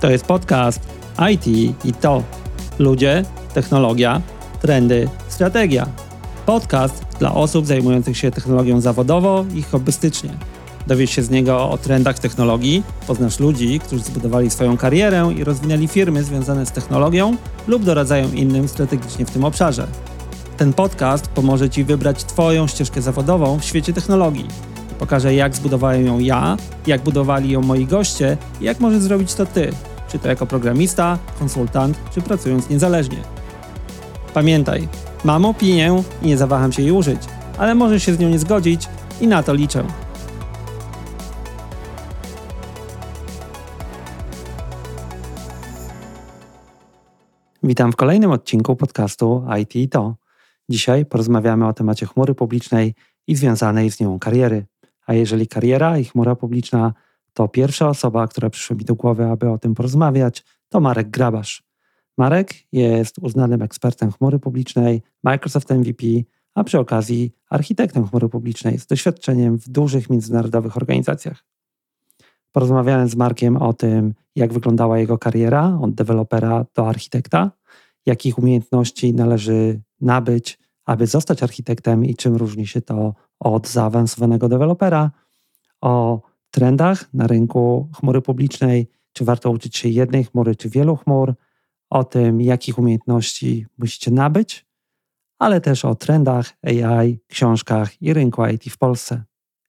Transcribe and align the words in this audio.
To 0.00 0.10
jest 0.10 0.24
podcast 0.24 0.80
IT 1.32 1.46
i 1.84 1.92
to. 2.00 2.22
Ludzie, 2.78 3.24
technologia, 3.54 4.22
trendy, 4.60 5.08
strategia. 5.28 5.86
Podcast 6.46 7.04
dla 7.18 7.34
osób 7.34 7.66
zajmujących 7.66 8.16
się 8.16 8.30
technologią 8.30 8.80
zawodowo 8.80 9.44
i 9.54 9.62
hobbystycznie. 9.62 10.30
Dowiesz 10.86 11.10
się 11.10 11.22
z 11.22 11.30
niego 11.30 11.70
o 11.70 11.78
trendach 11.78 12.18
technologii, 12.18 12.82
poznasz 13.06 13.40
ludzi, 13.40 13.80
którzy 13.80 14.04
zbudowali 14.04 14.50
swoją 14.50 14.76
karierę 14.76 15.32
i 15.36 15.44
rozwinęli 15.44 15.88
firmy 15.88 16.24
związane 16.24 16.66
z 16.66 16.72
technologią 16.72 17.36
lub 17.66 17.84
doradzają 17.84 18.32
innym 18.32 18.68
strategicznie 18.68 19.26
w 19.26 19.30
tym 19.30 19.44
obszarze. 19.44 19.86
Ten 20.56 20.72
podcast 20.72 21.28
pomoże 21.28 21.70
Ci 21.70 21.84
wybrać 21.84 22.24
Twoją 22.24 22.66
ścieżkę 22.66 23.02
zawodową 23.02 23.58
w 23.58 23.64
świecie 23.64 23.92
technologii. 23.92 24.48
Pokażę, 24.98 25.34
jak 25.34 25.56
zbudowałem 25.56 26.06
ją 26.06 26.18
ja, 26.18 26.56
jak 26.86 27.02
budowali 27.02 27.50
ją 27.50 27.62
moi 27.62 27.86
goście 27.86 28.36
i 28.60 28.64
jak 28.64 28.80
możesz 28.80 29.02
zrobić 29.02 29.34
to 29.34 29.46
Ty, 29.46 29.72
czy 30.08 30.18
to 30.18 30.28
jako 30.28 30.46
programista, 30.46 31.18
konsultant, 31.38 31.98
czy 32.14 32.22
pracując 32.22 32.70
niezależnie. 32.70 33.18
Pamiętaj, 34.34 34.88
mam 35.24 35.44
opinię 35.44 36.02
i 36.22 36.26
nie 36.26 36.36
zawaham 36.36 36.72
się 36.72 36.82
jej 36.82 36.92
użyć, 36.92 37.20
ale 37.58 37.74
możesz 37.74 38.02
się 38.02 38.14
z 38.14 38.18
nią 38.18 38.28
nie 38.28 38.38
zgodzić 38.38 38.88
i 39.20 39.26
na 39.26 39.42
to 39.42 39.54
liczę. 39.54 39.84
Witam 47.62 47.92
w 47.92 47.96
kolejnym 47.96 48.30
odcinku 48.30 48.76
podcastu 48.76 49.44
IT 49.60 49.76
i 49.76 49.88
to. 49.88 50.16
Dzisiaj 50.68 51.06
porozmawiamy 51.06 51.66
o 51.66 51.72
temacie 51.72 52.06
chmury 52.06 52.34
publicznej 52.34 52.94
i 53.26 53.36
związanej 53.36 53.90
z 53.90 54.00
nią 54.00 54.18
kariery. 54.18 54.66
A 55.06 55.14
jeżeli 55.14 55.46
kariera 55.46 55.98
i 55.98 56.04
chmura 56.04 56.36
publiczna, 56.36 56.94
to 57.38 57.48
pierwsza 57.48 57.88
osoba, 57.88 58.28
która 58.28 58.50
przyszła 58.50 58.76
mi 58.76 58.84
do 58.84 58.94
głowy, 58.94 59.26
aby 59.26 59.50
o 59.50 59.58
tym 59.58 59.74
porozmawiać, 59.74 60.44
to 60.68 60.80
Marek 60.80 61.10
Grabasz. 61.10 61.62
Marek 62.16 62.54
jest 62.72 63.18
uznanym 63.18 63.62
ekspertem 63.62 64.12
chmury 64.12 64.38
publicznej, 64.38 65.02
Microsoft 65.22 65.70
MVP, 65.70 66.06
a 66.54 66.64
przy 66.64 66.78
okazji 66.78 67.32
architektem 67.50 68.08
chmury 68.08 68.28
publicznej 68.28 68.78
z 68.78 68.86
doświadczeniem 68.86 69.58
w 69.58 69.68
dużych 69.68 70.10
międzynarodowych 70.10 70.76
organizacjach. 70.76 71.44
Porozmawiałem 72.52 73.08
z 73.08 73.16
Markiem 73.16 73.56
o 73.56 73.72
tym, 73.72 74.14
jak 74.36 74.52
wyglądała 74.52 74.98
jego 74.98 75.18
kariera 75.18 75.78
od 75.82 75.94
dewelopera 75.94 76.66
do 76.74 76.88
architekta, 76.88 77.50
jakich 78.06 78.38
umiejętności 78.38 79.14
należy 79.14 79.80
nabyć, 80.00 80.58
aby 80.84 81.06
zostać 81.06 81.42
architektem 81.42 82.04
i 82.04 82.14
czym 82.14 82.36
różni 82.36 82.66
się 82.66 82.80
to 82.80 83.14
od 83.40 83.68
zaawansowanego 83.68 84.48
dewelopera, 84.48 85.10
o 85.80 86.20
trendach 86.50 87.14
na 87.14 87.26
rynku 87.26 87.88
chmury 87.94 88.22
publicznej, 88.22 88.88
czy 89.12 89.24
warto 89.24 89.50
uczyć 89.50 89.76
się 89.76 89.88
jednej 89.88 90.24
chmury, 90.24 90.56
czy 90.56 90.68
wielu 90.68 90.96
chmur, 90.96 91.34
o 91.90 92.04
tym, 92.04 92.40
jakich 92.40 92.78
umiejętności 92.78 93.66
musicie 93.78 94.10
nabyć, 94.10 94.66
ale 95.38 95.60
też 95.60 95.84
o 95.84 95.94
trendach 95.94 96.52
AI, 96.62 97.18
książkach 97.26 98.02
i 98.02 98.12
rynku 98.12 98.46
IT 98.46 98.64
w 98.64 98.78
Polsce. 98.78 99.22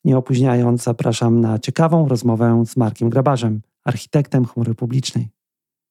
Nie 0.03 0.17
opóźniając, 0.17 0.83
zapraszam 0.83 1.41
na 1.41 1.59
ciekawą 1.59 2.07
rozmowę 2.07 2.63
z 2.65 2.77
Markiem 2.77 3.09
Grabarzem, 3.09 3.61
architektem 3.83 4.45
chmury 4.45 4.75
publicznej. 4.75 5.29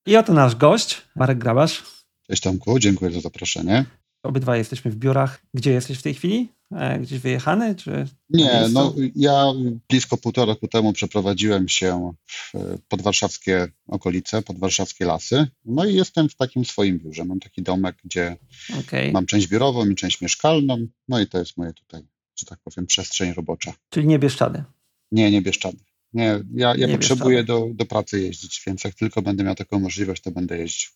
I 0.06 0.16
oto 0.16 0.32
nasz 0.32 0.56
gość, 0.56 1.02
Marek 1.16 1.38
Grabarz. 1.38 1.84
Cześć 2.26 2.42
Tomku, 2.42 2.78
dziękuję 2.78 3.10
za 3.10 3.20
zaproszenie. 3.20 3.84
Obydwa 4.22 4.56
jesteśmy 4.56 4.90
w 4.90 4.96
biurach. 4.96 5.42
Gdzie 5.54 5.72
jesteś 5.72 5.98
w 5.98 6.02
tej 6.02 6.14
chwili? 6.14 6.57
E, 6.72 6.98
gdzieś 6.98 7.18
wyjechany? 7.18 7.74
Czy 7.74 8.06
Nie, 8.30 8.64
no 8.72 8.94
ja 9.16 9.52
blisko 9.88 10.16
półtora 10.16 10.52
roku 10.52 10.68
temu 10.68 10.92
przeprowadziłem 10.92 11.68
się 11.68 12.12
w 12.26 12.52
podwarszawskie 12.88 13.68
okolice, 13.86 14.42
podwarszawskie 14.42 15.04
lasy. 15.04 15.46
No 15.64 15.84
i 15.84 15.94
jestem 15.94 16.28
w 16.28 16.36
takim 16.36 16.64
swoim 16.64 16.98
biurze. 16.98 17.24
Mam 17.24 17.40
taki 17.40 17.62
domek, 17.62 17.96
gdzie 18.04 18.36
okay. 18.80 19.12
mam 19.12 19.26
część 19.26 19.46
biurową 19.46 19.88
i 19.90 19.94
część 19.94 20.20
mieszkalną. 20.20 20.86
No 21.08 21.20
i 21.20 21.26
to 21.26 21.38
jest 21.38 21.56
moje 21.56 21.72
tutaj, 21.72 22.02
że 22.36 22.46
tak 22.46 22.58
powiem, 22.64 22.86
przestrzeń 22.86 23.32
robocza. 23.32 23.72
Czyli 23.90 24.06
nie 24.06 24.18
Bieszczady? 24.18 24.64
Nie, 25.12 25.30
nie 25.30 25.42
Bieszczady. 25.42 25.78
Nie, 26.12 26.40
ja, 26.54 26.74
ja 26.76 26.86
nie 26.86 26.98
potrzebuję 26.98 27.44
do, 27.44 27.68
do 27.74 27.86
pracy 27.86 28.20
jeździć, 28.20 28.62
więc 28.66 28.84
jak 28.84 28.94
tylko 28.94 29.22
będę 29.22 29.44
miał 29.44 29.54
taką 29.54 29.80
możliwość, 29.80 30.22
to 30.22 30.30
będę 30.30 30.58
jeździł. 30.58 30.90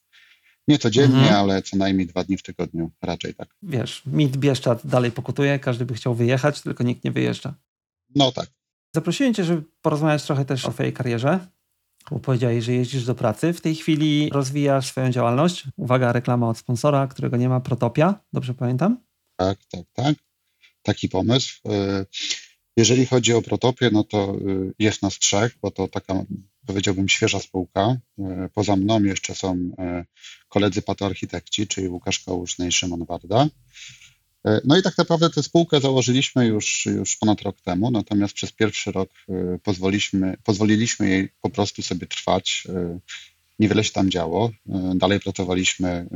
Nie 0.68 0.78
codziennie, 0.78 1.18
mhm. 1.18 1.34
ale 1.34 1.62
co 1.62 1.76
najmniej 1.76 2.06
dwa 2.06 2.24
dni 2.24 2.36
w 2.36 2.42
tygodniu, 2.42 2.90
raczej 3.02 3.34
tak. 3.34 3.48
Wiesz, 3.62 4.02
mit 4.06 4.36
Bieszczad 4.36 4.86
dalej 4.86 5.10
pokutuje, 5.10 5.58
każdy 5.58 5.84
by 5.84 5.94
chciał 5.94 6.14
wyjechać, 6.14 6.60
tylko 6.60 6.84
nikt 6.84 7.04
nie 7.04 7.12
wyjeżdża. 7.12 7.54
No 8.14 8.32
tak. 8.32 8.50
Zaprosiłem 8.94 9.34
cię, 9.34 9.44
żeby 9.44 9.62
porozmawiać 9.82 10.22
trochę 10.22 10.44
też 10.44 10.64
o 10.64 10.70
twojej 10.70 10.92
karierze, 10.92 11.46
bo 12.10 12.18
powiedziałeś, 12.18 12.64
że 12.64 12.72
jeździsz 12.72 13.04
do 13.04 13.14
pracy. 13.14 13.52
W 13.52 13.60
tej 13.60 13.74
chwili 13.74 14.30
rozwijasz 14.32 14.86
swoją 14.88 15.10
działalność. 15.10 15.64
Uwaga, 15.76 16.12
reklama 16.12 16.48
od 16.48 16.58
sponsora, 16.58 17.06
którego 17.06 17.36
nie 17.36 17.48
ma, 17.48 17.60
Protopia, 17.60 18.20
dobrze 18.32 18.54
pamiętam? 18.54 19.00
Tak, 19.36 19.58
tak, 19.64 19.84
tak. 19.92 20.14
Taki 20.82 21.08
pomysł. 21.08 21.60
Y, 21.66 22.06
jeżeli 22.76 23.06
chodzi 23.06 23.32
o 23.32 23.42
Protopię, 23.42 23.90
no 23.92 24.04
to 24.04 24.36
y, 24.36 24.74
jest 24.78 25.02
nas 25.02 25.18
trzech, 25.18 25.56
bo 25.62 25.70
to 25.70 25.88
taka 25.88 26.24
powiedziałbym, 26.66 27.08
świeża 27.08 27.40
spółka. 27.40 27.96
E, 28.18 28.48
poza 28.54 28.76
mną 28.76 29.02
jeszcze 29.02 29.34
są 29.34 29.70
e, 29.78 30.04
koledzy 30.48 30.82
patoarchitekci, 30.82 31.66
czyli 31.66 31.88
Łukasz 31.88 32.18
Kałuszny 32.18 32.68
i 32.68 32.72
Szymon 32.72 33.04
Warda. 33.04 33.48
E, 34.46 34.60
no 34.64 34.78
i 34.78 34.82
tak 34.82 34.98
naprawdę 34.98 35.30
tę 35.30 35.42
spółkę 35.42 35.80
założyliśmy 35.80 36.46
już, 36.46 36.86
już 36.86 37.16
ponad 37.16 37.42
rok 37.42 37.60
temu, 37.60 37.90
natomiast 37.90 38.34
przez 38.34 38.52
pierwszy 38.52 38.92
rok 38.92 39.10
pozwoliliśmy, 39.62 40.36
pozwoliliśmy 40.44 41.08
jej 41.08 41.28
po 41.42 41.50
prostu 41.50 41.82
sobie 41.82 42.06
trwać. 42.06 42.66
Niewiele 43.58 43.84
się 43.84 43.92
tam 43.92 44.10
działo. 44.10 44.50
Dalej 44.94 45.20
pracowaliśmy 45.20 46.06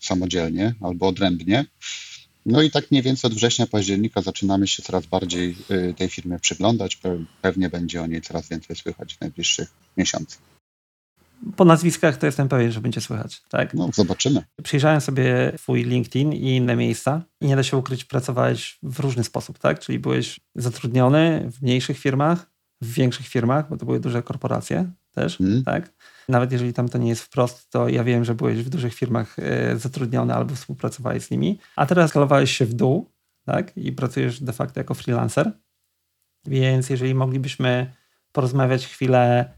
samodzielnie 0.00 0.74
albo 0.80 1.08
odrębnie. 1.08 1.64
No 2.46 2.62
i 2.62 2.70
tak 2.70 2.90
mniej 2.90 3.02
więcej 3.02 3.30
od 3.30 3.34
września, 3.34 3.66
października 3.66 4.22
zaczynamy 4.22 4.66
się 4.68 4.82
coraz 4.82 5.06
bardziej 5.06 5.56
y, 5.70 5.94
tej 5.94 6.08
firmie 6.08 6.38
przyglądać. 6.38 7.00
Pewnie 7.42 7.70
będzie 7.70 8.02
o 8.02 8.06
niej 8.06 8.22
coraz 8.22 8.48
więcej 8.48 8.76
słychać 8.76 9.14
w 9.14 9.20
najbliższych 9.20 9.68
miesiącach. 9.96 10.52
Po 11.56 11.64
nazwiskach 11.64 12.16
to 12.16 12.26
jestem 12.26 12.48
pewien, 12.48 12.72
że 12.72 12.80
będzie 12.80 13.00
słychać, 13.00 13.42
tak? 13.48 13.74
No, 13.74 13.90
zobaczymy. 13.94 14.42
Przyjrzałem 14.62 15.00
sobie 15.00 15.52
twój 15.56 15.84
LinkedIn 15.84 16.32
i 16.32 16.56
inne 16.56 16.76
miejsca 16.76 17.22
i 17.40 17.46
nie 17.46 17.56
da 17.56 17.62
się 17.62 17.76
ukryć, 17.76 18.04
pracowałeś 18.04 18.78
w 18.82 19.00
różny 19.00 19.24
sposób, 19.24 19.58
tak? 19.58 19.80
Czyli 19.80 19.98
byłeś 19.98 20.40
zatrudniony 20.54 21.50
w 21.52 21.62
mniejszych 21.62 21.98
firmach, 21.98 22.50
w 22.80 22.92
większych 22.92 23.28
firmach, 23.28 23.68
bo 23.68 23.76
to 23.76 23.86
były 23.86 24.00
duże 24.00 24.22
korporacje 24.22 24.90
też, 25.12 25.38
hmm. 25.38 25.64
tak? 25.64 25.92
Nawet 26.28 26.52
jeżeli 26.52 26.72
tam 26.72 26.88
to 26.88 26.98
nie 26.98 27.08
jest 27.08 27.22
wprost, 27.22 27.70
to 27.70 27.88
ja 27.88 28.04
wiem, 28.04 28.24
że 28.24 28.34
byłeś 28.34 28.58
w 28.58 28.68
dużych 28.68 28.94
firmach 28.94 29.38
e, 29.38 29.78
zatrudniony 29.78 30.34
albo 30.34 30.54
współpracowałeś 30.54 31.22
z 31.22 31.30
nimi, 31.30 31.58
a 31.76 31.86
teraz 31.86 32.10
skalowałeś 32.10 32.56
się 32.56 32.66
w 32.66 32.74
dół 32.74 33.10
tak? 33.44 33.76
i 33.76 33.92
pracujesz 33.92 34.40
de 34.40 34.52
facto 34.52 34.80
jako 34.80 34.94
freelancer. 34.94 35.52
Więc 36.46 36.90
jeżeli 36.90 37.14
moglibyśmy 37.14 37.92
porozmawiać 38.32 38.86
chwilę, 38.86 39.52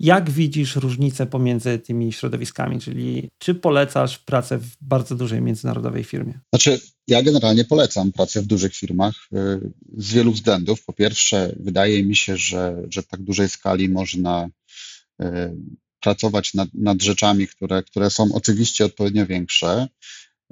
jak 0.00 0.30
widzisz 0.30 0.76
różnicę 0.76 1.26
pomiędzy 1.26 1.78
tymi 1.78 2.12
środowiskami, 2.12 2.80
czyli 2.80 3.30
czy 3.38 3.54
polecasz 3.54 4.18
pracę 4.18 4.58
w 4.58 4.76
bardzo 4.80 5.14
dużej 5.14 5.42
międzynarodowej 5.42 6.04
firmie? 6.04 6.40
Znaczy, 6.52 6.80
ja 7.08 7.22
generalnie 7.22 7.64
polecam 7.64 8.12
pracę 8.12 8.42
w 8.42 8.46
dużych 8.46 8.74
firmach 8.74 9.14
e, 9.32 9.60
z 9.96 10.12
wielu 10.12 10.32
względów. 10.32 10.84
Po 10.84 10.92
pierwsze, 10.92 11.54
wydaje 11.60 12.04
mi 12.04 12.16
się, 12.16 12.36
że, 12.36 12.82
że 12.88 13.02
w 13.02 13.06
tak 13.06 13.22
dużej 13.22 13.48
skali 13.48 13.88
można 13.88 14.48
e, 15.20 15.54
pracować 16.04 16.54
nad, 16.54 16.68
nad 16.74 17.02
rzeczami, 17.02 17.48
które, 17.48 17.82
które 17.82 18.10
są 18.10 18.28
oczywiście 18.34 18.84
odpowiednio 18.84 19.26
większe. 19.26 19.88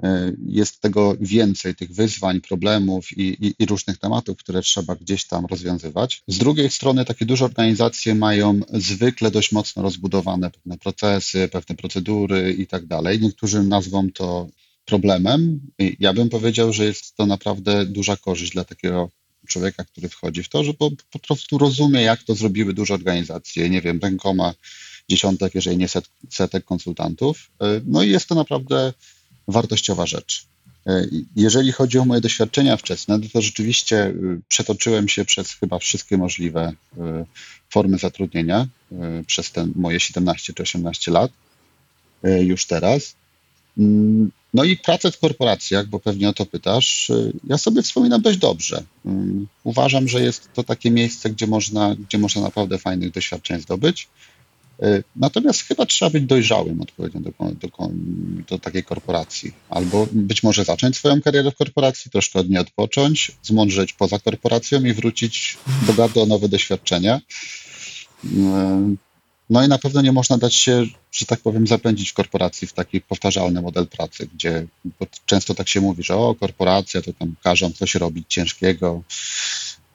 E, 0.03 0.31
jest 0.47 0.81
tego 0.81 1.15
więcej, 1.21 1.75
tych 1.75 1.91
wyzwań, 1.93 2.41
problemów 2.41 3.17
i, 3.17 3.21
i, 3.21 3.55
i, 3.59 3.65
różnych 3.65 3.97
tematów, 3.97 4.37
które 4.37 4.61
trzeba 4.61 4.95
gdzieś 4.95 5.27
tam 5.27 5.45
rozwiązywać. 5.45 6.23
Z 6.27 6.37
drugiej 6.37 6.69
strony, 6.69 7.05
takie 7.05 7.25
duże 7.25 7.45
organizacje 7.45 8.15
mają 8.15 8.59
zwykle 8.73 9.31
dość 9.31 9.51
mocno 9.51 9.83
rozbudowane 9.83 10.51
pewne 10.51 10.77
procesy, 10.77 11.49
pewne 11.51 11.75
procedury 11.75 12.53
i 12.53 12.67
tak 12.67 12.85
dalej. 12.85 13.21
Niektórzy 13.21 13.63
nazwą 13.63 14.11
to 14.11 14.47
problemem. 14.85 15.59
Ja 15.99 16.13
bym 16.13 16.29
powiedział, 16.29 16.73
że 16.73 16.85
jest 16.85 17.15
to 17.15 17.25
naprawdę 17.25 17.85
duża 17.85 18.17
korzyść 18.17 18.51
dla 18.51 18.63
takiego 18.63 19.09
człowieka, 19.47 19.83
który 19.83 20.09
wchodzi 20.09 20.43
w 20.43 20.49
to, 20.49 20.63
że 20.63 20.73
po, 20.73 20.91
po 21.11 21.19
prostu 21.19 21.57
rozumie, 21.57 22.01
jak 22.01 22.23
to 22.23 22.35
zrobiły 22.35 22.73
duże 22.73 22.93
organizacje, 22.93 23.69
nie 23.69 23.81
wiem, 23.81 23.99
rękoma 24.03 24.53
dziesiątek, 25.09 25.55
jeżeli 25.55 25.77
nie 25.77 25.87
set, 25.87 26.05
setek 26.29 26.65
konsultantów. 26.65 27.49
E, 27.61 27.81
no 27.85 28.03
i 28.03 28.09
jest 28.09 28.27
to 28.27 28.35
naprawdę 28.35 28.93
wartościowa 29.47 30.05
rzecz. 30.05 30.45
E, 30.87 31.05
jeżeli 31.35 31.71
chodzi 31.71 31.99
o 31.99 32.05
moje 32.05 32.21
doświadczenia 32.21 32.77
wczesne, 32.77 33.19
to, 33.19 33.29
to 33.33 33.41
rzeczywiście 33.41 33.97
e, 33.97 34.13
przetoczyłem 34.47 35.07
się 35.07 35.25
przez 35.25 35.53
chyba 35.53 35.79
wszystkie 35.79 36.17
możliwe 36.17 36.73
formy 37.69 37.97
zatrudnienia 37.97 38.67
przez 39.27 39.51
te 39.51 39.67
moje 39.75 39.99
17 39.99 40.53
czy 40.53 40.63
18 40.63 41.11
lat 41.11 41.31
już 42.23 42.65
teraz. 42.65 43.15
Mm, 43.77 44.31
no 44.53 44.63
i 44.63 44.77
pracę 44.77 45.11
w 45.11 45.19
korporacjach, 45.19 45.87
bo 45.87 45.99
pewnie 45.99 46.29
o 46.29 46.33
to 46.33 46.45
pytasz, 46.45 47.11
ja 47.43 47.57
sobie 47.57 47.81
wspominam 47.81 48.21
dość 48.21 48.37
dobrze. 48.37 48.83
Mm, 49.05 49.47
uważam, 49.63 50.07
że 50.07 50.21
jest 50.21 50.49
to 50.53 50.63
takie 50.63 50.91
miejsce, 50.91 51.29
gdzie 51.29 51.47
można, 51.47 51.95
gdzie 51.95 52.17
można 52.17 52.41
naprawdę 52.41 52.77
fajnych 52.77 53.11
doświadczeń 53.11 53.61
zdobyć. 53.61 54.07
E, 54.81 55.03
natomiast 55.15 55.61
chyba 55.61 55.85
trzeba 55.85 56.11
być 56.11 56.23
dojrzałym 56.23 56.81
odpowiednio 56.81 57.21
do, 57.21 57.31
do, 57.53 57.89
do, 58.47 58.59
takiej 58.59 58.83
korporacji. 58.83 59.53
Albo 59.69 60.07
być 60.11 60.43
może 60.43 60.65
zacząć 60.65 60.95
swoją 60.95 61.21
karierę 61.21 61.51
w 61.51 61.55
korporacji, 61.55 62.11
troszkę 62.11 62.39
od 62.39 62.49
niej 62.49 62.59
odpocząć, 62.59 63.31
zmądrzeć 63.43 63.93
poza 63.93 64.19
korporacją 64.19 64.83
i 64.85 64.93
wrócić 64.93 65.57
bogaty 65.87 66.21
o 66.21 66.25
nowe 66.25 66.49
doświadczenia. 66.49 67.21
E, 68.25 68.95
no 69.49 69.65
i 69.65 69.67
na 69.67 69.77
pewno 69.77 70.01
nie 70.01 70.11
można 70.11 70.37
dać 70.37 70.55
się, 70.55 70.85
że 71.11 71.25
tak 71.25 71.39
powiem, 71.39 71.67
zapędzić 71.67 72.09
w 72.09 72.13
korporacji 72.13 72.67
w 72.67 72.73
taki 72.73 73.01
powtarzalny 73.01 73.61
model 73.61 73.87
pracy, 73.87 74.29
gdzie 74.33 74.65
często 75.25 75.53
tak 75.53 75.69
się 75.69 75.81
mówi, 75.81 76.03
że 76.03 76.15
o, 76.15 76.35
korporacja 76.35 77.01
to 77.01 77.13
tam 77.13 77.35
każą 77.43 77.71
coś 77.71 77.95
robić 77.95 78.25
ciężkiego, 78.29 79.03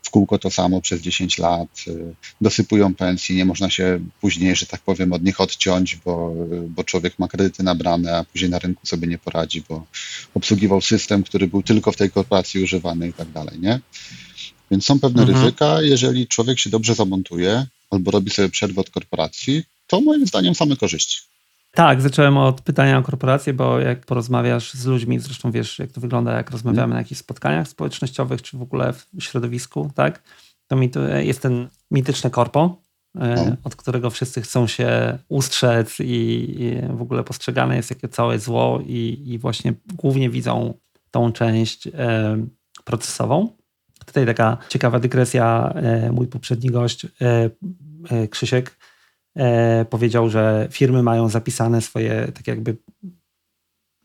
w 0.08 0.10
kółko 0.10 0.38
to 0.38 0.50
samo 0.50 0.80
przez 0.80 1.00
10 1.00 1.38
lat, 1.38 1.68
y, 1.88 2.14
dosypują 2.40 2.94
pensji, 2.94 3.36
nie 3.36 3.44
można 3.44 3.70
się 3.70 4.00
później, 4.20 4.56
że 4.56 4.66
tak 4.66 4.80
powiem, 4.80 5.12
od 5.12 5.24
nich 5.24 5.40
odciąć, 5.40 5.96
bo, 5.96 6.34
bo 6.68 6.84
człowiek 6.84 7.18
ma 7.18 7.28
kredyty 7.28 7.62
nabrane, 7.62 8.16
a 8.16 8.24
później 8.24 8.50
na 8.50 8.58
rynku 8.58 8.86
sobie 8.86 9.08
nie 9.08 9.18
poradzi, 9.18 9.62
bo 9.68 9.86
obsługiwał 10.34 10.80
system, 10.80 11.22
który 11.22 11.46
był 11.48 11.62
tylko 11.62 11.92
w 11.92 11.96
tej 11.96 12.10
korporacji 12.10 12.62
używany 12.62 13.08
i 13.08 13.12
tak 13.12 13.30
dalej, 13.30 13.58
nie? 13.60 13.80
Więc 14.70 14.84
są 14.84 15.00
pewne 15.00 15.22
mhm. 15.22 15.38
ryzyka. 15.38 15.82
Jeżeli 15.82 16.26
człowiek 16.26 16.58
się 16.58 16.70
dobrze 16.70 16.94
zamontuje 16.94 17.66
albo 17.90 18.10
robi 18.10 18.30
sobie 18.30 18.48
przerwę 18.48 18.80
od 18.80 18.90
korporacji, 18.90 19.64
to 19.86 20.00
moim 20.00 20.26
zdaniem 20.26 20.54
same 20.54 20.76
korzyści. 20.76 21.20
Tak, 21.78 22.00
zacząłem 22.00 22.36
od 22.36 22.60
pytania 22.60 22.98
o 22.98 23.02
korporacje, 23.02 23.52
bo 23.52 23.80
jak 23.80 24.06
porozmawiasz 24.06 24.74
z 24.74 24.86
ludźmi, 24.86 25.18
zresztą 25.18 25.50
wiesz, 25.50 25.78
jak 25.78 25.92
to 25.92 26.00
wygląda, 26.00 26.32
jak 26.32 26.50
rozmawiamy 26.50 26.92
na 26.92 26.98
jakichś 26.98 27.20
spotkaniach 27.20 27.68
społecznościowych, 27.68 28.42
czy 28.42 28.58
w 28.58 28.62
ogóle 28.62 28.92
w 28.92 29.06
środowisku, 29.18 29.90
tak? 29.94 30.22
To 30.66 30.76
mi 30.76 30.90
to 30.90 31.00
jest 31.08 31.42
ten 31.42 31.68
mityczny 31.90 32.30
korpo, 32.30 32.82
e, 33.18 33.44
no. 33.50 33.56
od 33.64 33.76
którego 33.76 34.10
wszyscy 34.10 34.42
chcą 34.42 34.66
się 34.66 35.18
ustrzec 35.28 36.00
i, 36.00 36.04
i, 36.04 36.96
w 36.96 37.02
ogóle 37.02 37.24
postrzegane 37.24 37.76
jest 37.76 37.90
jako 37.90 38.08
całe 38.08 38.38
zło 38.38 38.80
i, 38.86 39.22
i 39.26 39.38
właśnie 39.38 39.74
głównie 39.94 40.30
widzą 40.30 40.74
tą 41.10 41.32
część 41.32 41.86
e, 41.86 41.92
procesową. 42.84 43.48
Tutaj 44.06 44.26
taka 44.26 44.56
ciekawa 44.68 45.00
dygresja. 45.00 45.72
E, 45.74 46.12
mój 46.12 46.26
poprzedni 46.26 46.70
gość, 46.70 47.04
e, 47.04 47.50
e, 48.10 48.28
Krzysiek, 48.28 48.70
e, 48.70 48.77
powiedział, 49.90 50.30
że 50.30 50.68
firmy 50.70 51.02
mają 51.02 51.28
zapisane 51.28 51.80
swoje 51.80 52.32
tak 52.34 52.46
jakby 52.46 52.76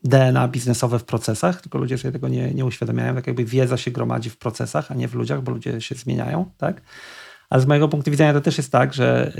DNA 0.03 0.47
biznesowe 0.47 0.99
w 0.99 1.03
procesach, 1.03 1.61
tylko 1.61 1.77
ludzie 1.77 1.97
sobie 1.97 2.11
tego 2.11 2.27
nie, 2.27 2.53
nie 2.53 2.65
uświadamiają, 2.65 3.15
tak 3.15 3.27
jakby 3.27 3.45
wiedza 3.45 3.77
się 3.77 3.91
gromadzi 3.91 4.29
w 4.29 4.37
procesach, 4.37 4.91
a 4.91 4.95
nie 4.95 5.07
w 5.07 5.13
ludziach, 5.13 5.41
bo 5.41 5.51
ludzie 5.51 5.81
się 5.81 5.95
zmieniają, 5.95 6.51
tak? 6.57 6.81
Ale 7.49 7.61
z 7.61 7.65
mojego 7.65 7.87
punktu 7.87 8.11
widzenia 8.11 8.33
to 8.33 8.41
też 8.41 8.57
jest 8.57 8.71
tak, 8.71 8.93
że, 8.93 9.33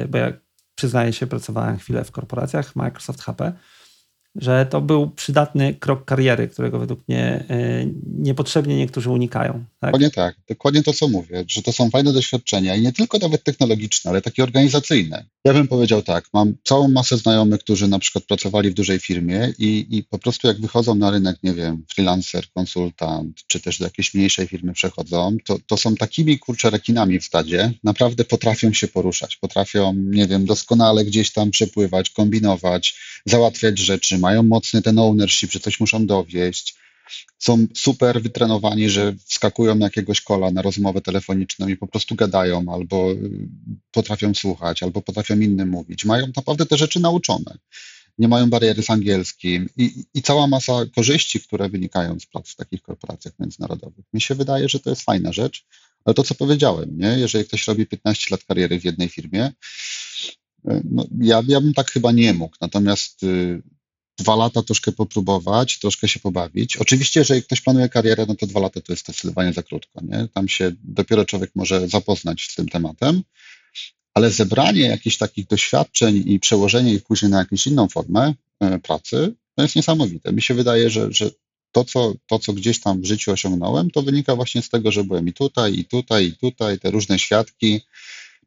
yy, 0.00 0.08
bo 0.08 0.18
ja 0.18 0.32
przyznaję 0.74 1.12
się, 1.12 1.26
pracowałem 1.26 1.78
chwilę 1.78 2.04
w 2.04 2.10
korporacjach, 2.10 2.76
Microsoft, 2.76 3.22
HP, 3.22 3.52
że 4.36 4.66
to 4.70 4.80
był 4.80 5.10
przydatny 5.10 5.74
krok 5.74 6.04
kariery, 6.04 6.48
którego 6.48 6.78
według 6.78 7.08
mnie 7.08 7.44
e, 7.50 7.86
niepotrzebnie 8.18 8.76
niektórzy 8.76 9.10
unikają. 9.10 9.52
Tak? 9.52 9.90
Dokładnie 9.90 10.10
tak, 10.10 10.36
dokładnie 10.48 10.82
to, 10.82 10.92
co 10.92 11.08
mówię, 11.08 11.44
że 11.48 11.62
to 11.62 11.72
są 11.72 11.90
fajne 11.90 12.12
doświadczenia 12.12 12.76
i 12.76 12.82
nie 12.82 12.92
tylko 12.92 13.18
nawet 13.18 13.44
technologiczne, 13.44 14.10
ale 14.10 14.22
takie 14.22 14.42
organizacyjne. 14.42 15.24
Ja 15.44 15.52
bym 15.52 15.68
powiedział 15.68 16.02
tak, 16.02 16.24
mam 16.32 16.54
całą 16.64 16.88
masę 16.88 17.16
znajomych, 17.16 17.60
którzy 17.60 17.88
na 17.88 17.98
przykład 17.98 18.24
pracowali 18.24 18.70
w 18.70 18.74
dużej 18.74 18.98
firmie 18.98 19.52
i, 19.58 19.86
i 19.90 20.04
po 20.04 20.18
prostu 20.18 20.46
jak 20.46 20.60
wychodzą 20.60 20.94
na 20.94 21.10
rynek, 21.10 21.36
nie 21.42 21.54
wiem, 21.54 21.84
freelancer, 21.94 22.44
konsultant, 22.54 23.40
czy 23.46 23.60
też 23.60 23.78
do 23.78 23.84
jakiejś 23.84 24.14
mniejszej 24.14 24.46
firmy 24.46 24.72
przechodzą, 24.72 25.36
to, 25.44 25.58
to 25.66 25.76
są 25.76 25.94
takimi 25.94 26.38
kurczę 26.38 26.70
rekinami 26.70 27.20
w 27.20 27.24
stadzie, 27.24 27.72
naprawdę 27.84 28.24
potrafią 28.24 28.72
się 28.72 28.88
poruszać, 28.88 29.36
potrafią, 29.36 29.94
nie 29.96 30.26
wiem, 30.26 30.44
doskonale 30.44 31.04
gdzieś 31.04 31.32
tam 31.32 31.50
przepływać, 31.50 32.10
kombinować, 32.10 32.94
załatwiać 33.26 33.78
rzeczy, 33.78 34.19
mają 34.20 34.42
mocny 34.42 34.82
ten 34.82 34.98
ownership, 34.98 35.52
że 35.52 35.60
coś 35.60 35.80
muszą 35.80 36.06
dowieść, 36.06 36.74
są 37.38 37.66
super 37.74 38.22
wytrenowani, 38.22 38.90
że 38.90 39.14
wskakują 39.24 39.74
na 39.74 39.86
jakiegoś 39.86 40.20
kola 40.20 40.50
na 40.50 40.62
rozmowę 40.62 41.00
telefoniczną 41.00 41.68
i 41.68 41.76
po 41.76 41.86
prostu 41.86 42.14
gadają, 42.14 42.64
albo 42.72 43.12
y, 43.12 43.48
potrafią 43.90 44.34
słuchać, 44.34 44.82
albo 44.82 45.02
potrafią 45.02 45.40
innym 45.40 45.68
mówić. 45.68 46.04
Mają 46.04 46.26
naprawdę 46.36 46.66
te 46.66 46.76
rzeczy 46.76 47.00
nauczone. 47.00 47.58
Nie 48.18 48.28
mają 48.28 48.50
bariery 48.50 48.82
z 48.82 48.90
angielskim 48.90 49.68
i, 49.76 50.04
i 50.14 50.22
cała 50.22 50.46
masa 50.46 50.72
korzyści, 50.94 51.40
które 51.40 51.68
wynikają 51.68 52.20
z 52.20 52.26
pracy 52.26 52.52
w 52.52 52.56
takich 52.56 52.82
korporacjach 52.82 53.34
międzynarodowych. 53.38 54.04
Mi 54.12 54.20
się 54.20 54.34
wydaje, 54.34 54.68
że 54.68 54.80
to 54.80 54.90
jest 54.90 55.02
fajna 55.02 55.32
rzecz, 55.32 55.64
ale 56.04 56.14
to, 56.14 56.22
co 56.22 56.34
powiedziałem, 56.34 56.98
nie? 56.98 57.08
jeżeli 57.18 57.44
ktoś 57.44 57.66
robi 57.66 57.86
15 57.86 58.26
lat 58.30 58.44
kariery 58.44 58.80
w 58.80 58.84
jednej 58.84 59.08
firmie, 59.08 59.52
y, 60.68 60.82
no, 60.84 61.06
ja, 61.20 61.42
ja 61.48 61.60
bym 61.60 61.74
tak 61.74 61.90
chyba 61.90 62.12
nie 62.12 62.32
mógł. 62.34 62.56
Natomiast 62.60 63.22
y, 63.22 63.62
dwa 64.20 64.36
lata 64.36 64.62
troszkę 64.62 64.92
popróbować, 64.92 65.78
troszkę 65.78 66.08
się 66.08 66.20
pobawić. 66.20 66.76
Oczywiście, 66.76 67.20
jeżeli 67.20 67.42
ktoś 67.42 67.60
planuje 67.60 67.88
karierę, 67.88 68.24
no 68.28 68.34
to 68.34 68.46
dwa 68.46 68.60
lata 68.60 68.80
to 68.80 68.92
jest 68.92 69.04
zdecydowanie 69.04 69.52
za 69.52 69.62
krótko. 69.62 70.00
Nie? 70.02 70.28
Tam 70.34 70.48
się 70.48 70.72
dopiero 70.84 71.24
człowiek 71.24 71.50
może 71.54 71.88
zapoznać 71.88 72.42
z 72.42 72.54
tym 72.54 72.68
tematem, 72.68 73.22
ale 74.14 74.30
zebranie 74.30 74.82
jakichś 74.82 75.16
takich 75.16 75.46
doświadczeń 75.46 76.22
i 76.26 76.40
przełożenie 76.40 76.94
ich 76.94 77.02
później 77.02 77.30
na 77.30 77.38
jakąś 77.38 77.66
inną 77.66 77.88
formę 77.88 78.34
e, 78.60 78.78
pracy, 78.78 79.34
to 79.54 79.62
jest 79.62 79.76
niesamowite. 79.76 80.32
Mi 80.32 80.42
się 80.42 80.54
wydaje, 80.54 80.90
że, 80.90 81.12
że 81.12 81.30
to, 81.72 81.84
co, 81.84 82.14
to, 82.26 82.38
co 82.38 82.52
gdzieś 82.52 82.80
tam 82.80 83.00
w 83.00 83.06
życiu 83.06 83.32
osiągnąłem, 83.32 83.90
to 83.90 84.02
wynika 84.02 84.36
właśnie 84.36 84.62
z 84.62 84.68
tego, 84.68 84.92
że 84.92 85.04
byłem 85.04 85.28
i 85.28 85.32
tutaj, 85.32 85.78
i 85.78 85.84
tutaj, 85.84 86.26
i 86.26 86.36
tutaj, 86.36 86.78
te 86.78 86.90
różne 86.90 87.18
świadki. 87.18 87.80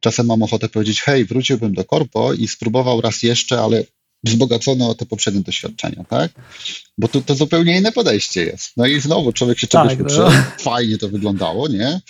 Czasem 0.00 0.26
mam 0.26 0.42
ochotę 0.42 0.68
powiedzieć, 0.68 1.00
hej, 1.00 1.24
wróciłbym 1.24 1.74
do 1.74 1.84
korpo 1.84 2.32
i 2.32 2.48
spróbował 2.48 3.00
raz 3.00 3.22
jeszcze, 3.22 3.60
ale 3.60 3.84
wzbogacono 4.24 4.88
o 4.88 4.94
te 4.94 5.06
poprzednie 5.06 5.40
doświadczenia, 5.40 6.04
tak? 6.04 6.32
Bo 6.98 7.08
to, 7.08 7.20
to 7.20 7.34
zupełnie 7.34 7.78
inne 7.78 7.92
podejście 7.92 8.44
jest. 8.44 8.72
No 8.76 8.86
i 8.86 9.00
znowu 9.00 9.32
człowiek 9.32 9.58
się 9.58 9.66
czegoś 9.66 9.96
tak, 9.96 10.06
uczy, 10.06 10.18
no. 10.18 10.30
fajnie 10.58 10.98
to 10.98 11.08
wyglądało, 11.08 11.68
nie? 11.68 12.00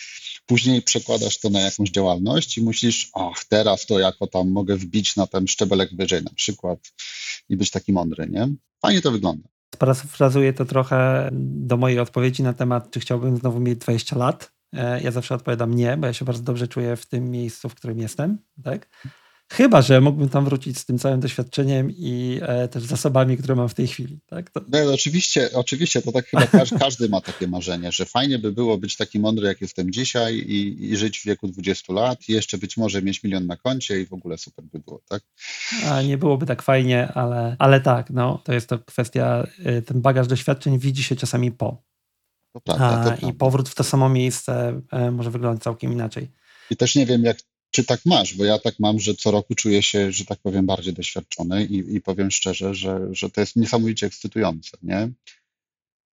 Później 0.47 0.83
przekładasz 0.83 1.39
to 1.39 1.51
na 1.51 1.61
jakąś 1.61 1.91
działalność 1.91 2.59
i 2.59 2.63
myślisz, 2.63 3.11
ach, 3.15 3.45
teraz 3.45 3.87
to 3.87 3.99
jako 3.99 4.27
tam 4.27 4.51
mogę 4.51 4.77
wbić 4.77 5.17
na 5.17 5.27
ten 5.27 5.47
szczebelek 5.47 5.97
wyżej 5.97 6.23
na 6.23 6.31
przykład 6.35 6.79
i 7.49 7.57
być 7.57 7.71
taki 7.71 7.93
mądry, 7.93 8.29
nie? 8.31 8.49
Fajnie 8.83 9.01
to 9.01 9.11
wygląda. 9.11 9.49
Parafrazuję 9.79 10.53
to 10.53 10.65
trochę 10.65 11.29
do 11.33 11.77
mojej 11.77 11.99
odpowiedzi 11.99 12.43
na 12.43 12.53
temat, 12.53 12.91
czy 12.91 13.01
chciałbym 13.01 13.37
znowu 13.37 13.61
mieć 13.61 13.79
20 13.79 14.19
lat. 14.19 14.53
E, 14.73 15.03
ja 15.03 15.11
zawsze 15.11 15.35
odpowiadam 15.35 15.75
nie, 15.75 15.97
bo 15.97 16.07
ja 16.07 16.13
się 16.13 16.25
bardzo 16.25 16.43
dobrze 16.43 16.69
czuję 16.69 16.97
w 16.97 17.07
tym 17.07 17.31
miejscu, 17.31 17.69
w 17.69 17.75
którym 17.75 17.99
jestem, 17.99 18.39
tak? 18.65 18.89
Chyba, 19.53 19.83
że 19.83 20.01
mógłbym 20.01 20.29
tam 20.29 20.45
wrócić 20.45 20.79
z 20.79 20.85
tym 20.85 20.99
całym 20.99 21.21
doświadczeniem 21.21 21.91
i 21.91 22.39
e, 22.43 22.69
też 22.69 22.83
zasobami, 22.83 23.37
które 23.37 23.55
mam 23.55 23.69
w 23.69 23.75
tej 23.75 23.87
chwili. 23.87 24.19
Tak? 24.27 24.51
To... 24.51 24.61
No, 24.69 24.93
oczywiście, 24.93 25.49
oczywiście, 25.55 26.03
to 26.03 26.13
tak 26.13 26.27
chyba 26.27 26.47
każdy, 26.47 26.79
każdy, 26.79 27.09
ma 27.09 27.21
takie 27.21 27.49
marzenie, 27.49 27.93
że 27.93 28.05
fajnie 28.07 28.39
by 28.39 28.53
było 28.53 28.79
być 28.79 28.97
taki 28.97 29.21
mądry, 29.21 29.47
jak 29.47 29.61
jestem 29.61 29.93
dzisiaj 29.93 30.35
i, 30.35 30.85
i, 30.85 30.97
żyć 30.97 31.19
w 31.19 31.25
wieku 31.25 31.49
20 31.49 31.93
lat 31.93 32.29
i 32.29 32.33
jeszcze 32.33 32.59
być 32.59 32.77
może 32.77 33.03
mieć 33.03 33.23
milion 33.23 33.47
na 33.47 33.57
koncie 33.57 34.01
i 34.01 34.07
w 34.07 34.13
ogóle 34.13 34.39
super 34.39 34.65
by 34.65 34.79
było, 34.79 35.01
tak? 35.09 35.23
A 35.91 36.03
nie 36.03 36.19
byłoby 36.19 36.47
tak 36.47 36.63
fajnie, 36.63 37.09
ale, 37.09 37.57
ale 37.59 37.81
tak, 37.81 38.11
no, 38.11 38.43
to 38.45 38.53
jest 38.53 38.69
to 38.69 38.79
kwestia, 38.79 39.47
e, 39.65 39.83
ten 39.83 40.01
bagaż 40.01 40.27
doświadczeń 40.27 40.79
widzi 40.79 41.03
się 41.03 41.17
czasami 41.17 41.53
po. 41.53 41.83
To 42.53 42.61
prawda, 42.61 42.89
to 42.89 43.09
prawda. 43.09 43.29
I 43.29 43.33
powrót 43.33 43.69
w 43.69 43.75
to 43.75 43.85
samo 43.85 44.09
miejsce 44.09 44.81
e, 44.93 45.11
może 45.11 45.31
wyglądać 45.31 45.63
całkiem 45.63 45.93
inaczej. 45.93 46.31
I 46.71 46.77
też 46.77 46.95
nie 46.95 47.07
wiem, 47.07 47.25
jak 47.25 47.37
czy 47.75 47.85
tak 47.85 48.01
masz, 48.07 48.35
bo 48.35 48.45
ja 48.45 48.59
tak 48.59 48.75
mam, 48.79 49.01
że 49.01 49.15
co 49.15 49.31
roku 49.31 49.55
czuję 49.55 49.83
się, 49.83 50.13
że 50.13 50.25
tak 50.25 50.39
powiem, 50.39 50.67
bardziej 50.67 50.95
doświadczony 50.95 51.65
i, 51.65 51.97
i 51.97 52.01
powiem 52.01 52.31
szczerze, 52.31 52.75
że, 52.75 53.09
że 53.11 53.31
to 53.31 53.41
jest 53.41 53.57
niesamowicie 53.57 54.07
ekscytujące, 54.07 54.79
nie? 54.83 55.11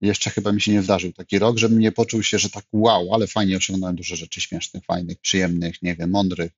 Jeszcze 0.01 0.29
chyba 0.29 0.51
mi 0.51 0.61
się 0.61 0.71
nie 0.71 0.83
zdarzył 0.83 1.11
taki 1.11 1.39
rok, 1.39 1.57
żebym 1.57 1.79
nie 1.79 1.91
poczuł 1.91 2.23
się, 2.23 2.39
że 2.39 2.49
tak 2.49 2.65
wow, 2.73 3.13
ale 3.13 3.27
fajnie 3.27 3.57
osiągnąłem 3.57 3.95
dużo 3.95 4.15
rzeczy 4.15 4.41
śmiesznych, 4.41 4.85
fajnych, 4.85 5.19
przyjemnych, 5.19 5.81
nie 5.81 5.95
wiem, 5.95 6.09
mądrych 6.09 6.51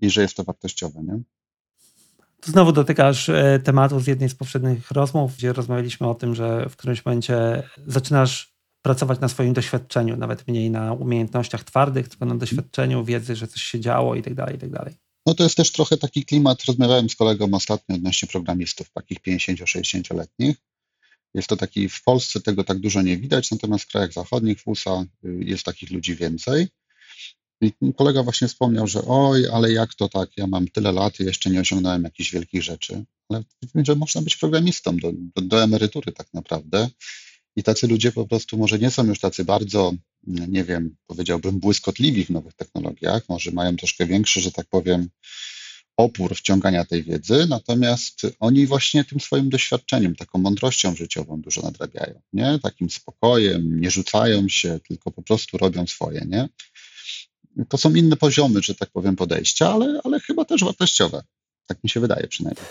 i 0.00 0.10
że 0.10 0.22
jest 0.22 0.36
to 0.36 0.44
wartościowe, 0.44 1.02
nie? 1.02 1.20
Znowu 2.44 2.72
dotykasz 2.72 3.28
e, 3.28 3.60
tematu 3.64 4.00
z 4.00 4.06
jednej 4.06 4.28
z 4.28 4.34
poprzednich 4.34 4.90
rozmów, 4.90 5.36
gdzie 5.36 5.52
rozmawialiśmy 5.52 6.06
o 6.06 6.14
tym, 6.14 6.34
że 6.34 6.68
w 6.68 6.76
którymś 6.76 7.04
momencie 7.04 7.62
zaczynasz 7.86 8.55
pracować 8.86 9.20
na 9.20 9.28
swoim 9.28 9.52
doświadczeniu, 9.52 10.16
nawet 10.16 10.48
mniej 10.48 10.70
na 10.70 10.92
umiejętnościach 10.92 11.64
twardych, 11.64 12.08
tylko 12.08 12.26
na 12.26 12.34
doświadczeniu, 12.34 13.04
wiedzy, 13.04 13.36
że 13.36 13.48
coś 13.48 13.62
się 13.62 13.80
działo 13.80 14.14
i 14.14 14.22
tak 14.22 14.34
dalej, 14.34 14.56
i 14.56 14.58
tak 14.58 14.70
dalej. 14.70 14.94
No 15.26 15.34
to 15.34 15.42
jest 15.42 15.56
też 15.56 15.72
trochę 15.72 15.96
taki 15.96 16.24
klimat, 16.24 16.64
rozmawiałem 16.64 17.10
z 17.10 17.16
kolegą 17.16 17.54
ostatnio 17.54 17.96
odnośnie 17.96 18.28
programistów 18.28 18.90
takich 18.90 19.18
50-60-letnich. 19.20 20.56
Jest 21.34 21.48
to 21.48 21.56
taki, 21.56 21.88
w 21.88 22.02
Polsce 22.02 22.40
tego 22.40 22.64
tak 22.64 22.78
dużo 22.78 23.02
nie 23.02 23.16
widać, 23.16 23.50
natomiast 23.50 23.84
w 23.84 23.88
krajach 23.88 24.12
zachodnich, 24.12 24.60
w 24.60 24.68
USA 24.68 25.04
y, 25.24 25.38
jest 25.44 25.64
takich 25.64 25.90
ludzi 25.90 26.16
więcej. 26.16 26.68
I 27.60 27.72
kolega 27.96 28.22
właśnie 28.22 28.48
wspomniał, 28.48 28.86
że 28.86 29.02
oj, 29.06 29.46
ale 29.52 29.72
jak 29.72 29.94
to 29.94 30.08
tak, 30.08 30.30
ja 30.36 30.46
mam 30.46 30.68
tyle 30.68 30.92
lat 30.92 31.20
i 31.20 31.24
jeszcze 31.24 31.50
nie 31.50 31.60
osiągnąłem 31.60 32.02
jakichś 32.02 32.32
wielkich 32.32 32.62
rzeczy. 32.62 33.04
Ale 33.28 33.42
że 33.74 33.94
można 33.94 34.22
być 34.22 34.36
programistą 34.36 34.96
do, 34.96 35.12
do, 35.12 35.42
do 35.42 35.62
emerytury 35.62 36.12
tak 36.12 36.26
naprawdę. 36.34 36.88
I 37.56 37.62
tacy 37.62 37.86
ludzie 37.86 38.12
po 38.12 38.26
prostu 38.26 38.58
może 38.58 38.78
nie 38.78 38.90
są 38.90 39.04
już 39.04 39.20
tacy 39.20 39.44
bardzo, 39.44 39.92
nie 40.26 40.64
wiem, 40.64 40.96
powiedziałbym, 41.06 41.60
błyskotliwi 41.60 42.24
w 42.24 42.30
nowych 42.30 42.54
technologiach, 42.54 43.28
może 43.28 43.50
mają 43.50 43.76
troszkę 43.76 44.06
większy, 44.06 44.40
że 44.40 44.52
tak 44.52 44.66
powiem, 44.66 45.08
opór 45.96 46.36
wciągania 46.36 46.84
tej 46.84 47.02
wiedzy, 47.02 47.46
natomiast 47.48 48.20
oni 48.40 48.66
właśnie 48.66 49.04
tym 49.04 49.20
swoim 49.20 49.48
doświadczeniem, 49.48 50.16
taką 50.16 50.38
mądrością 50.38 50.96
życiową 50.96 51.40
dużo 51.40 51.62
nadrabiają, 51.62 52.20
nie? 52.32 52.58
Takim 52.62 52.90
spokojem, 52.90 53.80
nie 53.80 53.90
rzucają 53.90 54.48
się, 54.48 54.80
tylko 54.88 55.10
po 55.10 55.22
prostu 55.22 55.58
robią 55.58 55.86
swoje, 55.86 56.26
nie? 56.28 56.48
To 57.68 57.78
są 57.78 57.94
inne 57.94 58.16
poziomy, 58.16 58.62
że 58.62 58.74
tak 58.74 58.90
powiem, 58.90 59.16
podejścia, 59.16 59.72
ale, 59.72 60.00
ale 60.04 60.20
chyba 60.20 60.44
też 60.44 60.64
wartościowe. 60.64 61.22
Tak 61.66 61.84
mi 61.84 61.90
się 61.90 62.00
wydaje 62.00 62.28
przynajmniej. 62.28 62.64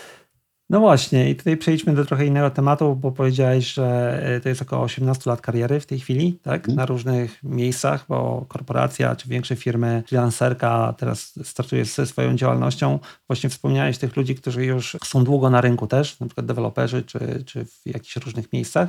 No 0.70 0.80
właśnie, 0.80 1.30
i 1.30 1.36
tutaj 1.36 1.56
przejdźmy 1.56 1.94
do 1.94 2.04
trochę 2.04 2.26
innego 2.26 2.50
tematu, 2.50 2.96
bo 2.96 3.12
powiedziałeś, 3.12 3.72
że 3.72 4.18
e, 4.22 4.40
to 4.40 4.48
jest 4.48 4.62
około 4.62 4.82
18 4.82 5.30
lat 5.30 5.40
kariery 5.40 5.80
w 5.80 5.86
tej 5.86 6.00
chwili, 6.00 6.38
tak? 6.42 6.68
Mm. 6.68 6.76
Na 6.76 6.86
różnych 6.86 7.42
miejscach, 7.42 8.04
bo 8.08 8.44
korporacja 8.48 9.16
czy 9.16 9.28
większe 9.28 9.56
firmy, 9.56 10.02
freelancerka 10.06 10.94
teraz 10.98 11.34
startuje 11.44 11.84
ze 11.84 12.06
swoją 12.06 12.36
działalnością. 12.36 12.98
Właśnie 13.26 13.50
wspomniałeś 13.50 13.98
tych 13.98 14.16
ludzi, 14.16 14.34
którzy 14.34 14.64
już 14.64 14.96
są 15.04 15.24
długo 15.24 15.50
na 15.50 15.60
rynku 15.60 15.86
też, 15.86 16.20
na 16.20 16.26
przykład 16.26 16.46
deweloperzy 16.46 17.02
czy, 17.02 17.44
czy 17.46 17.64
w 17.64 17.80
jakichś 17.86 18.16
różnych 18.16 18.52
miejscach. 18.52 18.88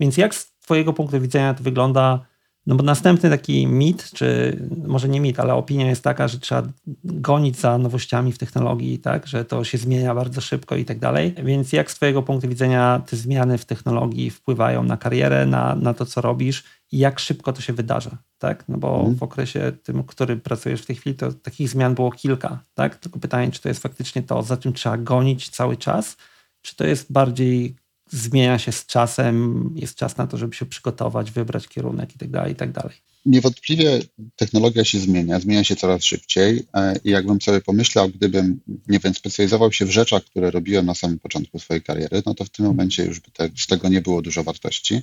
Więc 0.00 0.16
jak 0.16 0.34
z 0.34 0.54
Twojego 0.64 0.92
punktu 0.92 1.20
widzenia 1.20 1.54
to 1.54 1.62
wygląda? 1.62 2.26
No 2.66 2.74
bo 2.74 2.82
następny 2.82 3.30
taki 3.30 3.66
mit, 3.66 4.10
czy 4.10 4.58
może 4.86 5.08
nie 5.08 5.20
mit, 5.20 5.40
ale 5.40 5.54
opinia 5.54 5.88
jest 5.88 6.02
taka, 6.02 6.28
że 6.28 6.38
trzeba 6.38 6.62
gonić 7.04 7.58
za 7.58 7.78
nowościami 7.78 8.32
w 8.32 8.38
technologii, 8.38 8.98
tak, 8.98 9.26
że 9.26 9.44
to 9.44 9.64
się 9.64 9.78
zmienia 9.78 10.14
bardzo 10.14 10.40
szybko 10.40 10.76
i 10.76 10.84
tak 10.84 10.98
dalej. 10.98 11.34
Więc 11.44 11.72
jak 11.72 11.90
z 11.90 11.94
Twojego 11.94 12.22
punktu 12.22 12.48
widzenia 12.48 13.02
te 13.06 13.16
zmiany 13.16 13.58
w 13.58 13.64
technologii 13.64 14.30
wpływają 14.30 14.82
na 14.82 14.96
karierę, 14.96 15.46
na, 15.46 15.74
na 15.74 15.94
to, 15.94 16.06
co 16.06 16.20
robisz 16.20 16.64
i 16.92 16.98
jak 16.98 17.20
szybko 17.20 17.52
to 17.52 17.60
się 17.60 17.72
wydarza, 17.72 18.10
tak? 18.38 18.64
No 18.68 18.78
bo 18.78 19.00
mm. 19.00 19.14
w 19.14 19.22
okresie 19.22 19.72
tym, 19.82 20.04
który 20.04 20.36
pracujesz 20.36 20.82
w 20.82 20.86
tej 20.86 20.96
chwili, 20.96 21.16
to 21.16 21.32
takich 21.32 21.68
zmian 21.68 21.94
było 21.94 22.12
kilka, 22.12 22.58
tak? 22.74 22.96
Tylko 22.96 23.18
pytanie, 23.18 23.50
czy 23.50 23.60
to 23.60 23.68
jest 23.68 23.82
faktycznie 23.82 24.22
to, 24.22 24.42
za 24.42 24.56
czym 24.56 24.72
trzeba 24.72 24.98
gonić 24.98 25.48
cały 25.48 25.76
czas, 25.76 26.16
czy 26.62 26.76
to 26.76 26.86
jest 26.86 27.12
bardziej 27.12 27.76
zmienia 28.14 28.58
się 28.58 28.72
z 28.72 28.86
czasem, 28.86 29.70
jest 29.76 29.96
czas 29.96 30.16
na 30.16 30.26
to, 30.26 30.36
żeby 30.36 30.54
się 30.54 30.66
przygotować, 30.66 31.30
wybrać 31.30 31.68
kierunek 31.68 32.12
itd. 32.12 32.38
Tak 32.38 32.48
itd. 32.48 32.72
Tak 32.72 32.92
Niewątpliwie 33.26 34.00
technologia 34.36 34.84
się 34.84 35.00
zmienia, 35.00 35.40
zmienia 35.40 35.64
się 35.64 35.76
coraz 35.76 36.04
szybciej 36.04 36.66
e, 36.74 36.98
i 37.04 37.10
jakbym 37.10 37.40
sobie 37.40 37.60
pomyślał, 37.60 38.08
gdybym, 38.08 38.60
nie 38.88 38.98
wiem, 38.98 39.14
specjalizował 39.14 39.72
się 39.72 39.86
w 39.86 39.90
rzeczach, 39.90 40.24
które 40.24 40.50
robiłem 40.50 40.86
na 40.86 40.94
samym 40.94 41.18
początku 41.18 41.58
swojej 41.58 41.82
kariery, 41.82 42.22
no 42.26 42.34
to 42.34 42.44
w 42.44 42.50
tym 42.50 42.66
momencie 42.66 43.04
już 43.04 43.20
by 43.20 43.30
te, 43.30 43.50
z 43.56 43.66
tego 43.66 43.88
nie 43.88 44.00
było 44.00 44.22
dużo 44.22 44.44
wartości. 44.44 45.02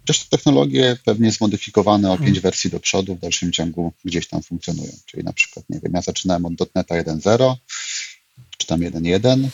Chociaż 0.00 0.24
te 0.24 0.36
technologie 0.36 0.96
pewnie 1.04 1.32
zmodyfikowane 1.32 2.10
o 2.10 2.16
pięć 2.16 2.28
hmm. 2.28 2.42
wersji 2.42 2.70
do 2.70 2.80
przodu 2.80 3.16
w 3.16 3.18
dalszym 3.20 3.52
ciągu 3.52 3.92
gdzieś 4.04 4.28
tam 4.28 4.42
funkcjonują. 4.42 4.92
Czyli 5.06 5.24
na 5.24 5.32
przykład, 5.32 5.64
nie 5.70 5.80
wiem, 5.80 5.92
ja 5.94 6.02
zaczynałem 6.02 6.46
od 6.46 6.74
.NETA 6.74 6.94
1.0 6.94 7.54
czy 8.58 8.66
tam 8.66 8.80
1.1, 8.80 9.48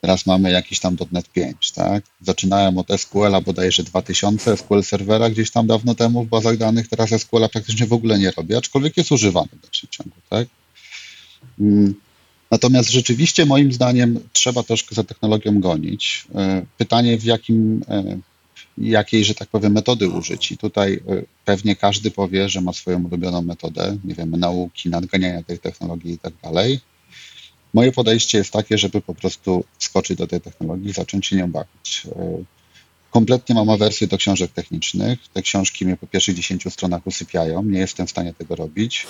Teraz 0.00 0.26
mamy 0.26 0.50
jakiś 0.50 0.80
tam 0.80 0.96
.NET 1.12 1.28
5, 1.28 1.72
tak? 1.72 2.04
Zaczynałem 2.20 2.78
od 2.78 2.88
SQL-a 2.96 3.40
bodajże 3.40 3.82
2000, 3.82 4.56
SQL 4.56 4.82
serwera 4.82 5.30
gdzieś 5.30 5.50
tam 5.50 5.66
dawno 5.66 5.94
temu 5.94 6.24
w 6.24 6.28
bazach 6.28 6.56
danych, 6.56 6.88
teraz 6.88 7.10
SQL-a 7.10 7.48
praktycznie 7.48 7.86
w 7.86 7.92
ogóle 7.92 8.18
nie 8.18 8.30
robię, 8.30 8.56
aczkolwiek 8.56 8.96
jest 8.96 9.12
używany 9.12 9.48
w 9.52 9.62
dalszym 9.62 9.88
ciągu, 9.90 10.16
tak? 10.30 10.48
Mm. 11.60 11.94
Natomiast 12.50 12.90
rzeczywiście 12.90 13.46
moim 13.46 13.72
zdaniem 13.72 14.20
trzeba 14.32 14.62
troszkę 14.62 14.94
za 14.94 15.04
technologią 15.04 15.60
gonić. 15.60 16.26
E, 16.34 16.66
pytanie 16.78 17.18
w 17.18 17.24
jakim, 17.24 17.84
e, 17.88 18.18
jakiej, 18.78 19.24
że 19.24 19.34
tak 19.34 19.48
powiem, 19.48 19.72
metody 19.72 20.08
użyć. 20.08 20.52
I 20.52 20.58
tutaj 20.58 20.94
e, 20.94 21.22
pewnie 21.44 21.76
każdy 21.76 22.10
powie, 22.10 22.48
że 22.48 22.60
ma 22.60 22.72
swoją 22.72 23.04
ulubioną 23.04 23.42
metodę, 23.42 23.96
nie 24.04 24.14
wiem, 24.14 24.30
nauki, 24.30 24.88
nadganiania 24.88 25.42
tej 25.42 25.58
technologii 25.58 26.12
i 26.12 26.18
tak 26.18 26.32
dalej. 26.42 26.80
Moje 27.74 27.92
podejście 27.92 28.38
jest 28.38 28.50
takie, 28.52 28.78
żeby 28.78 29.00
po 29.00 29.14
prostu 29.14 29.64
skoczyć 29.78 30.18
do 30.18 30.26
tej 30.26 30.40
technologii 30.40 30.92
zacząć 30.92 31.26
się 31.26 31.36
nią 31.36 31.50
bawić. 31.50 32.06
E, 32.16 32.44
kompletnie 33.10 33.54
mam 33.54 33.70
awersję 33.70 34.06
do 34.06 34.18
książek 34.18 34.52
technicznych. 34.52 35.18
Te 35.32 35.42
książki 35.42 35.86
mnie 35.86 35.96
po 35.96 36.06
pierwszych 36.06 36.34
10 36.34 36.72
stronach 36.72 37.06
usypiają. 37.06 37.62
Nie 37.62 37.78
jestem 37.78 38.06
w 38.06 38.10
stanie 38.10 38.34
tego 38.34 38.56
robić. 38.56 39.06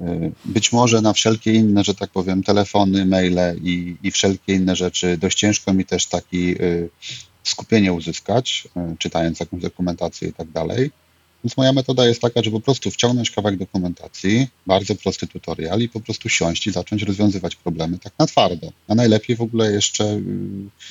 E, 0.00 0.30
być 0.44 0.72
może 0.72 1.02
na 1.02 1.12
wszelkie 1.12 1.52
inne, 1.52 1.84
że 1.84 1.94
tak 1.94 2.10
powiem, 2.10 2.42
telefony, 2.42 3.06
maile 3.06 3.56
i, 3.62 3.96
i 4.02 4.10
wszelkie 4.10 4.54
inne 4.54 4.76
rzeczy 4.76 5.16
dość 5.16 5.38
ciężko 5.38 5.72
mi 5.72 5.84
też 5.84 6.06
taki 6.06 6.52
e, 6.52 6.58
skupienie 7.42 7.92
uzyskać, 7.92 8.68
czytając 8.98 9.40
jakąś 9.40 9.62
dokumentację 9.62 10.28
i 10.28 10.32
tak 10.32 10.50
dalej. 10.50 10.90
Więc 11.44 11.56
moja 11.56 11.72
metoda 11.72 12.06
jest 12.06 12.20
taka, 12.20 12.42
że 12.42 12.50
po 12.50 12.60
prostu 12.60 12.90
wciągnąć 12.90 13.30
kawałek 13.30 13.58
dokumentacji, 13.58 14.46
bardzo 14.66 14.94
prosty 14.94 15.26
tutorial 15.26 15.80
i 15.80 15.88
po 15.88 16.00
prostu 16.00 16.28
siąść 16.28 16.66
i 16.66 16.72
zacząć 16.72 17.02
rozwiązywać 17.02 17.56
problemy 17.56 17.98
tak 17.98 18.12
na 18.18 18.26
twardo. 18.26 18.72
A 18.88 18.94
najlepiej 18.94 19.36
w 19.36 19.40
ogóle 19.40 19.72
jeszcze 19.72 20.04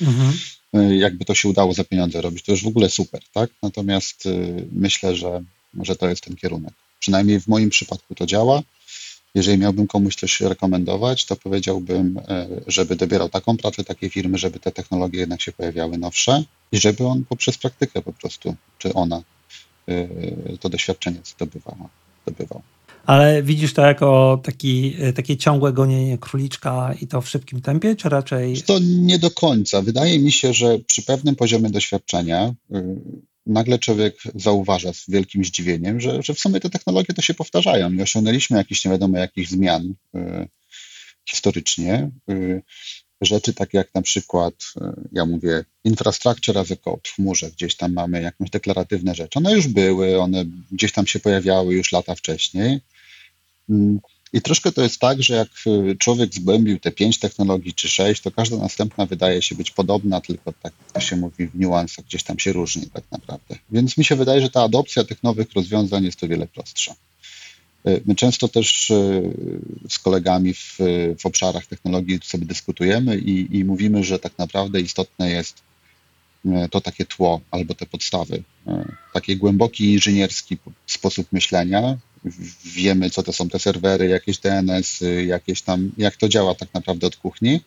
mhm. 0.00 0.32
Y, 0.76 0.96
jakby 0.96 1.24
to 1.24 1.34
się 1.34 1.48
udało 1.48 1.72
za 1.74 1.84
pieniądze 1.84 2.20
robić, 2.20 2.44
to 2.44 2.52
już 2.52 2.64
w 2.64 2.66
ogóle 2.66 2.90
super, 2.90 3.20
tak? 3.32 3.50
Natomiast 3.62 4.26
y, 4.26 4.66
myślę, 4.72 5.16
że, 5.16 5.42
że 5.82 5.96
to 5.96 6.08
jest 6.08 6.24
ten 6.24 6.36
kierunek. 6.36 6.74
Przynajmniej 7.00 7.40
w 7.40 7.48
moim 7.48 7.70
przypadku 7.70 8.14
to 8.14 8.26
działa. 8.26 8.62
Jeżeli 9.34 9.58
miałbym 9.58 9.86
komuś 9.86 10.16
coś 10.16 10.40
rekomendować, 10.40 11.24
to 11.24 11.36
powiedziałbym, 11.36 12.20
żeby 12.66 12.96
dobierał 12.96 13.28
taką 13.28 13.56
pracę, 13.56 13.84
takie 13.84 14.10
firmy, 14.10 14.38
żeby 14.38 14.60
te 14.60 14.72
technologie 14.72 15.20
jednak 15.20 15.42
się 15.42 15.52
pojawiały 15.52 15.98
nowsze 15.98 16.44
i 16.72 16.78
żeby 16.78 17.06
on 17.06 17.24
poprzez 17.24 17.58
praktykę 17.58 18.02
po 18.02 18.12
prostu, 18.12 18.56
czy 18.78 18.94
ona 18.94 19.22
to 20.60 20.68
doświadczenie 20.68 21.18
zdobywał. 21.24 21.76
zdobywał. 22.26 22.62
Ale 23.06 23.42
widzisz 23.42 23.74
to 23.74 23.82
jako 23.82 24.40
taki, 24.44 24.96
y, 25.04 25.12
takie 25.12 25.36
ciągłe 25.36 25.72
gonienie 25.72 26.18
króliczka 26.18 26.94
i 27.00 27.06
to 27.06 27.20
w 27.20 27.28
szybkim 27.28 27.60
tempie, 27.60 27.96
czy 27.96 28.08
raczej. 28.08 28.62
To 28.62 28.78
nie 28.82 29.18
do 29.18 29.30
końca. 29.30 29.82
Wydaje 29.82 30.18
mi 30.18 30.32
się, 30.32 30.52
że 30.52 30.78
przy 30.78 31.02
pewnym 31.02 31.36
poziomie 31.36 31.70
doświadczenia 31.70 32.54
y, 32.74 32.84
nagle 33.46 33.78
człowiek 33.78 34.16
zauważa 34.34 34.92
z 34.92 35.10
wielkim 35.10 35.44
zdziwieniem, 35.44 36.00
że, 36.00 36.22
że 36.22 36.34
w 36.34 36.38
sumie 36.38 36.60
te 36.60 36.70
technologie 36.70 37.14
to 37.14 37.22
się 37.22 37.34
powtarzają 37.34 37.92
i 37.92 38.02
osiągnęliśmy 38.02 38.56
jakieś 38.56 38.84
nie 38.84 38.90
wiadomo 38.90 39.18
jakich 39.18 39.48
zmian 39.48 39.94
historycznie 41.30 42.10
rzeczy 43.20 43.54
takie 43.54 43.78
jak 43.78 43.94
na 43.94 44.02
przykład, 44.02 44.54
e, 44.80 44.92
ja 45.12 45.26
mówię, 45.26 45.64
infrastructure 45.84 46.58
as 46.58 46.70
a 46.70 46.76
code 46.76 47.00
w 47.04 47.14
chmurze, 47.14 47.50
gdzieś 47.50 47.76
tam 47.76 47.92
mamy 47.92 48.22
jakąś 48.22 48.50
deklaratywne 48.50 49.14
rzeczy. 49.14 49.38
One 49.38 49.52
już 49.52 49.68
były, 49.68 50.20
one 50.20 50.44
gdzieś 50.72 50.92
tam 50.92 51.06
się 51.06 51.20
pojawiały 51.20 51.74
już 51.74 51.92
lata 51.92 52.14
wcześniej. 52.14 52.80
Mm, 53.70 54.00
I 54.32 54.42
troszkę 54.42 54.72
to 54.72 54.82
jest 54.82 55.00
tak, 55.00 55.22
że 55.22 55.34
jak 55.34 55.48
e, 55.66 55.94
człowiek 55.94 56.34
zgłębił 56.34 56.80
te 56.80 56.92
pięć 56.92 57.18
technologii 57.18 57.74
czy 57.74 57.88
sześć, 57.88 58.22
to 58.22 58.30
każda 58.30 58.56
następna 58.56 59.06
wydaje 59.06 59.42
się 59.42 59.54
być 59.54 59.70
podobna, 59.70 60.20
tylko 60.20 60.52
tak 60.62 60.72
to 60.92 61.00
się 61.00 61.16
mówi 61.16 61.46
w 61.46 61.58
niuansach, 61.58 62.04
gdzieś 62.04 62.22
tam 62.22 62.38
się 62.38 62.52
różni 62.52 62.86
tak 62.90 63.04
naprawdę. 63.10 63.56
Więc 63.70 63.98
mi 63.98 64.04
się 64.04 64.16
wydaje, 64.16 64.40
że 64.40 64.50
ta 64.50 64.62
adopcja 64.62 65.04
tych 65.04 65.22
nowych 65.22 65.52
rozwiązań 65.52 66.04
jest 66.04 66.24
o 66.24 66.28
wiele 66.28 66.46
prostsza. 66.46 66.94
My 67.84 68.14
często 68.14 68.48
też 68.48 68.90
e, 68.90 69.22
z 69.88 69.98
kolegami 69.98 70.54
w, 70.54 70.78
w 71.18 71.26
obszarach 71.26 71.66
technologii 71.66 72.20
sobie 72.22 72.46
dyskutujemy 72.46 73.18
i, 73.18 73.56
i 73.56 73.64
mówimy, 73.64 74.04
że 74.04 74.18
tak 74.18 74.38
naprawdę 74.38 74.80
istotne 74.80 75.30
jest 75.30 75.62
e, 76.46 76.68
to 76.68 76.80
takie 76.80 77.04
tło 77.04 77.40
albo 77.50 77.74
te 77.74 77.86
podstawy. 77.86 78.42
E, 78.66 78.92
taki 79.12 79.36
głęboki 79.36 79.92
inżynierski 79.92 80.58
sposób 80.86 81.32
myślenia. 81.32 81.98
Wiemy, 82.64 83.10
co 83.10 83.22
to 83.22 83.32
są 83.32 83.48
te 83.48 83.58
serwery, 83.58 84.08
jakieś 84.08 84.38
DNS, 84.38 85.04
jakieś 85.26 85.62
tam, 85.62 85.92
jak 85.96 86.16
to 86.16 86.28
działa 86.28 86.54
tak 86.54 86.74
naprawdę 86.74 87.06
od 87.06 87.16
kuchni. 87.16 87.60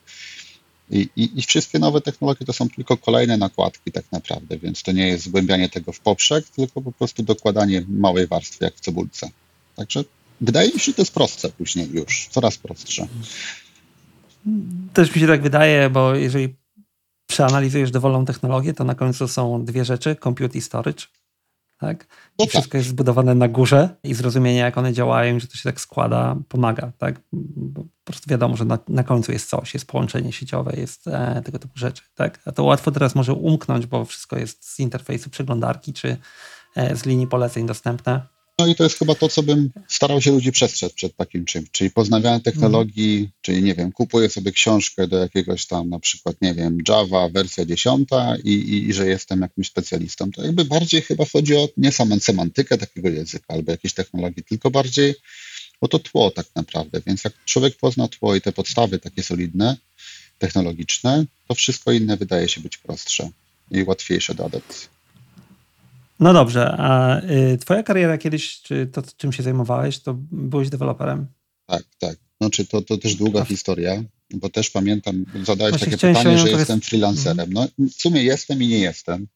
I, 0.91 1.09
i, 1.15 1.39
I, 1.39 1.41
wszystkie 1.41 1.79
nowe 1.79 2.01
technologie 2.01 2.45
to 2.45 2.53
są 2.53 2.69
tylko 2.69 2.97
kolejne 2.97 3.37
nakładki 3.37 3.91
tak 3.91 4.05
naprawdę, 4.11 4.57
więc 4.57 4.83
to 4.83 4.91
nie 4.91 5.07
jest 5.07 5.23
zgłębianie 5.23 5.69
tego 5.69 5.91
w 5.91 5.99
poprzek, 5.99 6.49
tylko 6.49 6.81
po 6.81 6.91
prostu 6.91 7.23
dokładanie 7.23 7.83
małej 7.87 8.27
warstwy, 8.27 8.65
jak 8.65 8.75
w 8.75 8.79
cebulce. 8.79 9.29
Także 9.77 10.03
wydaje 10.41 10.73
mi 10.73 10.79
się, 10.79 10.85
że 10.85 10.93
to 10.93 11.01
jest 11.01 11.13
prostsze 11.13 11.49
później 11.49 11.89
już, 11.91 12.27
coraz 12.27 12.57
prostsze. 12.57 13.07
Też 14.93 15.15
mi 15.15 15.21
się 15.21 15.27
tak 15.27 15.41
wydaje, 15.41 15.89
bo 15.89 16.15
jeżeli 16.15 16.55
przeanalizujesz 17.27 17.91
dowolną 17.91 18.25
technologię, 18.25 18.73
to 18.73 18.83
na 18.83 18.95
końcu 18.95 19.27
są 19.27 19.65
dwie 19.65 19.85
rzeczy, 19.85 20.15
compute 20.15 20.57
i 20.57 20.61
storage. 20.61 21.03
Tak? 21.79 22.03
I 22.03 22.07
no 22.39 22.45
tak. 22.45 22.49
wszystko 22.49 22.77
jest 22.77 22.89
zbudowane 22.89 23.35
na 23.35 23.47
górze 23.47 23.89
i 24.03 24.13
zrozumienie, 24.13 24.59
jak 24.59 24.77
one 24.77 24.93
działają, 24.93 25.39
że 25.39 25.47
to 25.47 25.57
się 25.57 25.63
tak 25.63 25.81
składa, 25.81 26.35
pomaga. 26.47 26.91
Tak? 26.97 27.21
Bo 27.31 27.83
po 27.83 27.89
prostu 28.05 28.29
wiadomo, 28.29 28.57
że 28.57 28.65
na, 28.65 28.79
na 28.87 29.03
końcu 29.03 29.31
jest 29.31 29.49
coś, 29.49 29.73
jest 29.73 29.87
połączenie 29.87 30.31
sieciowe, 30.31 30.73
jest 30.77 31.07
e, 31.07 31.41
tego 31.45 31.59
typu 31.59 31.79
rzeczy. 31.79 32.03
Tak? 32.15 32.39
A 32.45 32.51
to 32.51 32.63
łatwo 32.63 32.91
teraz 32.91 33.15
może 33.15 33.33
umknąć, 33.33 33.85
bo 33.85 34.05
wszystko 34.05 34.37
jest 34.37 34.69
z 34.69 34.79
interfejsu 34.79 35.29
przeglądarki 35.29 35.93
czy 35.93 36.17
e, 36.75 36.95
z 36.95 37.05
linii 37.05 37.27
poleceń 37.27 37.67
dostępne. 37.67 38.36
No 38.59 38.67
i 38.67 38.75
to 38.75 38.83
jest 38.83 38.99
chyba 38.99 39.15
to, 39.15 39.29
co 39.29 39.43
bym 39.43 39.71
starał 39.87 40.21
się 40.21 40.31
ludzi 40.31 40.51
przestrzec 40.51 40.93
przed 40.93 41.15
takim 41.15 41.45
czymś, 41.45 41.71
czyli 41.71 41.91
poznawianie 41.91 42.39
technologii, 42.39 43.17
mm. 43.17 43.31
czyli 43.41 43.63
nie 43.63 43.75
wiem, 43.75 43.91
kupuję 43.91 44.29
sobie 44.29 44.51
książkę 44.51 45.07
do 45.07 45.17
jakiegoś 45.17 45.65
tam 45.65 45.89
na 45.89 45.99
przykład, 45.99 46.35
nie 46.41 46.53
wiem, 46.53 46.77
Java 46.87 47.29
wersja 47.29 47.65
dziesiąta 47.65 48.35
i, 48.43 48.51
i, 48.51 48.89
i 48.89 48.93
że 48.93 49.07
jestem 49.07 49.41
jakimś 49.41 49.67
specjalistą. 49.67 50.31
To 50.31 50.43
jakby 50.43 50.65
bardziej 50.65 51.01
chyba 51.01 51.25
chodzi 51.25 51.55
o 51.55 51.69
nie 51.77 51.91
samą 51.91 52.19
semantykę 52.19 52.77
takiego 52.77 53.09
języka 53.09 53.45
albo 53.47 53.71
jakiejś 53.71 53.93
technologii, 53.93 54.43
tylko 54.43 54.71
bardziej 54.71 55.15
bo 55.81 55.87
to 55.87 55.99
tło 55.99 56.31
tak 56.31 56.45
naprawdę. 56.55 57.01
Więc 57.07 57.23
jak 57.23 57.33
człowiek 57.45 57.77
pozna 57.77 58.07
tło 58.07 58.35
i 58.35 58.41
te 58.41 58.51
podstawy 58.51 58.99
takie 58.99 59.23
solidne, 59.23 59.77
technologiczne, 60.39 61.25
to 61.47 61.55
wszystko 61.55 61.91
inne 61.91 62.17
wydaje 62.17 62.49
się 62.49 62.61
być 62.61 62.77
prostsze 62.77 63.29
i 63.71 63.83
łatwiejsze 63.83 64.35
do 64.35 64.45
adopcji. 64.45 64.96
No 66.19 66.33
dobrze, 66.33 66.75
a 66.77 67.21
y, 67.21 67.57
twoja 67.57 67.83
kariera 67.83 68.17
kiedyś, 68.17 68.61
czy 68.61 68.87
to 68.87 69.01
czym 69.17 69.33
się 69.33 69.43
zajmowałeś, 69.43 69.99
to 69.99 70.13
byłeś 70.31 70.69
deweloperem? 70.69 71.27
Tak, 71.65 71.83
tak. 71.99 72.17
Znaczy 72.41 72.65
to, 72.65 72.81
to 72.81 72.97
też 72.97 73.15
długa 73.15 73.45
historia, 73.45 74.03
bo 74.33 74.49
też 74.49 74.69
pamiętam, 74.69 75.25
zadałeś 75.43 75.71
Właśnie 75.71 75.97
takie 75.97 76.13
pytanie, 76.13 76.37
że 76.37 76.49
jestem 76.49 76.81
freelancerem. 76.81 77.49
Mhm. 77.49 77.67
No 77.77 77.87
w 77.89 78.01
sumie 78.01 78.23
jestem 78.23 78.63
i 78.63 78.67
nie 78.67 78.79
jestem. 78.79 79.27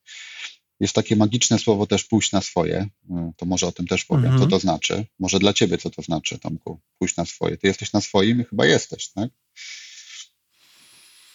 Jest 0.79 0.93
takie 0.93 1.15
magiczne 1.15 1.59
słowo 1.59 1.87
też 1.87 2.03
pójść 2.03 2.31
na 2.31 2.41
swoje. 2.41 2.89
Y, 3.09 3.13
to 3.37 3.45
może 3.45 3.67
o 3.67 3.71
tym 3.71 3.87
też 3.87 4.05
powiem, 4.05 4.25
mhm. 4.25 4.41
co 4.43 4.47
to 4.47 4.59
znaczy. 4.59 5.05
Może 5.19 5.39
dla 5.39 5.53
ciebie 5.53 5.77
co 5.77 5.89
to 5.89 6.01
znaczy, 6.01 6.39
Tomku, 6.39 6.79
pójść 6.99 7.15
na 7.15 7.25
swoje. 7.25 7.57
Ty 7.57 7.67
jesteś 7.67 7.93
na 7.93 8.01
swoim 8.01 8.41
i 8.41 8.43
chyba 8.43 8.65
jesteś, 8.65 9.07
tak? 9.07 9.29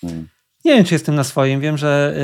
Hmm. 0.01 0.29
Nie 0.67 0.75
wiem, 0.75 0.85
czy 0.85 0.95
jestem 0.95 1.15
na 1.15 1.25
swoim. 1.25 1.61
Wiem, 1.61 1.79
że 1.79 2.17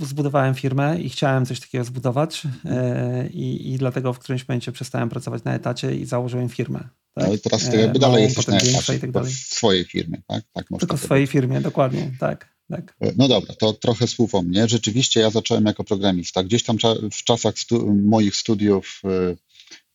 y, 0.00 0.06
zbudowałem 0.06 0.54
firmę 0.54 1.00
i 1.00 1.08
chciałem 1.08 1.46
coś 1.46 1.60
takiego 1.60 1.84
zbudować 1.84 2.42
y, 2.44 3.28
i, 3.28 3.72
i 3.72 3.78
dlatego 3.78 4.12
w 4.12 4.18
którymś 4.18 4.48
momencie 4.48 4.72
przestałem 4.72 5.08
pracować 5.08 5.44
na 5.44 5.54
etacie 5.54 5.96
i 5.96 6.04
założyłem 6.04 6.48
firmę. 6.48 6.80
Tak? 7.14 7.24
Ale 7.24 7.38
teraz 7.38 7.70
ty 7.70 7.76
jakby 7.76 7.98
dalej 7.98 8.22
jesteś 8.22 8.46
na 8.46 8.56
etacie, 8.56 8.98
tak 8.98 9.10
dalej. 9.10 9.32
w 9.32 9.36
swojej 9.36 9.84
firmie, 9.84 10.22
tak? 10.26 10.44
tak 10.52 10.66
Tylko 10.78 10.96
w 10.96 11.00
swojej 11.00 11.26
firmie, 11.26 11.60
dokładnie, 11.60 12.10
tak. 12.20 12.48
Tak. 12.70 12.96
E, 13.00 13.12
no 13.16 13.28
dobra, 13.28 13.54
to 13.54 13.72
trochę 13.72 14.06
słów 14.06 14.34
o 14.34 14.42
mnie. 14.42 14.68
Rzeczywiście 14.68 15.20
ja 15.20 15.30
zacząłem 15.30 15.64
jako 15.64 15.84
programista. 15.84 16.44
Gdzieś 16.44 16.62
tam 16.62 16.76
w 17.12 17.24
czasach 17.24 17.58
stu 17.58 17.96
moich 17.96 18.36
studiów 18.36 19.02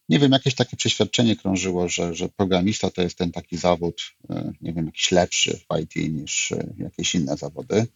nie 0.09 0.19
wiem, 0.19 0.31
jakieś 0.31 0.55
takie 0.55 0.77
przeświadczenie 0.77 1.35
krążyło, 1.35 1.89
że, 1.89 2.15
że 2.15 2.29
programista 2.29 2.89
to 2.89 3.01
jest 3.01 3.17
ten 3.17 3.31
taki 3.31 3.57
zawód, 3.57 4.01
e, 4.29 4.51
nie 4.61 4.73
wiem, 4.73 4.85
jakiś 4.85 5.11
lepszy 5.11 5.59
w 5.59 5.79
IT 5.79 5.95
niż 5.95 6.51
e, 6.51 6.73
jakieś 6.77 7.15
inne 7.15 7.37
zawody. 7.37 7.87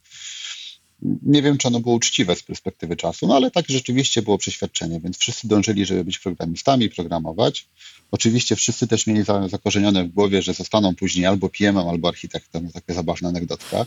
Nie 1.02 1.42
wiem, 1.42 1.58
czy 1.58 1.68
ono 1.68 1.80
było 1.80 1.96
uczciwe 1.96 2.36
z 2.36 2.44
perspektywy 2.44 2.96
czasu, 2.96 3.28
no 3.28 3.36
ale 3.36 3.52
tak 3.52 3.66
rzeczywiście 3.70 4.22
było 4.22 4.38
przeświadczenie, 4.38 5.00
więc 5.00 5.18
wszyscy 5.18 5.48
dążyli, 5.48 5.86
żeby 5.86 6.04
być 6.04 6.20
programistami, 6.20 6.90
programować. 6.90 7.68
Oczywiście 8.12 8.56
wszyscy 8.56 8.88
też 8.88 9.08
mieli 9.08 9.24
zakorzenione 9.50 10.04
w 10.04 10.10
głowie, 10.10 10.42
że 10.42 10.54
zostaną 10.54 10.96
później 10.96 11.26
albo 11.26 11.50
PM-em, 11.50 11.88
albo 11.88 12.08
architektem. 12.08 12.72
Taka 12.72 12.94
zabawna 12.94 13.30
anegdotka. 13.30 13.86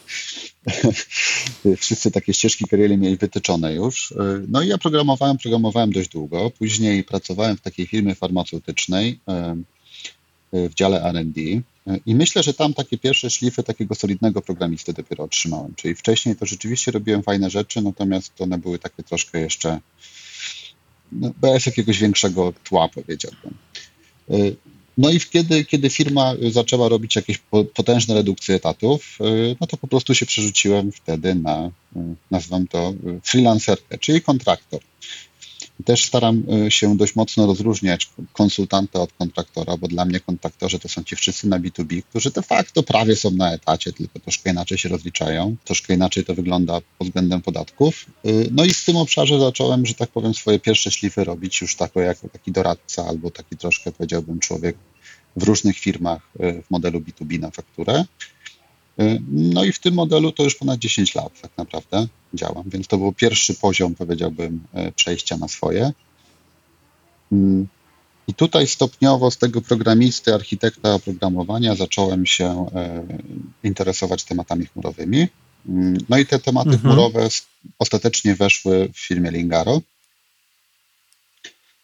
wszyscy 1.79 2.11
takie 2.11 2.35
ścieżki 2.35 2.65
kariery 2.65 2.97
mieli 2.97 3.17
wytyczone 3.17 3.75
już. 3.75 4.15
No 4.49 4.63
i 4.63 4.69
ja 4.69 4.79
programowałem, 4.79 5.39
programowałem 5.39 5.93
dość 5.93 6.09
długo. 6.09 6.51
Później 6.51 7.05
pracowałem 7.05 7.57
w 7.57 7.61
takiej 7.61 7.87
firmie 7.87 8.15
farmaceutycznej 8.15 9.21
w 10.53 10.75
dziale 10.75 11.03
R&D 11.03 11.41
i 12.07 12.15
myślę, 12.15 12.43
że 12.43 12.55
tam 12.55 12.75
takie 12.75 12.99
pierwsze 12.99 13.31
szlify 13.31 13.63
takiego 13.63 13.95
solidnego 13.95 14.43
programisty 14.43 14.93
dopiero 14.93 15.25
otrzymałem. 15.25 15.75
Czyli 15.75 15.95
wcześniej 15.95 16.37
to 16.37 16.47
rzeczywiście 16.47 16.91
robiłem 16.91 17.23
fajne 17.23 17.51
rzeczy, 17.51 17.83
natomiast 17.83 18.41
one 18.41 18.59
były 18.59 18.79
takie 18.79 19.03
troszkę 19.03 19.41
jeszcze 19.41 19.81
no, 21.13 21.33
bez 21.41 21.67
jakiegoś 21.67 21.99
większego 21.99 22.53
tła, 22.65 22.89
powiedziałbym. 22.89 23.55
Y, 24.31 24.57
no 24.99 25.11
i 25.11 25.21
kiedy, 25.21 25.65
kiedy 25.65 25.91
firma 25.91 26.35
zaczęła 26.51 26.89
robić 26.89 27.17
jakieś 27.17 27.39
potężne 27.75 28.15
redukcje 28.15 28.55
etatów, 28.55 29.19
y, 29.21 29.57
no 29.61 29.67
to 29.67 29.77
po 29.77 29.89
prostu 29.89 30.15
się 30.15 30.27
przerzuciłem 30.27 30.93
wtedy 30.93 31.35
na, 31.35 31.71
y, 31.97 32.01
nazywam 32.31 32.69
to, 32.69 32.95
freelancerkę, 33.23 33.99
czyli 33.99 34.23
kontraktor. 34.23 34.81
Też 35.85 36.05
staram 36.05 36.43
y, 36.67 36.71
się 36.71 36.97
dość 36.97 37.17
mocno 37.17 37.47
rozróżniać 37.47 38.11
konsultanta 38.33 39.01
od 39.01 39.13
kontraktora, 39.13 39.77
bo 39.77 39.89
dla 39.89 40.05
mnie 40.05 40.21
kontraktorzy 40.21 40.79
to 40.79 40.89
są 40.89 41.05
ci 41.05 41.17
wszyscy 41.17 41.49
na 41.49 41.61
B2B, 41.61 42.03
którzy 42.03 42.31
de 42.31 42.43
facto 42.43 42.83
prawie 42.83 43.17
są 43.17 43.31
na 43.31 43.53
etacie, 43.53 43.93
tylko 43.93 44.19
troszkę 44.19 44.51
inaczej 44.51 44.79
się 44.79 44.89
rozliczają, 44.89 45.57
troszkę 45.65 45.95
inaczej 45.95 46.25
to 46.25 46.35
wygląda 46.35 46.81
pod 46.99 47.09
względem 47.09 47.43
podatków. 47.43 48.07
Y, 48.27 48.49
no 48.53 48.65
i 48.65 48.71
w 48.71 48.85
tym 48.85 48.97
obszarze 48.97 49.41
zacząłem, 49.41 49.87
że 49.87 49.95
tak 49.95 50.11
powiem, 50.11 50.35
swoje 50.35 50.59
pierwsze 50.59 50.91
szlify 50.91 51.25
robić 51.25 51.61
już 51.61 51.77
jako 51.97 52.29
taki 52.29 52.53
doradca 52.53 53.07
albo 53.07 53.31
taki 53.31 53.57
troszkę, 53.57 53.93
powiedziałbym, 53.93 54.41
człowiek 54.41 54.77
w 55.37 55.43
różnych 55.43 55.79
firmach 55.79 56.23
y, 56.41 56.63
w 56.63 56.71
modelu 56.71 57.01
B2B 57.01 57.41
na 57.41 57.51
fakturę. 57.51 58.05
No 59.29 59.65
i 59.65 59.73
w 59.73 59.79
tym 59.79 59.95
modelu 59.95 60.33
to 60.33 60.43
już 60.43 60.55
ponad 60.55 60.79
10 60.79 61.15
lat 61.15 61.41
tak 61.41 61.51
naprawdę 61.59 62.07
działam, 62.35 62.65
więc 62.67 62.87
to 62.87 62.99
był 62.99 63.13
pierwszy 63.13 63.55
poziom, 63.55 63.95
powiedziałbym, 63.95 64.61
e, 64.75 64.93
przejścia 64.93 65.37
na 65.37 65.49
swoje. 65.49 65.93
Mm. 67.33 67.67
I 68.29 68.35
tutaj 68.35 68.67
stopniowo 68.67 69.31
z 69.31 69.39
tego 69.39 69.61
programisty, 69.61 70.35
architekta 70.35 70.95
oprogramowania 70.95 71.75
zacząłem 71.75 72.27
się 72.27 72.67
interesować 73.65 74.25
tematami 74.25 74.67
chmurowymi. 74.67 75.29
No 76.09 76.19
i 76.19 76.27
te 76.27 76.39
tematy 76.39 76.71
mhm. 76.71 76.81
chmurowe 76.83 77.29
ostatecznie 77.79 78.35
weszły 78.35 78.89
w 78.89 78.99
firmie 78.99 79.31
Lingaro, 79.31 79.81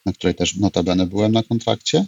na 0.07 0.13
której 0.13 0.35
też 0.35 0.57
notabene 0.57 1.07
byłem 1.07 1.33
na 1.33 1.43
kontrakcie. 1.43 2.07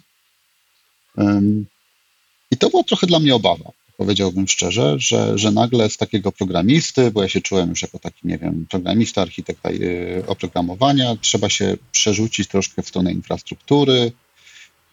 I 2.50 2.56
to 2.58 2.70
była 2.70 2.84
trochę 2.84 3.06
dla 3.06 3.18
mnie 3.18 3.34
obawa, 3.34 3.70
powiedziałbym 4.00 4.48
szczerze, 4.48 4.96
że, 4.98 5.38
że 5.38 5.50
nagle 5.50 5.90
z 5.90 5.96
takiego 5.96 6.32
programisty, 6.32 7.10
bo 7.10 7.22
ja 7.22 7.28
się 7.28 7.40
czułem 7.40 7.70
już 7.70 7.82
jako 7.82 7.98
taki, 7.98 8.20
nie 8.24 8.38
wiem, 8.38 8.66
programista, 8.70 9.22
architekta 9.22 9.70
y, 9.70 10.22
oprogramowania, 10.26 11.16
trzeba 11.20 11.48
się 11.48 11.76
przerzucić 11.92 12.48
troszkę 12.48 12.82
w 12.82 12.88
stronę 12.88 13.12
infrastruktury. 13.12 14.12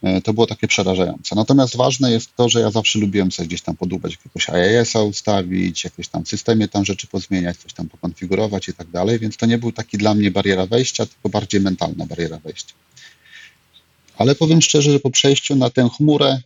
Y, 0.03 0.21
to 0.21 0.33
było 0.33 0.47
takie 0.47 0.67
przerażające. 0.67 1.35
Natomiast 1.35 1.77
ważne 1.77 2.11
jest 2.11 2.35
to, 2.35 2.49
że 2.49 2.59
ja 2.59 2.71
zawsze 2.71 2.99
lubiłem 2.99 3.31
sobie 3.31 3.47
gdzieś 3.47 3.61
tam 3.61 3.75
podłubać 3.75 4.11
jakiegoś 4.11 4.47
IIS-a 4.49 5.01
ustawić, 5.01 5.83
jakieś 5.83 6.07
tam 6.07 6.25
systemie 6.25 6.67
tam 6.67 6.85
rzeczy 6.85 7.07
pozmieniać, 7.07 7.57
coś 7.57 7.73
tam 7.73 7.89
pokonfigurować 7.89 8.69
i 8.69 8.73
tak 8.73 8.87
dalej, 8.87 9.19
więc 9.19 9.37
to 9.37 9.45
nie 9.45 9.57
był 9.57 9.71
taki 9.71 9.97
dla 9.97 10.13
mnie 10.13 10.31
bariera 10.31 10.65
wejścia, 10.65 11.05
tylko 11.05 11.29
bardziej 11.29 11.61
mentalna 11.61 12.05
bariera 12.05 12.37
wejścia. 12.37 12.73
Ale 14.17 14.35
powiem 14.35 14.61
szczerze, 14.61 14.91
że 14.91 14.99
po 14.99 15.11
przejściu 15.11 15.55
na 15.55 15.69
tę 15.69 15.89
chmurę 15.97 16.39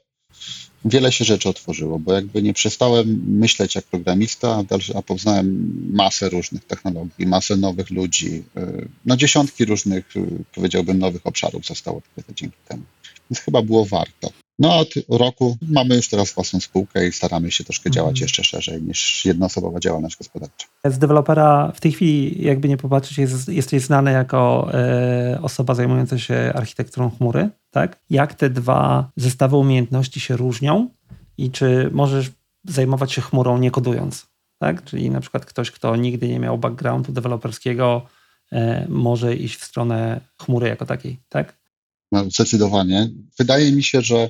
wiele 0.86 1.12
się 1.12 1.26
rzeczy 1.26 1.50
otworzyło, 1.50 2.00
bo 2.00 2.13
jakby 2.13 2.41
nie 2.41 2.54
przestałem 2.54 3.24
myśleć 3.28 3.76
jak 3.76 3.86
programista, 3.86 4.63
a 4.96 5.02
poznałem 5.02 5.74
masę 5.94 6.30
różnych 6.30 6.65
technologii, 6.65 7.28
masę 7.28 7.58
nowych 7.58 7.89
ludzi, 7.89 8.44
y, 8.58 8.88
no 9.06 9.17
dziesiątki 9.17 9.65
różnych, 9.65 10.17
y, 10.17 10.44
powiedziałbym, 10.56 11.00
nowych 11.00 11.28
obszarów 11.28 11.65
zostało 11.65 11.98
odkryte 11.98 12.34
dzięki 12.34 12.58
temu. 12.67 12.84
Więc 13.30 13.39
chyba 13.39 13.62
było 13.62 13.86
warto. 13.86 14.32
No 14.62 14.78
od 14.78 14.93
roku 15.10 15.58
mamy 15.62 15.95
już 15.95 16.10
teraz 16.10 16.34
własną 16.34 16.60
spółkę 16.60 17.08
i 17.08 17.12
staramy 17.12 17.52
się 17.52 17.63
troszkę 17.63 17.91
działać 17.91 18.12
mhm. 18.12 18.24
jeszcze 18.24 18.43
szerzej 18.43 18.82
niż 18.82 19.26
jednoosobowa 19.26 19.80
działalność 19.80 20.17
gospodarcza. 20.17 20.67
Z 20.86 20.97
dewelopera 20.97 21.71
w 21.76 21.80
tej 21.80 21.91
chwili, 21.91 22.45
jakby 22.45 22.69
nie 22.69 22.78
popatrzeć, 22.78 23.17
jest, 23.17 23.50
jesteś 23.50 23.84
znany 23.84 24.12
jako 24.12 24.69
e, 24.74 25.39
osoba 25.41 25.76
zajmująca 25.76 26.19
się 26.19 26.52
architekturą 26.56 27.10
chmury, 27.10 27.50
tak? 27.71 28.00
Jak 28.10 28.34
te 28.34 28.50
dwa 28.50 29.12
zestawy 29.15 29.56
umiejętności 29.56 30.19
się 30.19 30.38
różnią 30.38 30.89
i 31.38 31.52
czy 31.52 31.89
możesz 31.91 32.32
zajmować 32.67 33.12
się 33.12 33.21
chmurą 33.21 33.58
nie 33.58 33.71
kodując, 33.71 34.28
tak? 34.60 34.84
Czyli 34.84 35.10
na 35.10 35.21
przykład 35.21 35.45
ktoś, 35.45 35.71
kto 35.71 35.95
nigdy 35.95 36.28
nie 36.28 36.39
miał 36.39 36.58
backgroundu 36.58 37.12
deweloperskiego, 37.12 38.06
e, 38.52 38.86
może 38.89 39.36
iść 39.36 39.60
w 39.60 39.63
stronę 39.63 40.21
chmury 40.41 40.67
jako 40.67 40.86
takiej, 40.86 41.19
tak? 41.30 41.61
No, 42.12 42.30
zdecydowanie. 42.30 43.10
Wydaje 43.39 43.71
mi 43.71 43.84
się, 43.84 44.02
że, 44.02 44.30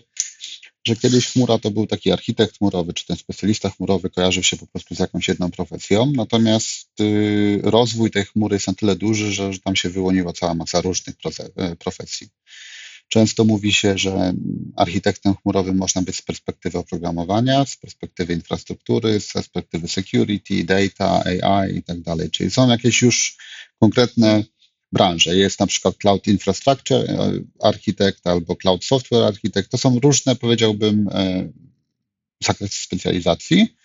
że 0.88 0.96
kiedyś 0.96 1.28
chmura 1.28 1.58
to 1.58 1.72
był 1.72 1.88
taki 1.88 2.12
architekt 2.12 2.58
chmurowy, 2.58 2.94
czy 2.94 3.06
ten 3.06 3.18
specjalista 3.18 3.70
chmurowy 3.70 4.10
kojarzył 4.10 4.44
się 4.44 4.58
po 4.58 4.68
prostu 4.68 4.96
z 4.96 5.00
jakąś 5.00 5.28
jedną 5.28 5.52
profesją, 5.52 6.12
natomiast 6.16 7.02
y, 7.02 7.62
rozwój 7.64 8.12
tej 8.12 8.26
chmury 8.26 8.56
jest 8.56 8.68
na 8.68 8.74
tyle 8.74 8.96
duży, 8.96 9.34
że, 9.34 9.54
że 9.54 9.60
tam 9.60 9.76
się 9.76 9.90
wyłoniła 9.90 10.34
cała 10.34 10.56
masa 10.56 10.82
różnych 10.82 11.16
e, 11.56 11.76
profesji. 11.76 12.30
Często 13.08 13.46
mówi 13.46 13.74
się, 13.74 13.98
że 13.98 14.34
architektem 14.76 15.36
chmurowym 15.36 15.78
można 15.78 16.02
być 16.02 16.16
z 16.16 16.22
perspektywy 16.22 16.78
oprogramowania, 16.78 17.66
z 17.66 17.78
perspektywy 17.78 18.34
infrastruktury, 18.34 19.20
z 19.20 19.34
perspektywy 19.34 19.88
security, 19.88 20.64
data, 20.64 21.24
AI 21.24 21.78
i 21.78 21.84
tak 21.84 22.02
dalej. 22.02 22.32
Czyli 22.32 22.52
są 22.52 22.70
jakieś 22.70 23.02
już 23.02 23.38
konkretne 23.80 24.44
branże. 24.92 25.36
Jest 25.36 25.60
na 25.60 25.68
przykład 25.68 25.98
Cloud 25.98 26.28
Infrastructure 26.28 27.12
e, 27.12 27.32
Architect 27.60 28.28
albo 28.28 28.56
Cloud 28.56 28.86
Software 28.86 29.24
Architect. 29.24 29.70
To 29.70 29.78
są 29.78 30.00
różne, 30.00 30.36
powiedziałbym, 30.36 31.10
e, 31.12 31.50
zakresy 32.44 32.84
specjalizacji. 32.84 33.76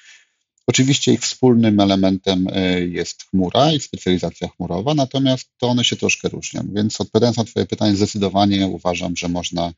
Oczywiście 0.66 1.12
ich 1.12 1.20
wspólnym 1.20 1.80
elementem 1.80 2.48
e, 2.52 2.80
jest 2.80 3.22
chmura 3.22 3.72
i 3.72 3.80
specjalizacja 3.80 4.48
chmurowa, 4.48 4.94
natomiast 4.94 5.48
to 5.58 5.68
one 5.68 5.84
się 5.84 5.96
troszkę 5.96 6.28
różnią. 6.28 6.68
Więc 6.74 7.00
odpowiadając 7.00 7.36
na 7.36 7.44
Twoje 7.44 7.66
pytanie, 7.66 7.96
zdecydowanie 7.96 8.66
uważam, 8.66 9.16
że 9.16 9.28
można 9.28 9.72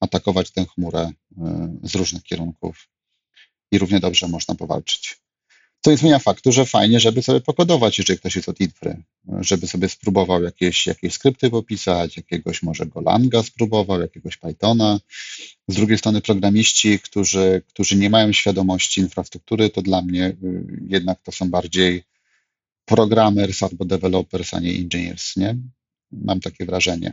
atakować 0.00 0.50
tę 0.50 0.66
chmurę 0.74 1.12
z 1.82 1.94
różnych 1.94 2.22
kierunków 2.22 2.88
i 3.72 3.78
równie 3.78 4.00
dobrze 4.00 4.28
można 4.28 4.54
powalczyć. 4.54 5.23
To 5.84 5.90
nie 5.90 5.96
zmienia 5.96 6.18
faktu, 6.18 6.52
że 6.52 6.66
fajnie, 6.66 7.00
żeby 7.00 7.22
sobie 7.22 7.40
pokodować, 7.40 7.98
jeżeli 7.98 8.18
ktoś 8.18 8.36
jest 8.36 8.48
od 8.48 8.60
infry, 8.60 9.02
żeby 9.40 9.66
sobie 9.66 9.88
spróbował 9.88 10.42
jakieś, 10.42 10.86
jakieś 10.86 11.12
skrypty 11.12 11.50
popisać, 11.50 12.16
jakiegoś 12.16 12.62
może 12.62 12.86
Golanga 12.86 13.42
spróbował, 13.42 14.00
jakiegoś 14.00 14.36
Pythona. 14.36 15.00
Z 15.68 15.74
drugiej 15.74 15.98
strony 15.98 16.20
programiści, 16.20 17.00
którzy, 17.00 17.62
którzy 17.68 17.96
nie 17.96 18.10
mają 18.10 18.32
świadomości 18.32 19.00
infrastruktury, 19.00 19.70
to 19.70 19.82
dla 19.82 20.02
mnie 20.02 20.28
y, 20.28 20.36
jednak 20.88 21.22
to 21.22 21.32
są 21.32 21.50
bardziej 21.50 22.02
programmers 22.84 23.62
albo 23.62 23.84
developers, 23.84 24.54
a 24.54 24.60
nie 24.60 24.70
engineers, 24.70 25.36
nie? 25.36 25.56
Mam 26.12 26.40
takie 26.40 26.66
wrażenie, 26.66 27.12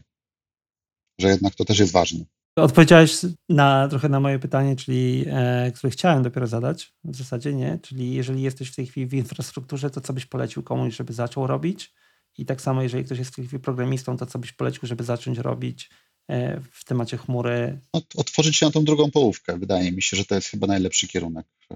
że 1.20 1.30
jednak 1.30 1.56
to 1.56 1.66
też 1.66 1.80
jest 1.80 1.92
ważne. 1.92 2.26
Odpowiedziałeś 2.56 3.18
na, 3.50 3.88
trochę 3.88 4.10
na 4.10 4.20
moje 4.20 4.40
pytanie, 4.40 4.76
czyli 4.76 5.26
e, 5.28 5.72
które 5.76 5.92
chciałem 5.92 6.24
dopiero 6.24 6.48
zadać, 6.48 6.94
w 7.04 7.16
zasadzie 7.16 7.54
nie, 7.54 7.80
czyli 7.82 8.14
jeżeli 8.14 8.42
jesteś 8.42 8.72
w 8.72 8.76
tej 8.76 8.88
chwili 8.88 9.08
w 9.08 9.14
infrastrukturze, 9.14 9.90
to 9.90 10.02
co 10.02 10.14
byś 10.14 10.26
polecił 10.26 10.64
komuś, 10.64 10.96
żeby 10.96 11.14
zaczął 11.14 11.48
robić? 11.48 11.94
I 12.38 12.46
tak 12.46 12.62
samo, 12.62 12.84
jeżeli 12.84 13.04
ktoś 13.04 13.20
jest 13.20 13.32
w 13.32 13.36
tej 13.36 13.48
chwili 13.48 13.64
programistą, 13.64 14.18
to 14.18 14.26
co 14.26 14.40
byś 14.40 14.52
polecił, 14.52 14.82
żeby 14.84 15.04
zacząć 15.04 15.38
robić 15.38 15.90
e, 16.30 16.62
w 16.72 16.84
temacie 16.86 17.18
chmury? 17.18 17.80
Otworzyć 18.16 18.56
się 18.56 18.66
na 18.66 18.72
tą 18.72 18.84
drugą 18.84 19.12
połówkę. 19.12 19.60
Wydaje 19.60 19.92
mi 19.92 20.02
się, 20.02 20.18
że 20.18 20.26
to 20.26 20.36
jest 20.36 20.48
chyba 20.48 20.68
najlepszy 20.68 21.08
kierunek 21.08 21.48
e, 21.72 21.76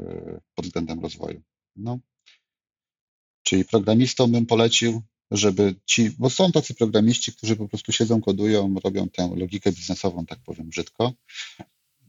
pod 0.56 0.66
względem 0.66 1.00
rozwoju. 1.00 1.42
No. 1.76 2.00
Czyli 3.44 3.66
programistom 3.66 4.32
bym 4.32 4.46
polecił 4.46 5.02
żeby 5.32 5.76
ci, 5.86 6.12
bo 6.20 6.30
są 6.30 6.52
tacy 6.52 6.74
programiści, 6.74 7.34
którzy 7.34 7.56
po 7.56 7.68
prostu 7.68 7.92
siedzą, 7.92 8.22
kodują, 8.22 8.76
robią 8.84 9.10
tę 9.10 9.32
logikę 9.36 9.72
biznesową, 9.72 10.26
tak 10.26 10.40
powiem 10.46 10.70
brzydko. 10.70 11.14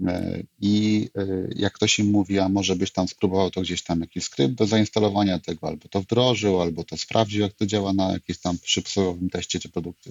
E, 0.07 0.43
I 0.61 1.09
e, 1.15 1.27
jak 1.57 1.73
ktoś 1.73 1.99
im 1.99 2.11
mówi, 2.11 2.39
a 2.39 2.49
może 2.49 2.77
byś 2.77 2.91
tam 2.91 3.09
spróbował 3.09 3.51
to 3.51 3.61
gdzieś 3.61 3.83
tam 3.83 4.01
jakiś 4.01 4.25
skrypt 4.25 4.55
do 4.55 4.67
zainstalowania 4.67 5.39
tego, 5.39 5.69
albo 5.69 5.89
to 5.89 6.01
wdrożył, 6.01 6.61
albo 6.61 6.85
to 6.85 6.97
sprawdził, 6.97 7.41
jak 7.43 7.53
to 7.53 7.67
działa 7.67 7.93
na 7.93 8.13
jakimś 8.13 8.39
tam 8.39 8.59
przysłowiowym 8.59 9.31
teście 9.31 9.61
czy 9.61 9.69
produkcie. 9.69 10.11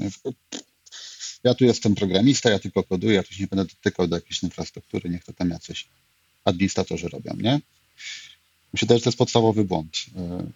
Ja 1.43 1.53
tu 1.53 1.65
jestem 1.65 1.95
programista, 1.95 2.49
ja 2.49 2.59
tylko 2.59 2.83
koduję, 2.83 3.13
ja 3.13 3.23
tu 3.23 3.33
się 3.33 3.43
nie 3.43 3.47
będę 3.47 3.65
dotykał 3.65 4.07
do 4.07 4.15
jakiejś 4.15 4.43
infrastruktury, 4.43 5.09
niech 5.09 5.23
to 5.23 5.33
tam 5.33 5.49
jacyś 5.49 5.87
administratorzy 6.45 7.09
robią, 7.09 7.33
nie? 7.37 7.61
Myślę, 8.73 8.87
że 8.95 9.01
to 9.01 9.09
jest 9.09 9.17
podstawowy 9.17 9.63
błąd. 9.63 10.05
E, 10.15 10.47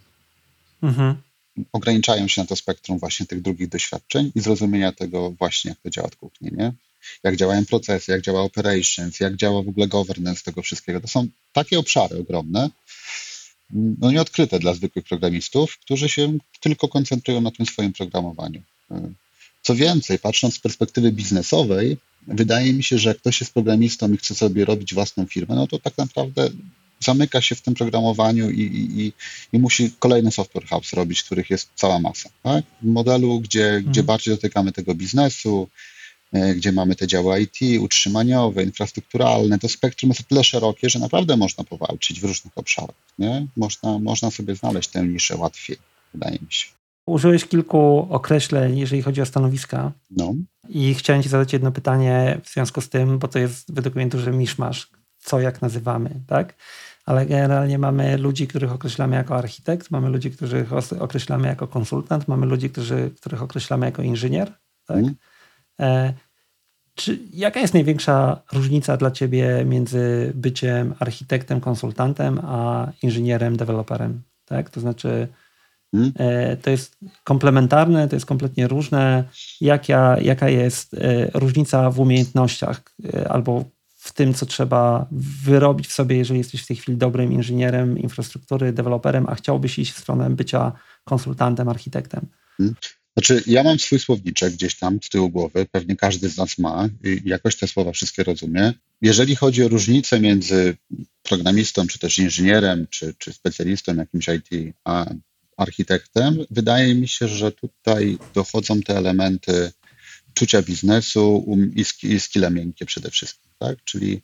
mhm 0.82 1.29
ograniczają 1.72 2.28
się 2.28 2.42
na 2.42 2.48
to 2.48 2.56
spektrum 2.56 3.00
właśnie 3.00 3.26
tych 3.26 3.42
drugich 3.42 3.70
doświadczeń 3.70 4.32
i 4.36 4.40
zrozumienia 4.40 4.92
tego 4.92 5.32
właśnie, 5.32 5.70
jak 5.70 5.80
to 5.80 5.90
działa 5.90 6.08
w 6.08 6.16
kuchni, 6.16 6.50
nie? 6.58 6.74
Jak 7.24 7.36
działają 7.36 7.66
procesy, 7.66 8.12
jak 8.12 8.22
działa 8.22 8.42
operations, 8.42 9.20
jak 9.20 9.36
działa 9.36 9.64
w 9.64 9.70
ogóle 9.70 9.88
governance 9.88 10.44
tego 10.44 10.62
wszystkiego. 10.62 11.02
To 11.02 11.08
są 11.08 11.28
takie 11.54 11.80
obszary 11.80 12.20
ogromne, 12.20 12.70
no 13.74 14.12
nieodkryte 14.12 14.60
dla 14.60 14.74
zwykłych 14.74 15.06
programistów, 15.06 15.78
którzy 15.78 16.10
się 16.10 16.38
tylko 16.60 16.88
koncentrują 16.88 17.42
na 17.42 17.52
tym 17.52 17.66
swoim 17.66 17.94
programowaniu. 17.94 18.62
Co 19.62 19.76
więcej, 19.76 20.20
patrząc 20.20 20.56
z 20.56 20.60
perspektywy 20.60 21.12
biznesowej, 21.12 21.98
wydaje 22.28 22.74
mi 22.74 22.84
się, 22.84 22.98
że 22.98 23.10
jak 23.10 23.18
ktoś 23.18 23.42
jest 23.42 23.54
programistą 23.54 24.14
i 24.14 24.18
chce 24.18 24.36
sobie 24.36 24.66
robić 24.66 24.94
własną 24.94 25.26
firmę, 25.26 25.56
no 25.56 25.68
to 25.68 25.80
tak 25.80 25.98
naprawdę 25.98 26.50
zamyka 27.00 27.42
się 27.42 27.56
w 27.56 27.62
tym 27.62 27.74
programowaniu 27.74 28.50
i, 28.50 28.62
i, 28.98 29.14
i 29.54 29.60
musi 29.60 29.92
kolejny 30.00 30.32
software 30.32 30.66
house 30.66 30.94
robić, 30.94 31.24
których 31.24 31.50
jest 31.50 31.70
cała 31.76 32.00
masa. 32.00 32.30
Tak? 32.44 32.66
W 32.82 32.86
modelu, 32.86 33.40
gdzie, 33.40 33.68
mhm. 33.68 33.86
gdzie 33.86 34.04
bardziej 34.04 34.36
dotykamy 34.36 34.72
tego 34.72 34.96
biznesu, 34.96 35.68
e, 36.34 36.56
gdzie 36.56 36.72
mamy 36.72 36.96
te 36.96 37.08
działy 37.08 37.42
IT, 37.42 37.82
utrzymaniowe, 37.82 38.64
infrastrukturalne, 38.64 39.60
to 39.60 39.70
spektrum 39.70 40.10
jest 40.10 40.22
o 40.22 40.24
tyle 40.24 40.44
szerokie, 40.44 40.90
że 40.90 41.00
naprawdę 41.00 41.38
można 41.38 41.64
powalczyć 41.64 42.22
w 42.22 42.24
różnych 42.24 42.58
obszarach. 42.58 42.96
Nie? 43.20 43.48
Można, 43.58 44.00
można 44.00 44.32
sobie 44.32 44.56
znaleźć 44.56 44.90
tę 44.90 45.04
niszę 45.08 45.38
łatwiej, 45.38 45.78
wydaje 46.14 46.40
mi 46.42 46.48
się. 46.50 46.68
Użyłeś 47.06 47.46
kilku 47.46 48.08
określeń, 48.10 48.78
jeżeli 48.78 49.02
chodzi 49.02 49.22
o 49.22 49.26
stanowiska. 49.26 49.92
No. 50.12 50.34
I 50.70 50.96
chciałem 50.96 51.24
Ci 51.24 51.30
zadać 51.30 51.54
jedno 51.54 51.72
pytanie 51.72 52.42
w 52.44 52.50
związku 52.50 52.82
z 52.82 52.90
tym, 52.90 53.20
bo 53.20 53.28
to 53.28 53.40
jest 53.40 53.74
według 53.74 53.96
mnie 53.96 54.08
duży 54.08 54.32
miszmasz, 54.32 54.90
co 55.20 55.40
jak 55.40 55.62
nazywamy, 55.62 56.10
tak? 56.28 56.56
Ale 57.10 57.26
generalnie 57.26 57.78
mamy 57.78 58.18
ludzi, 58.18 58.48
których 58.48 58.72
określamy 58.72 59.16
jako 59.16 59.36
architekt, 59.36 59.92
mamy 59.92 60.10
ludzi, 60.10 60.32
których 60.32 60.74
określamy 61.00 61.48
jako 61.48 61.68
konsultant, 61.68 62.28
mamy 62.28 62.46
ludzi, 62.46 62.70
którzy, 62.70 63.12
których 63.20 63.42
określamy 63.42 63.86
jako 63.86 64.02
inżynier. 64.02 64.52
Tak? 64.86 64.98
Mm. 64.98 65.16
E, 65.80 66.14
czy, 66.96 67.20
jaka 67.34 67.60
jest 67.60 67.74
największa 67.74 68.42
różnica 68.54 68.98
dla 68.98 69.12
ciebie 69.12 69.66
między 69.66 70.32
byciem 70.36 70.94
architektem, 71.00 71.62
konsultantem, 71.62 72.40
a 72.44 72.88
inżynierem, 73.02 73.58
deweloperem? 73.58 74.22
Tak? 74.46 74.70
To 74.70 74.80
znaczy, 74.80 75.28
mm. 75.94 76.12
e, 76.16 76.58
to 76.58 76.70
jest 76.70 76.98
komplementarne, 77.24 78.08
to 78.08 78.16
jest 78.16 78.26
kompletnie 78.26 78.68
różne. 78.68 79.24
Jaka, 79.62 80.20
jaka 80.20 80.50
jest 80.50 80.94
e, 80.94 81.32
różnica 81.34 81.92
w 81.92 82.00
umiejętnościach 82.00 82.82
e, 83.14 83.32
albo 83.32 83.66
w 84.10 84.14
tym, 84.14 84.34
co 84.34 84.46
trzeba 84.46 85.08
wyrobić 85.44 85.88
w 85.88 85.94
sobie, 85.94 86.18
jeżeli 86.18 86.38
jesteś 86.38 86.62
w 86.62 86.68
tej 86.68 86.78
chwili 86.78 86.98
dobrym 86.98 87.34
inżynierem 87.34 87.98
infrastruktury, 87.98 88.74
deweloperem, 88.74 89.26
a 89.30 89.36
chciałbyś 89.36 89.80
iść 89.80 89.92
w 89.94 90.00
stronę 90.00 90.30
bycia 90.30 90.72
konsultantem, 91.04 91.70
architektem? 91.70 92.26
Hmm. 92.58 92.76
Znaczy, 93.18 93.44
ja 93.48 93.64
mam 93.64 93.80
swój 93.80 94.00
słowniczek 94.00 94.54
gdzieś 94.54 94.76
tam 94.76 95.00
z 95.04 95.10
tyłu 95.10 95.30
głowy, 95.30 95.66
pewnie 95.72 95.96
każdy 95.96 96.30
z 96.30 96.38
nas 96.38 96.58
ma 96.58 96.90
i 97.04 97.22
jakoś 97.26 97.56
te 97.56 97.68
słowa 97.68 97.92
wszystkie 97.92 98.24
rozumie. 98.24 98.74
Jeżeli 99.02 99.36
chodzi 99.36 99.64
o 99.64 99.68
różnicę 99.68 100.20
między 100.20 100.78
programistą, 101.24 101.88
czy 101.88 102.00
też 102.00 102.20
inżynierem, 102.20 102.88
czy, 102.90 103.14
czy 103.18 103.34
specjalistą 103.34 103.96
jakimś 103.96 104.28
IT, 104.28 104.76
a 104.86 105.06
architektem, 105.58 106.38
wydaje 106.52 106.96
mi 106.96 107.08
się, 107.08 107.28
że 107.28 107.52
tutaj 107.52 108.18
dochodzą 108.34 108.82
te 108.82 108.98
elementy 108.98 109.72
czucia 110.34 110.62
biznesu 110.62 111.38
um, 111.38 111.76
i, 111.76 111.86
i 112.04 112.20
skille 112.20 112.52
miękkie 112.52 112.86
przede 112.86 113.12
wszystkim, 113.12 113.50
tak? 113.60 113.84
Czyli 113.84 114.22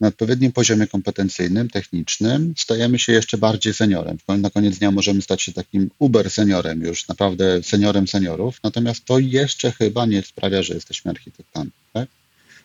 na 0.00 0.08
odpowiednim 0.08 0.52
poziomie 0.52 0.86
kompetencyjnym, 0.86 1.70
technicznym 1.70 2.54
stajemy 2.56 2.98
się 2.98 3.12
jeszcze 3.12 3.38
bardziej 3.38 3.74
seniorem. 3.74 4.18
Na 4.28 4.50
koniec 4.50 4.78
dnia 4.78 4.90
możemy 4.90 5.22
stać 5.22 5.42
się 5.42 5.52
takim 5.52 5.90
uber 5.98 6.30
seniorem, 6.30 6.80
już 6.80 7.08
naprawdę 7.08 7.62
seniorem 7.62 8.08
seniorów, 8.08 8.60
natomiast 8.62 9.04
to 9.04 9.18
jeszcze 9.18 9.72
chyba 9.72 10.06
nie 10.06 10.22
sprawia, 10.22 10.62
że 10.62 10.74
jesteśmy 10.74 11.10
architektami. 11.10 11.70
Tak? 11.92 12.08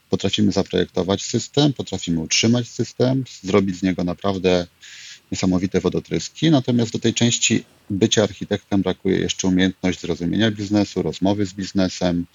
Potrafimy 0.10 0.52
zaprojektować 0.52 1.24
system, 1.24 1.74
potrafimy 1.74 2.20
utrzymać 2.20 2.68
system, 2.68 3.24
zrobić 3.44 3.76
z 3.78 3.84
niego 3.84 4.04
naprawdę 4.04 4.68
niesamowite 5.32 5.80
wodotryski, 5.80 6.52
natomiast 6.52 6.92
do 6.92 7.00
tej 7.00 7.14
części 7.14 7.64
bycia 7.90 8.24
architektem 8.24 8.82
brakuje 8.82 9.18
jeszcze 9.20 9.48
umiejętność 9.48 10.02
zrozumienia 10.02 10.52
biznesu, 10.52 11.02
rozmowy 11.02 11.46
z 11.46 11.54
biznesem, 11.54 12.26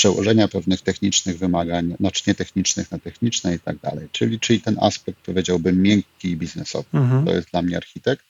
przełożenia 0.00 0.48
pewnych 0.48 0.80
technicznych 0.82 1.38
wymagań, 1.38 1.94
znaczy 2.00 2.22
nie 2.26 2.34
technicznych 2.34 2.90
na 2.90 2.98
techniczne 2.98 3.54
i 3.54 3.58
tak 3.58 3.78
dalej. 3.78 4.08
Czyli, 4.12 4.40
czyli 4.40 4.60
ten 4.60 4.76
aspekt 4.80 5.18
powiedziałbym 5.20 5.82
miękki 5.82 6.28
i 6.28 6.36
biznesowy. 6.36 6.88
Mhm. 6.94 7.24
To 7.26 7.34
jest 7.34 7.50
dla 7.50 7.62
mnie 7.62 7.76
architekt. 7.76 8.24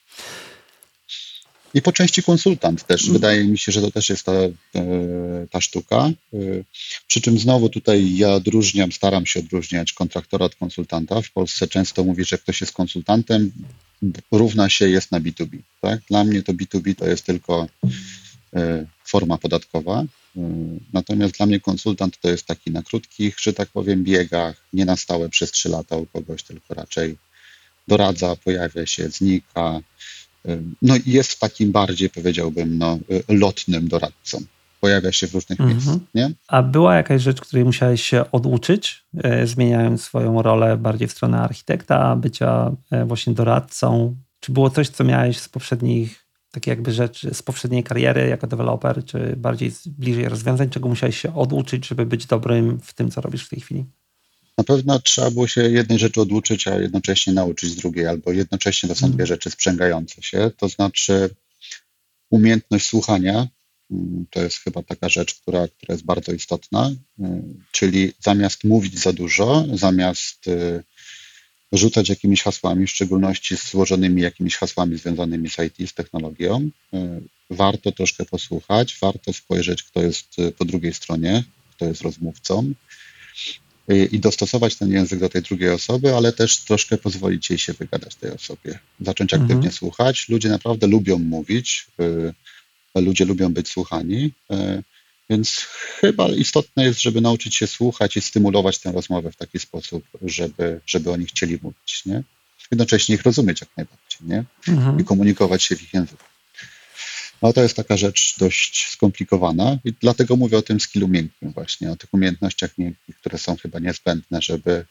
I 1.75 1.83
po 1.83 1.93
części 1.93 2.23
konsultant 2.23 2.87
też. 2.87 3.01
Mhm. 3.01 3.13
Wydaje 3.13 3.45
mi 3.45 3.59
się, 3.59 3.73
że 3.73 3.81
to 3.81 3.91
też 3.91 4.11
jest 4.11 4.27
ta, 4.27 4.33
e, 4.33 4.51
ta 5.51 5.61
sztuka. 5.61 5.97
E, 6.07 6.37
przy 7.07 7.21
czym 7.21 7.39
znowu 7.39 7.69
tutaj 7.69 8.17
ja 8.17 8.35
odróżniam, 8.35 8.93
staram 8.93 9.27
się 9.27 9.41
odróżniać 9.41 9.93
kontraktora 9.93 10.47
od 10.47 10.55
konsultanta. 10.55 11.23
W 11.23 11.31
Polsce 11.31 11.69
często 11.69 12.05
mówi, 12.05 12.25
że 12.25 12.39
ktoś 12.39 12.61
jest 12.61 12.73
konsultantem, 12.73 13.53
równa 14.33 14.69
się 14.69 14.89
jest 14.89 15.13
na 15.13 15.21
B2B. 15.21 15.59
Tak? 15.81 16.01
Dla 16.11 16.25
mnie 16.25 16.43
to 16.43 16.53
B2B 16.53 16.95
to 16.95 17.07
jest 17.07 17.27
tylko 17.27 17.69
e, 18.57 18.87
forma 19.05 19.39
podatkowa, 19.39 20.05
natomiast 20.93 21.35
dla 21.35 21.47
mnie 21.47 21.61
konsultant 21.61 22.21
to 22.21 22.29
jest 22.31 22.47
taki 22.47 22.71
na 22.71 22.83
krótkich, 22.83 23.37
że 23.41 23.53
tak 23.53 23.69
powiem, 23.69 24.05
biegach, 24.05 24.57
nie 24.73 24.85
na 24.85 24.97
stałe 24.97 25.29
przez 25.29 25.51
trzy 25.51 25.69
lata 25.69 25.97
u 25.97 26.07
kogoś, 26.07 26.43
tylko 26.43 26.75
raczej 26.75 27.17
doradza, 27.89 28.37
pojawia 28.37 28.87
się, 28.87 29.09
znika. 29.09 29.81
No 30.83 30.97
i 30.97 31.03
jest 31.11 31.41
takim 31.41 31.73
bardziej, 31.73 32.11
powiedziałbym, 32.11 32.79
no, 32.79 32.99
lotnym 33.29 33.89
doradcą. 33.89 34.43
Pojawia 34.81 35.13
się 35.13 35.27
w 35.27 35.35
różnych 35.35 35.61
mhm. 35.61 35.77
miejscach. 35.79 35.97
Nie? 36.15 36.31
A 36.49 36.63
była 36.63 36.97
jakaś 36.97 37.23
rzecz, 37.23 37.41
której 37.41 37.65
musiałeś 37.65 38.03
się 38.03 38.31
oduczyć, 38.31 39.05
e, 39.25 39.47
zmieniając 39.47 40.03
swoją 40.03 40.43
rolę 40.43 40.77
bardziej 40.77 41.09
w 41.09 41.13
stronę 41.13 41.39
architekta, 41.39 42.17
bycia 42.17 42.73
e, 42.91 43.05
właśnie 43.05 43.33
doradcą? 43.33 44.17
Czy 44.41 44.53
było 44.53 44.71
coś, 44.71 44.89
co 44.89 45.05
miałeś 45.05 45.39
z 45.39 45.49
poprzednich 45.49 46.30
takie 46.51 46.71
jakby 46.71 46.93
rzeczy 46.93 47.35
z 47.35 47.43
poprzedniej 47.43 47.83
kariery 47.83 48.29
jako 48.29 48.47
deweloper, 48.47 49.05
czy 49.05 49.35
bardziej 49.37 49.73
bliżej 49.87 50.29
rozwiązań, 50.29 50.71
czego 50.71 50.89
musiałeś 50.89 51.21
się 51.21 51.37
oduczyć, 51.37 51.87
żeby 51.87 52.07
być 52.07 52.27
dobrym 52.27 52.81
w 52.81 52.95
tym, 52.95 53.11
co 53.11 53.21
robisz 53.21 53.47
w 53.47 53.49
tej 53.49 53.61
chwili? 53.61 53.85
Na 54.59 54.65
pewno 54.65 54.99
trzeba 54.99 55.31
było 55.31 55.47
się 55.47 55.63
jednej 55.63 55.99
rzeczy 55.99 56.21
oduczyć, 56.21 56.69
a 56.69 56.75
jednocześnie 56.75 57.33
nauczyć 57.33 57.71
z 57.71 57.77
drugiej, 57.77 58.07
albo 58.07 58.33
jednocześnie 58.33 58.89
to 58.89 58.95
są 58.95 59.07
dwie 59.07 59.13
mhm. 59.13 59.27
rzeczy 59.27 59.51
sprzęgające 59.51 60.23
się. 60.23 60.51
To 60.57 60.69
znaczy 60.69 61.31
umiejętność 62.31 62.87
słuchania, 62.87 63.49
mm, 63.91 64.27
to 64.31 64.43
jest 64.43 64.57
chyba 64.59 64.83
taka 64.83 65.09
rzecz, 65.09 65.35
która, 65.35 65.69
która 65.69 65.95
jest 65.95 66.05
bardzo 66.05 66.33
istotna, 66.33 66.91
y, 66.91 67.25
czyli 67.73 68.13
zamiast 68.21 68.65
mówić 68.65 68.99
za 68.99 69.13
dużo, 69.13 69.65
zamiast 69.75 70.49
y, 70.49 70.85
rzucać 71.73 72.09
jakimiś 72.09 72.43
hasłami, 72.43 72.87
w 72.87 72.91
szczególności 72.91 73.57
złożonymi 73.57 74.23
jakimiś 74.23 74.57
hasłami 74.57 74.99
związanymi 74.99 75.51
z 75.51 75.57
IT, 75.59 75.91
z 75.91 75.95
technologią. 75.95 76.71
Warto 77.51 77.93
troszkę 77.93 78.25
posłuchać, 78.25 78.97
warto 79.03 79.33
spojrzeć, 79.33 79.83
kto 79.83 80.03
jest 80.03 80.37
po 80.59 80.65
drugiej 80.65 80.95
stronie, 80.95 81.45
kto 81.71 81.87
jest 81.87 82.03
rozmówcą 82.03 82.73
i 84.13 84.21
dostosować 84.21 84.77
ten 84.77 84.93
język 84.93 85.19
do 85.19 85.29
tej 85.29 85.43
drugiej 85.43 85.71
osoby, 85.71 86.15
ale 86.15 86.33
też 86.33 86.57
troszkę 86.57 86.99
pozwolić 86.99 87.51
jej 87.51 87.59
się 87.59 87.73
wygadać 87.73 88.15
tej 88.15 88.31
osobie. 88.31 88.79
Zacząć 89.01 89.35
aktywnie 89.35 89.55
mhm. 89.55 89.73
słuchać. 89.73 90.29
Ludzie 90.29 90.49
naprawdę 90.49 90.87
lubią 90.87 91.19
mówić, 91.19 91.87
ludzie 92.95 93.25
lubią 93.25 93.53
być 93.53 93.69
słuchani, 93.69 94.33
więc 95.31 95.67
chyba 96.01 96.29
istotne 96.29 96.85
jest, 96.85 97.01
żeby 97.01 97.21
nauczyć 97.21 97.57
się 97.57 97.67
słuchać 97.67 98.17
i 98.17 98.21
stymulować 98.21 98.79
tę 98.79 98.93
rozmowę 98.93 99.33
w 99.33 99.37
taki 99.37 99.59
sposób, 99.59 100.05
żeby, 100.23 100.81
żeby 100.87 101.11
oni 101.11 101.27
chcieli 101.27 101.59
mówić, 101.63 102.03
nie? 102.07 102.23
Jednocześnie 102.71 103.15
ich 103.15 103.23
rozumieć 103.23 103.61
jak 103.61 103.71
najbardziej, 103.77 104.21
nie? 104.21 104.45
Mhm. 104.69 105.01
I 105.01 105.05
komunikować 105.05 105.63
się 105.63 105.77
w 105.77 105.83
ich 105.83 105.95
języku. 105.95 106.25
No 107.43 107.53
to 107.53 107.63
jest 107.63 107.77
taka 107.77 107.97
rzecz 107.97 108.35
dość 108.39 108.89
skomplikowana 108.91 109.79
i 109.85 109.93
dlatego 110.01 110.37
mówię 110.37 110.59
o 110.59 110.63
tym 110.63 110.81
skillu 110.81 111.09
miękkim 111.09 111.53
właśnie, 111.53 111.91
o 111.91 111.97
tych 111.97 112.15
umiejętnościach 112.15 112.79
miękkich, 112.79 113.17
które 113.17 113.39
są 113.39 113.57
chyba 113.57 113.79
niezbędne, 113.79 114.43
żeby 114.43 114.85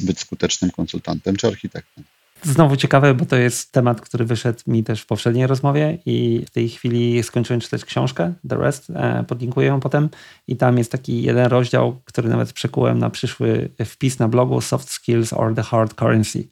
być 0.00 0.20
skutecznym 0.20 0.70
konsultantem 0.70 1.36
czy 1.36 1.46
architektem. 1.46 2.04
Znowu 2.42 2.76
ciekawe, 2.76 3.14
bo 3.14 3.26
to 3.26 3.36
jest 3.36 3.72
temat, 3.72 4.00
który 4.00 4.24
wyszedł 4.24 4.58
mi 4.66 4.84
też 4.84 5.00
w 5.00 5.06
poprzedniej 5.06 5.46
rozmowie 5.46 5.98
i 6.06 6.44
w 6.46 6.50
tej 6.50 6.68
chwili 6.68 7.22
skończyłem 7.22 7.60
czytać 7.60 7.84
książkę, 7.84 8.32
The 8.48 8.56
Rest, 8.56 8.90
e, 8.90 9.24
podlinkuję 9.28 9.66
ją 9.66 9.80
potem 9.80 10.08
i 10.46 10.56
tam 10.56 10.78
jest 10.78 10.92
taki 10.92 11.22
jeden 11.22 11.46
rozdział, 11.46 12.00
który 12.04 12.28
nawet 12.28 12.52
przekułem 12.52 12.98
na 12.98 13.10
przyszły 13.10 13.70
wpis 13.84 14.18
na 14.18 14.28
blogu 14.28 14.60
Soft 14.60 14.90
Skills 14.90 15.32
or 15.32 15.54
the 15.54 15.62
Hard 15.62 15.94
Currency, 15.94 16.48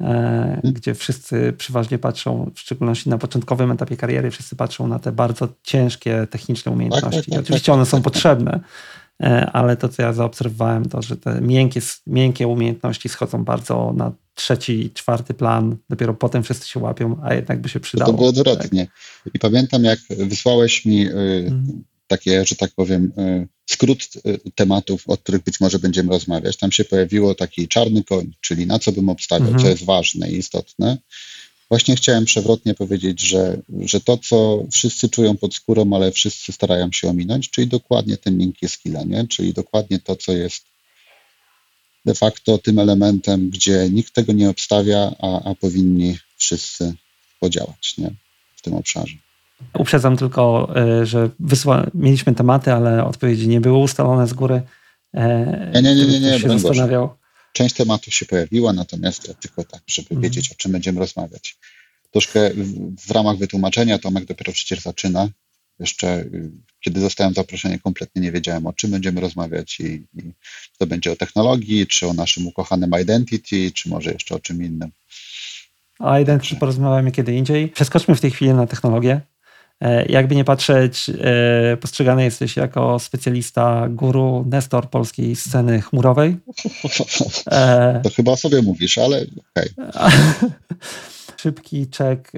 e, 0.00 0.60
gdzie 0.64 0.94
wszyscy 0.94 1.52
przeważnie 1.58 1.98
patrzą, 1.98 2.50
w 2.54 2.60
szczególności 2.60 3.10
na 3.10 3.18
początkowym 3.18 3.70
etapie 3.70 3.96
kariery, 3.96 4.30
wszyscy 4.30 4.56
patrzą 4.56 4.86
na 4.86 4.98
te 4.98 5.12
bardzo 5.12 5.48
ciężkie 5.62 6.26
techniczne 6.30 6.72
umiejętności. 6.72 7.16
Tak, 7.16 7.24
tak, 7.24 7.34
tak, 7.34 7.40
Oczywiście 7.40 7.72
one 7.72 7.86
są 7.86 8.02
potrzebne, 8.02 8.60
ale 9.52 9.76
to, 9.76 9.88
co 9.88 10.02
ja 10.02 10.12
zaobserwowałem, 10.12 10.88
to, 10.88 11.02
że 11.02 11.16
te 11.16 11.40
miękkie, 11.40 11.80
miękkie 12.06 12.48
umiejętności 12.48 13.08
schodzą 13.08 13.44
bardzo 13.44 13.92
na 13.96 14.12
trzeci, 14.34 14.90
czwarty 14.94 15.34
plan, 15.34 15.76
dopiero 15.90 16.14
potem 16.14 16.42
wszyscy 16.42 16.68
się 16.68 16.80
łapią, 16.80 17.16
a 17.22 17.34
jednak 17.34 17.60
by 17.60 17.68
się 17.68 17.80
przydało. 17.80 18.10
To 18.10 18.16
było 18.16 18.28
odwrotnie. 18.28 18.86
Tak. 18.86 19.34
I 19.34 19.38
pamiętam, 19.38 19.84
jak 19.84 19.98
wysłałeś 20.10 20.84
mi 20.84 21.06
mhm. 21.06 21.84
takie, 22.06 22.44
że 22.44 22.56
tak 22.56 22.70
powiem, 22.70 23.12
y, 23.18 23.48
skrót 23.70 23.98
y, 24.26 24.50
tematów, 24.54 25.04
o 25.06 25.16
których 25.16 25.42
być 25.42 25.60
może 25.60 25.78
będziemy 25.78 26.12
rozmawiać. 26.12 26.56
Tam 26.56 26.72
się 26.72 26.84
pojawiło 26.84 27.34
taki 27.34 27.68
czarny 27.68 28.04
koń, 28.04 28.32
czyli 28.40 28.66
na 28.66 28.78
co 28.78 28.92
bym 28.92 29.08
obstawiał, 29.08 29.48
mhm. 29.48 29.62
co 29.64 29.68
jest 29.70 29.84
ważne 29.84 30.30
i 30.30 30.36
istotne. 30.36 30.98
Właśnie 31.68 31.96
chciałem 31.96 32.24
przewrotnie 32.24 32.74
powiedzieć, 32.74 33.20
że, 33.20 33.60
że 33.80 34.00
to, 34.00 34.18
co 34.18 34.64
wszyscy 34.72 35.08
czują 35.08 35.36
pod 35.36 35.54
skórą, 35.54 35.92
ale 35.92 36.12
wszyscy 36.12 36.52
starają 36.52 36.92
się 36.92 37.08
ominąć, 37.08 37.50
czyli 37.50 37.66
dokładnie 37.66 38.16
ten 38.16 38.36
miękkie 38.36 38.68
skilla, 38.68 39.02
nie? 39.02 39.26
czyli 39.28 39.52
dokładnie 39.52 39.98
to, 39.98 40.16
co 40.16 40.32
jest 40.32 40.64
de 42.04 42.14
facto 42.14 42.58
tym 42.58 42.78
elementem, 42.78 43.50
gdzie 43.50 43.88
nikt 43.90 44.14
tego 44.14 44.32
nie 44.32 44.50
obstawia, 44.50 45.10
a, 45.18 45.50
a 45.50 45.54
powinni 45.54 46.18
wszyscy 46.36 46.94
podziałać 47.40 47.94
nie? 47.98 48.10
w 48.56 48.62
tym 48.62 48.74
obszarze. 48.74 49.16
Uprzedzam 49.78 50.16
tylko, 50.16 50.72
e, 50.76 51.06
że 51.06 51.30
wysła... 51.40 51.86
mieliśmy 51.94 52.34
tematy, 52.34 52.72
ale 52.72 53.04
odpowiedzi 53.04 53.48
nie 53.48 53.60
były 53.60 53.78
ustalone 53.78 54.26
z 54.26 54.32
góry. 54.32 54.62
E, 55.14 55.70
nie, 55.74 55.82
nie, 55.82 55.94
nie, 55.94 56.06
nie, 56.06 56.20
nie, 56.20 56.38
nie 56.38 56.58
zastanawiał. 56.58 57.23
Część 57.54 57.74
tematów 57.74 58.14
się 58.14 58.26
pojawiła, 58.26 58.72
natomiast 58.72 59.28
ja 59.28 59.34
tylko 59.34 59.64
tak, 59.64 59.82
żeby 59.86 60.08
mhm. 60.10 60.20
wiedzieć, 60.20 60.52
o 60.52 60.54
czym 60.54 60.72
będziemy 60.72 61.00
rozmawiać. 61.00 61.56
Troszkę 62.10 62.50
w, 62.50 62.96
w 63.06 63.10
ramach 63.10 63.36
wytłumaczenia 63.36 63.98
Tomek 63.98 64.24
dopiero 64.24 64.52
przecież 64.52 64.80
zaczyna. 64.80 65.28
Jeszcze 65.78 66.20
y, 66.20 66.50
kiedy 66.80 67.00
dostałem 67.00 67.34
zaproszenie, 67.34 67.78
kompletnie 67.78 68.22
nie 68.22 68.32
wiedziałem, 68.32 68.66
o 68.66 68.72
czym 68.72 68.90
będziemy 68.90 69.20
rozmawiać 69.20 69.80
i, 69.80 69.84
i 69.84 70.32
to 70.78 70.86
będzie 70.86 71.12
o 71.12 71.16
technologii, 71.16 71.86
czy 71.86 72.06
o 72.06 72.14
naszym 72.14 72.46
ukochanym 72.46 72.90
identity, 73.02 73.72
czy 73.72 73.88
może 73.88 74.12
jeszcze 74.12 74.34
o 74.34 74.40
czym 74.40 74.64
innym. 74.64 74.90
O 75.98 76.18
identity 76.18 76.56
porozmawiamy 76.56 77.12
kiedy 77.12 77.34
indziej. 77.34 77.68
Przeskoczmy 77.68 78.14
w 78.14 78.20
tej 78.20 78.30
chwili 78.30 78.54
na 78.54 78.66
technologię. 78.66 79.20
E, 79.80 80.06
jakby 80.06 80.36
nie 80.36 80.44
patrzeć, 80.44 81.10
e, 81.10 81.76
postrzegany 81.76 82.24
jesteś 82.24 82.56
jako 82.56 82.98
specjalista, 82.98 83.88
guru, 83.88 84.44
nestor 84.50 84.90
polskiej 84.90 85.36
sceny 85.36 85.80
chmurowej. 85.80 86.36
E, 87.50 88.00
to 88.02 88.10
chyba 88.10 88.36
sobie 88.36 88.62
mówisz, 88.62 88.98
ale 88.98 89.26
okej. 89.50 89.70
Okay. 89.76 90.10
Szybki 91.42 91.86
czek 91.86 92.32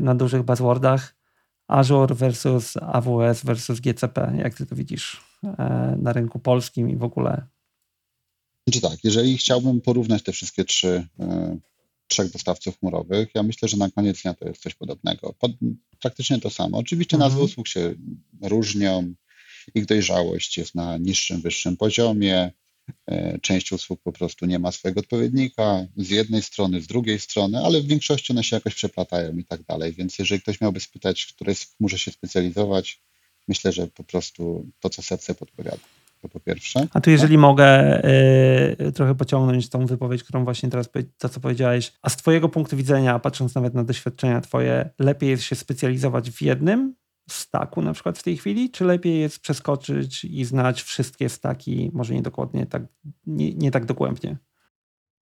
na 0.00 0.14
dużych 0.14 0.42
buzzwordach. 0.42 1.14
Azure 1.68 2.14
versus 2.14 2.76
AWS 2.76 3.44
versus 3.44 3.80
GCP. 3.80 4.32
Jak 4.38 4.54
ty 4.54 4.66
to 4.66 4.76
widzisz 4.76 5.20
na 5.96 6.12
rynku 6.12 6.38
polskim 6.38 6.90
i 6.90 6.96
w 6.96 7.04
ogóle? 7.04 7.46
Znaczy 8.68 8.80
tak, 8.80 9.04
jeżeli 9.04 9.38
chciałbym 9.38 9.80
porównać 9.80 10.22
te 10.22 10.32
wszystkie 10.32 10.64
trzy 10.64 11.06
trzech 12.08 12.30
dostawców 12.30 12.78
chmurowych. 12.78 13.28
Ja 13.34 13.42
myślę, 13.42 13.68
że 13.68 13.76
na 13.76 13.90
koniec 13.90 14.22
dnia 14.22 14.34
to 14.34 14.48
jest 14.48 14.62
coś 14.62 14.74
podobnego. 14.74 15.34
Pod, 15.38 15.52
praktycznie 16.00 16.40
to 16.40 16.50
samo. 16.50 16.78
Oczywiście 16.78 17.16
mhm. 17.16 17.30
nazwy 17.30 17.44
usług 17.44 17.68
się 17.68 17.94
różnią, 18.42 19.14
ich 19.74 19.86
dojrzałość 19.86 20.58
jest 20.58 20.74
na 20.74 20.96
niższym, 20.98 21.40
wyższym 21.40 21.76
poziomie. 21.76 22.52
E, 23.06 23.38
część 23.38 23.72
usług 23.72 24.02
po 24.02 24.12
prostu 24.12 24.46
nie 24.46 24.58
ma 24.58 24.72
swojego 24.72 25.00
odpowiednika 25.00 25.86
z 25.96 26.10
jednej 26.10 26.42
strony, 26.42 26.80
z 26.80 26.86
drugiej 26.86 27.20
strony, 27.20 27.58
ale 27.58 27.80
w 27.80 27.86
większości 27.86 28.32
one 28.32 28.44
się 28.44 28.56
jakoś 28.56 28.74
przeplatają 28.74 29.36
i 29.36 29.44
tak 29.44 29.62
dalej. 29.62 29.92
Więc 29.92 30.18
jeżeli 30.18 30.40
ktoś 30.40 30.60
miałby 30.60 30.80
spytać, 30.80 31.22
w 31.22 31.34
której 31.34 31.54
chmurze 31.76 31.98
się 31.98 32.10
specjalizować, 32.10 33.00
myślę, 33.48 33.72
że 33.72 33.86
po 33.86 34.04
prostu 34.04 34.66
to, 34.80 34.90
co 34.90 35.02
serce 35.02 35.34
podpowiada. 35.34 35.97
To 36.22 36.28
po 36.28 36.40
pierwsze. 36.40 36.86
A 36.92 37.00
tu 37.00 37.10
jeżeli 37.10 37.34
tak? 37.34 37.40
mogę 37.40 37.98
y, 38.80 38.92
trochę 38.92 39.14
pociągnąć 39.14 39.68
tą 39.68 39.86
wypowiedź, 39.86 40.22
którą 40.22 40.44
właśnie 40.44 40.68
teraz, 40.68 40.88
to 41.18 41.28
co 41.28 41.40
powiedziałeś, 41.40 41.92
a 42.02 42.08
z 42.08 42.16
twojego 42.16 42.48
punktu 42.48 42.76
widzenia, 42.76 43.18
patrząc 43.18 43.54
nawet 43.54 43.74
na 43.74 43.84
doświadczenia 43.84 44.40
twoje, 44.40 44.90
lepiej 44.98 45.30
jest 45.30 45.42
się 45.42 45.56
specjalizować 45.56 46.30
w 46.30 46.42
jednym 46.42 46.94
staku 47.30 47.82
na 47.82 47.92
przykład 47.92 48.18
w 48.18 48.22
tej 48.22 48.36
chwili, 48.36 48.70
czy 48.70 48.84
lepiej 48.84 49.20
jest 49.20 49.38
przeskoczyć 49.38 50.24
i 50.24 50.44
znać 50.44 50.82
wszystkie 50.82 51.28
staki, 51.28 51.90
może 51.92 52.14
nie 52.14 52.22
dokładnie 52.22 52.66
tak, 52.66 52.82
nie, 53.26 53.54
nie 53.54 53.70
tak 53.70 53.84
dogłębnie? 53.84 54.36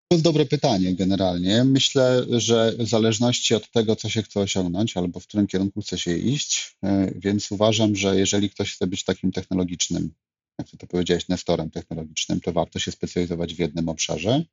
To 0.09 0.15
jest 0.15 0.25
dobre 0.25 0.47
pytanie 0.47 0.95
generalnie. 0.95 1.65
Myślę, 1.65 2.27
że 2.31 2.73
w 2.79 2.89
zależności 2.89 3.55
od 3.55 3.71
tego, 3.71 3.97
co 3.97 4.09
się 4.09 4.23
chce 4.23 4.41
osiągnąć 4.41 4.97
albo 4.97 5.21
w 5.21 5.27
którym 5.27 5.47
kierunku 5.47 5.81
chce 5.81 5.99
się 5.99 6.17
iść, 6.17 6.77
y, 6.85 7.19
więc 7.21 7.53
uważam, 7.53 7.97
że 7.97 8.17
jeżeli 8.17 8.51
ktoś 8.51 8.75
chce 8.75 8.87
być 8.87 9.05
takim 9.05 9.33
technologicznym 9.33 10.11
jak 10.59 10.71
ty 10.71 10.77
to 10.77 10.87
powiedziałeś, 10.87 11.29
nestorem 11.29 11.71
technologicznym, 11.71 12.41
to 12.41 12.53
warto 12.53 12.79
się 12.79 12.93
specjalizować 12.93 13.55
w 13.55 13.59
jednym 13.59 13.89
obszarze. 13.89 14.45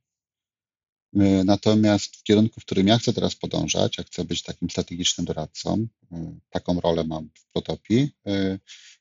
Y, 1.15 1.43
natomiast 1.45 2.15
w 2.15 2.23
kierunku, 2.23 2.61
w 2.61 2.65
którym 2.65 2.87
ja 2.87 2.97
chcę 2.97 3.13
teraz 3.13 3.35
podążać, 3.35 3.97
ja 3.97 4.03
chcę 4.03 4.23
być 4.23 4.43
takim 4.43 4.69
strategicznym 4.69 5.25
doradcą, 5.25 5.87
y, 6.13 6.15
taką 6.49 6.79
rolę 6.79 7.03
mam 7.03 7.29
w 7.33 7.45
Protopii, 7.51 8.09
y, 8.27 8.59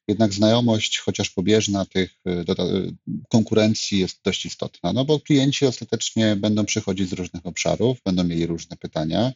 jednak 0.09 0.33
znajomość, 0.33 0.99
chociaż 0.99 1.31
pobieżna 1.31 1.85
tych 1.87 2.15
konkurencji 3.29 3.99
jest 3.99 4.21
dość 4.25 4.47
istotna, 4.47 4.93
no 4.93 5.05
bo 5.05 5.21
klienci 5.21 5.67
ostatecznie 5.67 6.37
będą 6.37 6.65
przychodzić 6.65 7.09
z 7.09 7.13
różnych 7.13 7.47
obszarów, 7.47 7.99
będą 8.05 8.25
mieli 8.25 8.47
różne 8.47 8.77
pytania, 8.77 9.33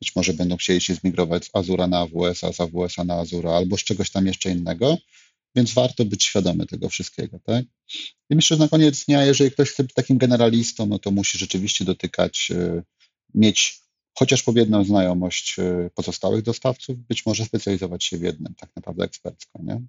być 0.00 0.16
może 0.16 0.32
będą 0.32 0.56
chcieli 0.56 0.80
się 0.80 0.94
zmigrować 0.94 1.44
z 1.44 1.50
Azura 1.52 1.86
na 1.86 1.98
AWS, 1.98 2.44
a 2.44 2.52
z 2.52 2.60
AWS 2.60 2.96
na 3.04 3.14
Azura 3.14 3.50
albo 3.50 3.76
z 3.76 3.84
czegoś 3.84 4.10
tam 4.10 4.26
jeszcze 4.26 4.50
innego, 4.50 4.98
więc 5.56 5.74
warto 5.74 6.04
być 6.04 6.24
świadomy 6.24 6.66
tego 6.66 6.88
wszystkiego, 6.88 7.38
tak? 7.38 7.64
I 8.30 8.36
myślę, 8.36 8.56
że 8.56 8.62
na 8.62 8.68
koniec 8.68 9.04
dnia, 9.04 9.24
jeżeli 9.24 9.50
ktoś 9.50 9.70
chce 9.70 9.82
być 9.82 9.94
takim 9.94 10.18
generalistą, 10.18 10.86
no 10.86 10.98
to 10.98 11.10
musi 11.10 11.38
rzeczywiście 11.38 11.84
dotykać, 11.84 12.48
y, 12.50 12.82
mieć 13.34 13.82
chociaż 14.18 14.44
jedną 14.54 14.84
znajomość 14.84 15.58
y, 15.58 15.90
pozostałych 15.94 16.42
dostawców, 16.42 16.98
być 16.98 17.26
może 17.26 17.44
specjalizować 17.44 18.04
się 18.04 18.18
w 18.18 18.22
jednym, 18.22 18.54
tak 18.54 18.70
naprawdę 18.76 19.04
ekspercko, 19.04 19.58
nie? 19.62 19.82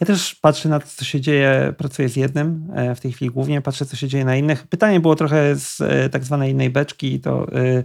Ja 0.00 0.06
też 0.06 0.34
patrzę 0.34 0.68
na 0.68 0.80
to, 0.80 0.86
co 0.86 1.04
się 1.04 1.20
dzieje, 1.20 1.74
pracuję 1.78 2.08
z 2.08 2.16
jednym 2.16 2.70
e, 2.74 2.94
w 2.94 3.00
tej 3.00 3.12
chwili 3.12 3.30
głównie, 3.30 3.60
patrzę, 3.60 3.86
co 3.86 3.96
się 3.96 4.08
dzieje 4.08 4.24
na 4.24 4.36
innych. 4.36 4.66
Pytanie 4.66 5.00
było 5.00 5.16
trochę 5.16 5.56
z 5.56 5.80
e, 5.80 6.08
tak 6.08 6.24
zwanej 6.24 6.52
innej 6.52 6.70
beczki, 6.70 7.20
to 7.20 7.46
e, 7.52 7.84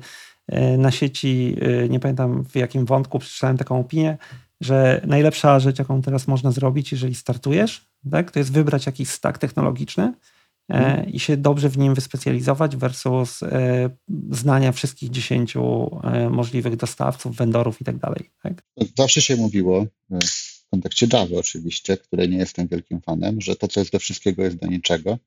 na 0.77 0.91
sieci, 0.91 1.55
nie 1.89 1.99
pamiętam 1.99 2.45
w 2.45 2.55
jakim 2.55 2.85
wątku 2.85 3.19
przeczytałem 3.19 3.57
taką 3.57 3.79
opinię, 3.79 4.17
że 4.63 5.01
najlepsza 5.07 5.59
rzecz, 5.59 5.79
jaką 5.79 6.01
teraz 6.01 6.27
można 6.27 6.51
zrobić, 6.51 6.91
jeżeli 6.91 7.15
startujesz, 7.15 7.85
tak, 8.11 8.31
to 8.31 8.39
jest 8.39 8.51
wybrać 8.51 8.85
jakiś 8.85 9.09
stack 9.09 9.37
technologiczny 9.37 10.13
e, 10.69 11.05
i 11.09 11.19
się 11.19 11.37
dobrze 11.37 11.69
w 11.69 11.77
nim 11.77 11.93
wyspecjalizować 11.93 12.75
versus 12.75 13.43
e, 13.43 13.89
znania 14.31 14.71
wszystkich 14.71 15.09
dziesięciu 15.09 15.91
e, 16.03 16.29
możliwych 16.29 16.75
dostawców, 16.75 17.35
vendorów 17.35 17.81
i 17.81 17.83
tak 17.83 17.97
dalej. 17.97 18.29
Tak? 18.43 18.63
Zawsze 18.97 19.21
się 19.21 19.35
mówiło, 19.35 19.85
w 20.67 20.69
kontekście 20.71 21.07
Java 21.13 21.35
oczywiście, 21.35 21.97
której 21.97 22.29
nie 22.29 22.37
jestem 22.37 22.67
wielkim 22.67 23.01
fanem, 23.01 23.41
że 23.41 23.55
to, 23.55 23.67
co 23.67 23.79
jest 23.79 23.91
do 23.91 23.99
wszystkiego, 23.99 24.43
jest 24.43 24.57
do 24.57 24.67
niczego. 24.67 25.17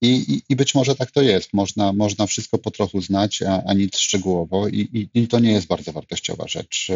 I, 0.00 0.08
i, 0.08 0.42
I 0.48 0.56
być 0.56 0.74
może 0.74 0.94
tak 0.94 1.10
to 1.10 1.22
jest. 1.22 1.52
Można, 1.52 1.92
można 1.92 2.26
wszystko 2.26 2.58
po 2.58 2.70
trochu 2.70 3.00
znać, 3.00 3.42
a, 3.42 3.62
a 3.66 3.74
nic 3.74 3.98
szczegółowo, 3.98 4.68
i, 4.68 5.08
i, 5.14 5.28
to 5.28 5.38
nie 5.38 5.52
jest 5.52 5.66
bardzo 5.66 5.92
wartościowa 5.92 6.48
rzecz. 6.48 6.90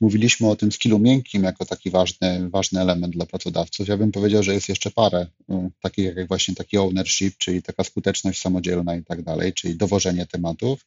Mówiliśmy 0.00 0.48
o 0.48 0.56
tym 0.56 0.72
skillu 0.72 0.98
miękkim 0.98 1.42
jako 1.42 1.64
taki 1.64 1.90
ważny, 1.90 2.50
ważny 2.50 2.80
element 2.80 3.12
dla 3.14 3.26
pracodawców. 3.26 3.88
Ja 3.88 3.96
bym 3.96 4.12
powiedział, 4.12 4.42
że 4.42 4.54
jest 4.54 4.68
jeszcze 4.68 4.90
parę 4.90 5.26
y, 5.50 5.54
takich 5.80 6.16
jak 6.16 6.28
właśnie 6.28 6.54
taki 6.54 6.78
ownership, 6.78 7.36
czyli 7.38 7.62
taka 7.62 7.84
skuteczność 7.84 8.40
samodzielna 8.40 8.96
i 8.96 9.04
tak 9.04 9.22
dalej, 9.22 9.52
czyli 9.52 9.76
dowożenie 9.76 10.26
tematów, 10.26 10.86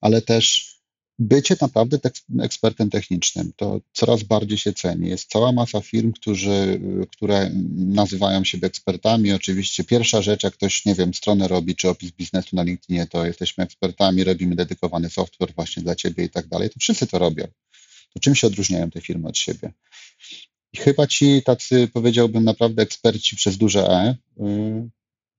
ale 0.00 0.22
też 0.22 0.74
bycie 1.20 1.56
naprawdę 1.60 1.98
ekspertem 2.40 2.90
technicznym 2.90 3.52
to 3.56 3.80
coraz 3.92 4.22
bardziej 4.22 4.58
się 4.58 4.72
ceni. 4.72 5.08
Jest 5.08 5.30
cała 5.30 5.52
masa 5.52 5.80
firm, 5.80 6.12
którzy, 6.12 6.80
które 7.12 7.50
nazywają 7.76 8.44
siebie 8.44 8.66
ekspertami. 8.66 9.32
Oczywiście 9.32 9.84
pierwsza 9.84 10.22
rzecz, 10.22 10.44
jak 10.44 10.54
ktoś, 10.54 10.84
nie 10.84 10.94
wiem, 10.94 11.14
stronę 11.14 11.48
robi, 11.48 11.76
czy 11.76 11.88
opis 11.88 12.10
biznesu 12.10 12.56
na 12.56 12.62
LinkedInie, 12.62 13.06
to 13.06 13.26
jesteśmy 13.26 13.64
ekspertami, 13.64 14.24
robimy 14.24 14.56
dedykowany 14.56 15.10
software 15.10 15.54
właśnie 15.54 15.82
dla 15.82 15.94
ciebie 15.94 16.24
i 16.24 16.30
tak 16.30 16.48
dalej. 16.48 16.70
To 16.70 16.80
wszyscy 16.80 17.06
to 17.06 17.18
robią. 17.18 17.46
To 18.14 18.20
czym 18.20 18.34
się 18.34 18.46
odróżniają 18.46 18.90
te 18.90 19.00
firmy 19.00 19.28
od 19.28 19.38
siebie? 19.38 19.72
I 20.72 20.78
chyba 20.78 21.06
ci 21.06 21.42
tacy, 21.42 21.88
powiedziałbym, 21.92 22.44
naprawdę 22.44 22.82
eksperci 22.82 23.36
przez 23.36 23.56
duże 23.58 23.88
E 23.88 24.16
y, 24.40 24.90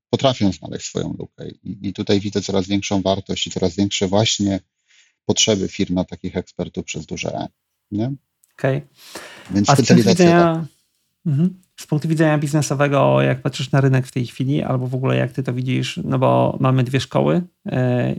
potrafią 0.10 0.52
znaleźć 0.52 0.86
swoją 0.86 1.16
lukę. 1.20 1.50
I, 1.64 1.78
I 1.88 1.94
tutaj 1.94 2.20
widzę 2.20 2.42
coraz 2.42 2.68
większą 2.68 3.02
wartość 3.02 3.48
i 3.48 3.52
coraz 3.52 3.76
większe 3.76 4.08
właśnie 4.08 4.60
potrzeby 5.26 5.68
firm 5.68 5.96
na 5.96 6.04
takich 6.04 6.38
ekspertów 6.38 6.86
przez 6.86 7.06
duże 7.06 7.34
E. 7.34 7.48
Nie? 7.92 8.12
Okay. 8.58 8.82
Więc 9.52 9.70
A 9.70 9.76
specjalizacja. 9.76 10.26
Widzenia... 10.26 10.56
Tak. 10.56 10.66
Mhm. 11.26 11.62
Z 11.80 11.88
punktu 11.88 12.08
widzenia 12.08 12.38
biznesowego, 12.38 13.22
jak 13.22 13.42
patrzysz 13.42 13.72
na 13.72 13.82
rynek 13.82 14.08
w 14.08 14.12
tej 14.12 14.26
chwili, 14.26 14.64
albo 14.64 14.88
w 14.88 14.96
ogóle 14.96 15.16
jak 15.16 15.32
ty 15.32 15.44
to 15.44 15.54
widzisz, 15.54 16.00
no 16.04 16.20
bo 16.20 16.58
mamy 16.60 16.84
dwie 16.84 17.00
szkoły 17.00 17.42
yy, 17.66 17.74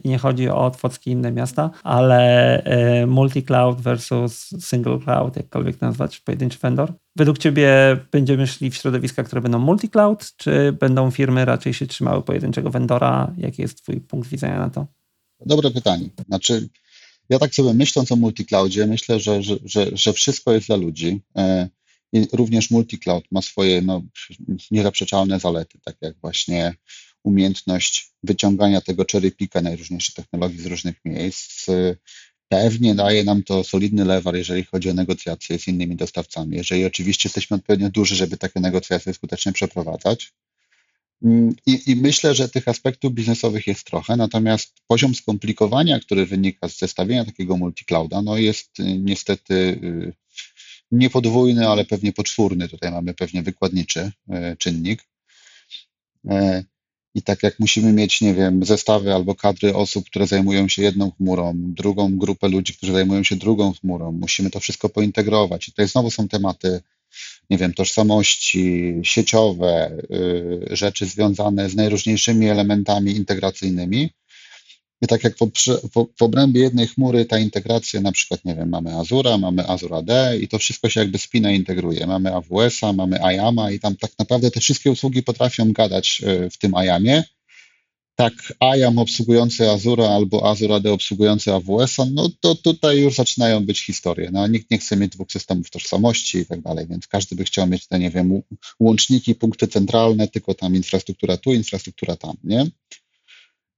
i 0.04 0.08
nie 0.08 0.18
chodzi 0.18 0.48
o 0.48 0.64
Otwocki 0.64 1.10
i 1.10 1.12
inne 1.12 1.32
miasta, 1.32 1.70
ale 1.82 2.62
yy, 3.00 3.06
multi-cloud 3.06 3.80
versus 3.80 4.48
single 4.60 4.98
cloud, 4.98 5.36
jakkolwiek 5.36 5.80
nazwać, 5.80 6.20
pojedynczy 6.20 6.58
vendor. 6.58 6.92
Według 7.16 7.38
ciebie 7.38 7.68
będziemy 8.12 8.46
szli 8.46 8.70
w 8.70 8.74
środowiska, 8.74 9.22
które 9.22 9.40
będą 9.40 9.58
multi-cloud, 9.58 10.32
czy 10.36 10.72
będą 10.72 11.10
firmy 11.10 11.44
raczej 11.44 11.74
się 11.74 11.86
trzymały 11.86 12.22
pojedynczego 12.22 12.70
vendora? 12.70 13.32
Jaki 13.36 13.62
jest 13.62 13.82
twój 13.82 14.00
punkt 14.00 14.28
widzenia 14.28 14.58
na 14.58 14.70
to? 14.70 14.86
Dobre 15.46 15.70
pytanie. 15.70 16.08
Znaczy, 16.26 16.68
ja 17.32 17.38
tak 17.38 17.54
sobie 17.54 17.74
myśląc 17.74 18.12
o 18.12 18.16
multicloudzie, 18.16 18.86
myślę, 18.86 19.20
że, 19.20 19.42
że, 19.42 19.56
że, 19.64 19.86
że 19.92 20.12
wszystko 20.12 20.52
jest 20.52 20.66
dla 20.66 20.76
ludzi. 20.76 21.20
E, 21.36 21.68
I 22.12 22.26
również 22.32 22.70
multicloud 22.70 23.24
ma 23.30 23.42
swoje 23.42 23.82
no, 23.82 24.02
niezaprzeczalne 24.70 25.40
zalety, 25.40 25.78
tak 25.84 25.96
jak 26.00 26.16
właśnie 26.20 26.74
umiejętność 27.24 28.12
wyciągania 28.22 28.80
tego 28.80 29.04
cherry 29.12 29.30
picka 29.30 29.60
najróżniejszych 29.60 30.14
technologii 30.14 30.60
z 30.60 30.66
różnych 30.66 30.96
miejsc. 31.04 31.66
Pewnie 32.48 32.94
daje 32.94 33.24
nam 33.24 33.42
to 33.42 33.64
solidny 33.64 34.04
lewar, 34.04 34.36
jeżeli 34.36 34.64
chodzi 34.64 34.90
o 34.90 34.94
negocjacje 34.94 35.58
z 35.58 35.68
innymi 35.68 35.96
dostawcami. 35.96 36.56
Jeżeli 36.56 36.84
oczywiście 36.84 37.26
jesteśmy 37.28 37.56
odpowiednio 37.56 37.90
duży, 37.90 38.16
żeby 38.16 38.36
takie 38.36 38.60
negocjacje 38.60 39.14
skutecznie 39.14 39.52
przeprowadzać. 39.52 40.32
Mm, 41.24 41.54
I, 41.66 41.82
I, 41.86 41.96
myślę, 41.96 42.34
że 42.34 42.48
tych 42.48 42.68
aspektów 42.68 43.12
biznesowych 43.12 43.66
jest 43.66 43.84
trochę, 43.86 44.16
natomiast 44.16 44.72
poziom 44.86 45.14
skomplikowania, 45.14 46.00
który 46.00 46.26
wynika 46.26 46.68
z 46.68 46.78
zestawienia 46.78 47.24
takiego 47.24 47.56
multiclouda, 47.56 48.22
no 48.22 48.36
jest 48.36 48.80
y, 48.80 48.98
niestety 48.98 49.54
y, 49.54 50.12
nie 50.92 51.10
podwójny, 51.10 51.68
ale 51.68 51.84
pewnie 51.84 52.12
poczwórny. 52.12 52.68
Tutaj 52.68 52.90
mamy 52.90 53.14
pewnie 53.14 53.42
wykładniczy 53.42 54.00
y, 54.00 54.56
czynnik. 54.58 55.04
E, 56.30 56.64
I 57.14 57.22
tak 57.22 57.42
jak 57.42 57.60
musimy 57.60 57.92
mieć, 57.92 58.20
nie 58.20 58.34
wiem, 58.34 58.64
zestawy 58.64 59.14
albo 59.14 59.34
kadry 59.34 59.74
osób, 59.74 60.06
które 60.06 60.26
zajmują 60.26 60.68
się 60.68 60.82
jedną 60.82 61.10
chmurą, 61.10 61.52
drugą 61.56 62.18
grupę 62.18 62.48
ludzi, 62.48 62.74
którzy 62.74 62.92
zajmują 62.92 63.22
się 63.22 63.36
drugą 63.36 63.72
chmurą, 63.72 64.12
musimy 64.12 64.50
to 64.50 64.60
wszystko 64.60 64.88
pointegrować. 64.88 65.68
I 65.68 65.72
tutaj 65.72 65.88
znowu 65.88 66.10
są 66.10 66.28
tematy 66.28 66.80
nie 67.50 67.58
wiem, 67.58 67.74
tożsamości 67.74 68.94
sieciowe, 69.02 69.98
y, 70.70 70.76
rzeczy 70.76 71.06
związane 71.06 71.70
z 71.70 71.76
najróżniejszymi 71.76 72.48
elementami 72.48 73.16
integracyjnymi. 73.16 74.10
I 75.02 75.06
tak 75.06 75.24
jak 75.24 75.34
w, 75.38 76.22
obrębie 76.22 76.60
jednej 76.60 76.86
chmury 76.86 77.24
ta 77.24 77.38
integracja, 77.38 78.00
na 78.00 78.12
przykład, 78.12 78.44
nie 78.44 78.54
wiem, 78.54 78.68
mamy 78.68 78.94
Azura, 78.94 79.38
mamy 79.38 79.68
Azure 79.68 79.96
AD 79.96 80.10
i 80.40 80.48
to 80.48 80.58
wszystko 80.58 80.88
się 80.88 81.00
jakby 81.00 81.18
spina 81.18 81.50
integruje. 81.50 82.06
Mamy 82.06 82.34
AWS-a, 82.34 82.92
mamy 82.92 83.18
IAM-a 83.34 83.70
i 83.70 83.80
tam 83.80 83.96
tak 83.96 84.10
naprawdę 84.18 84.50
te 84.50 84.60
wszystkie 84.60 84.90
usługi 84.90 85.22
potrafią 85.22 85.72
gadać 85.72 86.22
y, 86.26 86.50
w 86.50 86.58
tym 86.58 86.72
IAM-ie 86.84 87.24
tak 88.16 88.32
IAM 88.76 88.98
obsługujący 88.98 89.70
Azure 89.70 90.08
albo 90.08 90.50
Azure 90.50 90.74
AD 90.74 90.86
obsługujący 90.86 91.52
AWS-a, 91.52 92.04
no 92.04 92.28
to 92.40 92.54
tutaj 92.54 93.00
już 93.00 93.14
zaczynają 93.14 93.66
być 93.66 93.86
historie. 93.86 94.30
No, 94.32 94.46
nikt 94.46 94.70
nie 94.70 94.78
chce 94.78 94.96
mieć 94.96 95.12
dwóch 95.12 95.32
systemów 95.32 95.70
tożsamości 95.70 96.38
i 96.38 96.46
tak 96.46 96.60
dalej, 96.60 96.86
więc 96.86 97.06
każdy 97.06 97.36
by 97.36 97.44
chciał 97.44 97.66
mieć 97.66 97.86
te, 97.86 97.98
nie 97.98 98.10
wiem, 98.10 98.42
łączniki, 98.80 99.34
punkty 99.34 99.68
centralne, 99.68 100.28
tylko 100.28 100.54
tam 100.54 100.76
infrastruktura 100.76 101.36
tu, 101.36 101.52
infrastruktura 101.52 102.16
tam, 102.16 102.36
nie? 102.44 102.66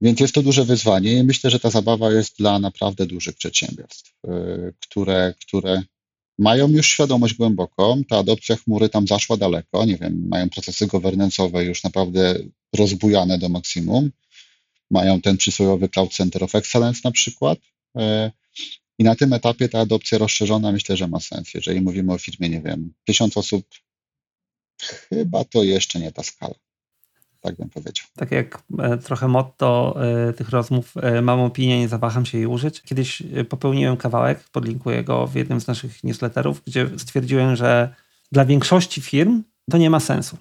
Więc 0.01 0.21
jest 0.21 0.35
to 0.35 0.43
duże 0.43 0.65
wyzwanie 0.65 1.13
i 1.13 1.25
myślę, 1.25 1.51
że 1.51 1.61
ta 1.61 1.71
zabawa 1.71 2.13
jest 2.13 2.39
dla 2.39 2.59
naprawdę 2.59 3.07
dużych 3.07 3.37
przedsiębiorstw, 3.37 4.13
y, 4.27 4.75
które, 4.81 5.35
które 5.41 5.83
mają 6.39 6.69
już 6.69 6.89
świadomość 6.89 7.35
głęboką, 7.35 8.03
ta 8.09 8.19
adopcja 8.19 8.57
chmury 8.57 8.89
tam 8.89 9.07
zaszła 9.07 9.37
daleko, 9.37 9.85
nie 9.85 9.97
wiem, 9.97 10.29
mają 10.29 10.51
procesy 10.51 10.87
governance'owe 10.87 11.61
już 11.61 11.83
naprawdę 11.83 12.35
rozbujane 12.77 13.39
do 13.39 13.49
maksimum, 13.49 14.11
mają 14.91 15.21
ten 15.21 15.37
przysłowiowy 15.37 15.89
Cloud 15.89 16.13
Center 16.13 16.45
of 16.45 16.55
Excellence 16.55 17.01
na 17.05 17.11
przykład. 17.11 17.59
E, 17.97 18.33
I 18.99 19.05
na 19.05 19.15
tym 19.15 19.33
etapie 19.33 19.69
ta 19.69 19.81
adopcja 19.81 20.19
rozszerzona 20.19 20.73
myślę, 20.73 20.97
że 20.97 21.09
ma 21.09 21.21
sens. 21.21 21.55
Jeżeli 21.55 21.81
mówimy 21.81 22.13
o 22.13 22.19
firmie, 22.19 22.49
nie 22.49 22.61
wiem, 22.61 22.93
tysiąc 23.05 23.37
osób, 23.37 23.67
chyba 24.83 25.45
to 25.45 25.63
jeszcze 25.63 26.01
nie 26.01 26.13
ta 26.13 26.23
skala. 26.23 26.55
Tak 27.41 27.57
bym 27.57 27.71
powiedział. 27.71 28.07
Tak 28.17 28.31
jak 28.31 28.63
e, 28.79 28.99
trochę 28.99 29.29
motto 29.29 29.97
e, 30.29 30.33
tych 30.33 30.49
rozmów, 30.49 30.95
mam 31.23 31.41
opinię, 31.41 31.79
nie 31.79 31.89
zawaham 31.89 32.27
się 32.27 32.39
jej 32.39 32.47
użyć. 32.47 32.83
Kiedyś 32.83 33.23
popełniłem 33.49 33.97
kawałek, 33.97 34.45
podlinkuję 34.53 35.05
go 35.05 35.27
w 35.27 35.35
jednym 35.35 35.61
z 35.61 35.67
naszych 35.67 36.05
newsletterów, 36.05 36.63
gdzie 36.67 36.91
stwierdziłem, 36.99 37.57
że 37.57 37.95
dla 38.33 38.45
większości 38.45 39.01
firm 39.01 39.43
to 39.71 39.79
nie 39.79 39.91
ma 39.91 40.01
sensu 40.01 40.37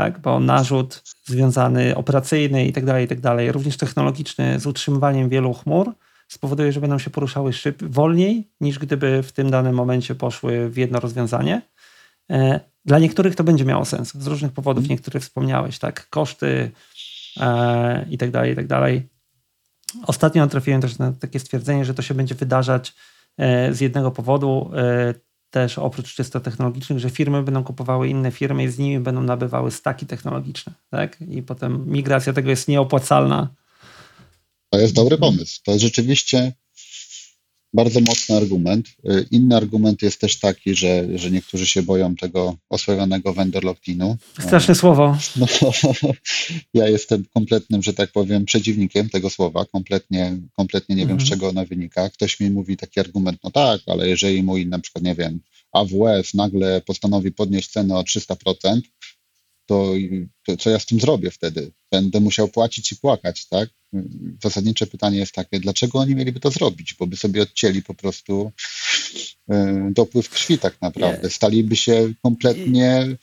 tak? 0.00 0.18
bo 0.18 0.40
narzut 0.40 1.02
związany 1.24 1.96
operacyjny 1.96 2.66
i 2.66 2.72
tak 2.72 2.84
dalej, 2.84 3.04
i 3.04 3.08
tak 3.08 3.20
dalej, 3.20 3.52
również 3.52 3.76
technologiczny 3.76 4.60
z 4.60 4.66
utrzymywaniem 4.66 5.28
wielu 5.28 5.54
chmur 5.54 5.94
spowoduje, 6.28 6.72
że 6.72 6.80
będą 6.80 6.98
się 6.98 7.10
poruszały 7.10 7.52
szyb 7.52 7.82
wolniej 7.82 8.48
niż 8.60 8.78
gdyby 8.78 9.22
w 9.22 9.32
tym 9.32 9.50
danym 9.50 9.74
momencie 9.74 10.14
poszły 10.14 10.70
w 10.70 10.76
jedno 10.76 11.00
rozwiązanie. 11.00 11.62
E, 12.30 12.60
dla 12.84 12.98
niektórych 12.98 13.36
to 13.36 13.44
będzie 13.44 13.64
miało 13.64 13.84
sens 13.84 14.14
z 14.14 14.26
różnych 14.26 14.52
powodów, 14.52 14.82
mhm. 14.82 14.90
niektóre 14.90 15.20
wspomniałeś, 15.20 15.78
tak, 15.78 16.08
koszty 16.10 16.70
e, 17.40 18.06
i 18.10 18.18
tak 18.18 18.30
dalej, 18.30 18.52
i 18.52 18.56
tak 18.56 18.66
dalej. 18.66 19.08
Ostatnio 20.06 20.46
trafiłem 20.46 20.80
też 20.80 20.98
na 20.98 21.12
takie 21.12 21.40
stwierdzenie, 21.40 21.84
że 21.84 21.94
to 21.94 22.02
się 22.02 22.14
będzie 22.14 22.34
wydarzać 22.34 22.94
e, 23.38 23.74
z 23.74 23.80
jednego 23.80 24.10
powodu 24.10 24.70
też 25.50 25.78
oprócz 25.78 26.14
czysto 26.14 26.40
technologicznych, 26.40 26.98
że 26.98 27.10
firmy 27.10 27.42
będą 27.42 27.64
kupowały 27.64 28.08
inne 28.08 28.30
firmy 28.30 28.64
i 28.64 28.68
z 28.68 28.78
nimi 28.78 29.00
będą 29.00 29.22
nabywały 29.22 29.70
staki 29.70 30.06
technologiczne, 30.06 30.72
tak? 30.90 31.20
I 31.20 31.42
potem 31.42 31.84
migracja 31.90 32.32
tego 32.32 32.50
jest 32.50 32.68
nieopłacalna. 32.68 33.54
To 34.70 34.78
jest 34.78 34.94
dobry 34.94 35.18
pomysł. 35.18 35.60
To 35.64 35.72
jest 35.72 35.82
rzeczywiście 35.84 36.52
bardzo 37.74 38.00
mocny 38.00 38.36
argument. 38.36 38.88
Y, 38.88 39.26
inny 39.30 39.56
argument 39.56 40.02
jest 40.02 40.20
też 40.20 40.38
taki, 40.38 40.74
że, 40.74 41.18
że 41.18 41.30
niektórzy 41.30 41.66
się 41.66 41.82
boją 41.82 42.16
tego 42.16 42.56
osławionego 42.68 43.32
vendor 43.32 43.64
lock-inu. 43.64 44.16
Straszne 44.40 44.74
słowo. 44.74 45.18
No, 45.36 45.46
ja 46.74 46.88
jestem 46.88 47.24
kompletnym, 47.34 47.82
że 47.82 47.92
tak 47.92 48.12
powiem, 48.12 48.44
przeciwnikiem 48.44 49.08
tego 49.08 49.30
słowa. 49.30 49.64
Kompletnie, 49.64 50.38
kompletnie 50.56 50.96
nie 50.96 51.02
wiem, 51.02 51.10
mhm. 51.10 51.26
z 51.26 51.30
czego 51.30 51.48
ono 51.48 51.66
wynika. 51.66 52.10
Ktoś 52.10 52.40
mi 52.40 52.50
mówi 52.50 52.76
taki 52.76 53.00
argument, 53.00 53.38
no 53.44 53.50
tak, 53.50 53.80
ale 53.86 54.08
jeżeli 54.08 54.42
mój 54.42 54.66
na 54.66 54.78
przykład, 54.78 55.04
nie 55.04 55.14
wiem, 55.14 55.40
AWS 55.72 56.34
nagle 56.34 56.80
postanowi 56.80 57.32
podnieść 57.32 57.70
cenę 57.70 57.96
o 57.96 58.02
300%, 58.02 58.80
to, 59.70 59.94
to, 60.46 60.56
co 60.56 60.70
ja 60.70 60.78
z 60.78 60.86
tym 60.86 61.00
zrobię 61.00 61.30
wtedy? 61.30 61.70
Będę 61.90 62.20
musiał 62.20 62.48
płacić 62.48 62.92
i 62.92 62.96
płakać, 62.96 63.46
tak? 63.46 63.68
Zasadnicze 64.42 64.86
pytanie 64.86 65.18
jest 65.18 65.32
takie, 65.32 65.60
dlaczego 65.60 65.98
oni 65.98 66.14
mieliby 66.14 66.40
to 66.40 66.50
zrobić? 66.50 66.94
Bo 66.94 67.06
by 67.06 67.16
sobie 67.16 67.42
odcięli 67.42 67.82
po 67.82 67.94
prostu 67.94 68.52
y, 69.50 69.54
dopływ 69.90 70.30
krwi 70.30 70.58
tak 70.58 70.82
naprawdę. 70.82 71.30
Staliby 71.30 71.76
się 71.76 72.12
kompletnie 72.22 73.16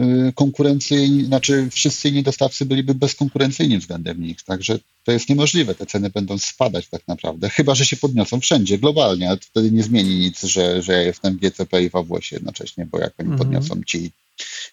y, 0.00 0.32
konkurencyjni, 0.34 1.24
znaczy 1.24 1.68
wszyscy 1.70 2.08
inni 2.08 2.22
dostawcy 2.22 2.66
byliby 2.66 2.94
bezkonkurencyjni 2.94 3.78
względem 3.78 4.22
nich, 4.22 4.42
także 4.42 4.78
to 5.04 5.12
jest 5.12 5.28
niemożliwe, 5.28 5.74
te 5.74 5.86
ceny 5.86 6.10
będą 6.10 6.38
spadać 6.38 6.88
tak 6.88 7.08
naprawdę, 7.08 7.48
chyba, 7.48 7.74
że 7.74 7.86
się 7.86 7.96
podniosą 7.96 8.40
wszędzie, 8.40 8.78
globalnie, 8.78 9.28
ale 9.28 9.38
to 9.38 9.46
wtedy 9.46 9.70
nie 9.70 9.82
zmieni 9.82 10.18
nic, 10.18 10.42
że, 10.42 10.82
że 10.82 10.92
ja 10.92 11.02
jestem 11.02 11.36
w 11.36 11.40
GCP 11.40 11.82
i 11.82 11.90
w 11.90 11.96
AWS 11.96 12.30
jednocześnie, 12.30 12.86
bo 12.86 12.98
jak 12.98 13.14
oni 13.18 13.30
mhm. 13.30 13.38
podniosą 13.38 13.82
ci 13.86 14.12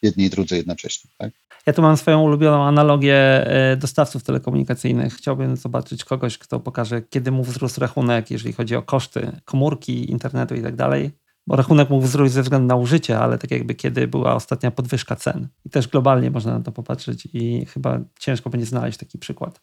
jedni 0.02 0.26
i 0.26 0.30
drudzy 0.30 0.56
jednocześnie. 0.56 1.10
Tak? 1.18 1.32
Ja 1.66 1.74
tu 1.74 1.82
mam 1.82 1.98
swoją 1.98 2.22
ulubioną 2.22 2.64
analogię 2.64 3.16
e, 3.16 3.78
dostawców 3.78 4.24
telekomunikacyjnych. 4.24 5.14
Chciałbym 5.14 5.58
zobaczyć 5.58 6.04
kogoś, 6.04 6.38
kto 6.38 6.60
pokaże, 6.60 7.02
kiedy 7.02 7.32
mu 7.32 7.44
wzrósł 7.44 7.82
rachunek, 7.82 8.32
jeżeli 8.32 8.54
chodzi 8.54 8.76
o 8.76 8.82
koszty 8.82 9.32
komórki, 9.46 10.12
internetu 10.12 10.56
i 10.56 10.62
tak 10.62 10.76
dalej. 10.76 11.12
Bo 11.48 11.56
rachunek 11.56 11.90
mógł 11.90 12.06
wzrósł 12.06 12.34
ze 12.34 12.44
względu 12.44 12.68
na 12.68 12.76
użycie, 12.76 13.20
ale 13.20 13.38
tak 13.38 13.52
jakby 13.52 13.76
kiedy 13.76 14.08
była 14.08 14.36
ostatnia 14.36 14.72
podwyżka 14.72 15.16
cen. 15.16 15.48
I 15.66 15.70
też 15.70 15.88
globalnie 15.88 16.32
można 16.32 16.58
na 16.58 16.64
to 16.64 16.72
popatrzeć 16.72 17.28
i 17.34 17.66
chyba 17.66 18.00
ciężko 18.20 18.50
będzie 18.50 18.66
znaleźć 18.66 18.98
taki 18.98 19.18
przykład. 19.18 19.62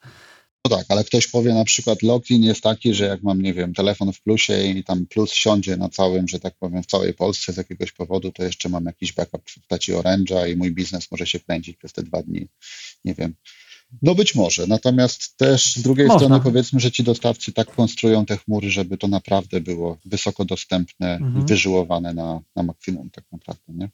No 0.64 0.76
tak, 0.76 0.86
ale 0.88 1.04
ktoś 1.04 1.26
powie 1.26 1.54
na 1.54 1.64
przykład 1.64 2.02
login 2.02 2.42
jest 2.42 2.60
taki, 2.60 2.94
że 2.94 3.04
jak 3.04 3.22
mam, 3.22 3.42
nie 3.42 3.54
wiem, 3.54 3.74
telefon 3.74 4.12
w 4.12 4.22
plusie 4.22 4.62
i 4.62 4.84
tam 4.84 5.06
plus 5.06 5.32
siądzie 5.32 5.76
na 5.76 5.88
całym, 5.88 6.28
że 6.28 6.40
tak 6.40 6.54
powiem, 6.58 6.82
w 6.82 6.86
całej 6.86 7.14
Polsce 7.14 7.52
z 7.52 7.56
jakiegoś 7.56 7.92
powodu, 7.92 8.32
to 8.32 8.44
jeszcze 8.44 8.68
mam 8.68 8.84
jakiś 8.84 9.12
backup 9.12 9.50
w 9.50 9.54
postaci 9.54 9.92
Orange'a 9.92 10.52
i 10.52 10.56
mój 10.56 10.72
biznes 10.72 11.10
może 11.10 11.26
się 11.26 11.40
kręcić 11.40 11.76
przez 11.76 11.92
te 11.92 12.02
dwa 12.02 12.22
dni. 12.22 12.48
Nie 13.04 13.14
wiem. 13.14 13.34
No 14.02 14.14
być 14.14 14.34
może, 14.34 14.66
natomiast 14.66 15.36
też 15.36 15.76
z 15.76 15.82
drugiej 15.82 16.06
Można. 16.06 16.26
strony 16.26 16.44
powiedzmy, 16.44 16.80
że 16.80 16.92
ci 16.92 17.04
dostawcy 17.04 17.52
tak 17.52 17.74
konstruują 17.74 18.26
te 18.26 18.36
chmury, 18.36 18.70
żeby 18.70 18.98
to 18.98 19.08
naprawdę 19.08 19.60
było 19.60 19.98
wysoko 20.04 20.44
dostępne 20.44 21.16
mhm. 21.16 21.44
i 21.44 21.48
wyżyłowane 21.48 22.14
na, 22.14 22.40
na 22.56 22.62
maksimum 22.62 23.10
tak 23.10 23.24
naprawdę, 23.32 23.72
nie? 23.72 23.88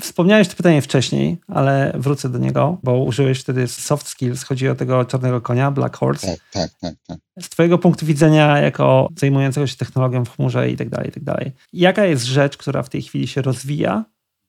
Wspomniałeś 0.00 0.48
to 0.48 0.56
pytanie 0.56 0.82
wcześniej, 0.82 1.38
ale 1.48 1.92
wrócę 1.94 2.28
do 2.28 2.38
niego, 2.38 2.78
bo 2.82 2.98
użyłeś 2.98 3.40
wtedy 3.40 3.68
soft 3.68 4.08
skills. 4.08 4.42
Chodzi 4.42 4.68
o 4.68 4.74
tego 4.74 5.04
czarnego 5.04 5.40
konia, 5.40 5.70
Black 5.70 5.96
Horse. 5.96 6.26
Tak, 6.26 6.40
tak, 6.52 6.70
tak. 6.80 6.94
tak. 7.06 7.18
Z 7.40 7.48
Twojego 7.48 7.78
punktu 7.78 8.06
widzenia, 8.06 8.58
jako 8.58 9.08
zajmującego 9.16 9.66
się 9.66 9.76
technologią 9.76 10.24
w 10.24 10.36
chmurze 10.36 10.70
i 10.70 10.76
tak 10.76 10.88
dalej, 10.88 11.08
i 11.08 11.12
tak 11.12 11.24
dalej. 11.24 11.52
Jaka 11.72 12.04
jest 12.04 12.24
rzecz, 12.24 12.56
która 12.56 12.82
w 12.82 12.88
tej 12.88 13.02
chwili 13.02 13.26
się 13.26 13.42
rozwija, 13.42 14.04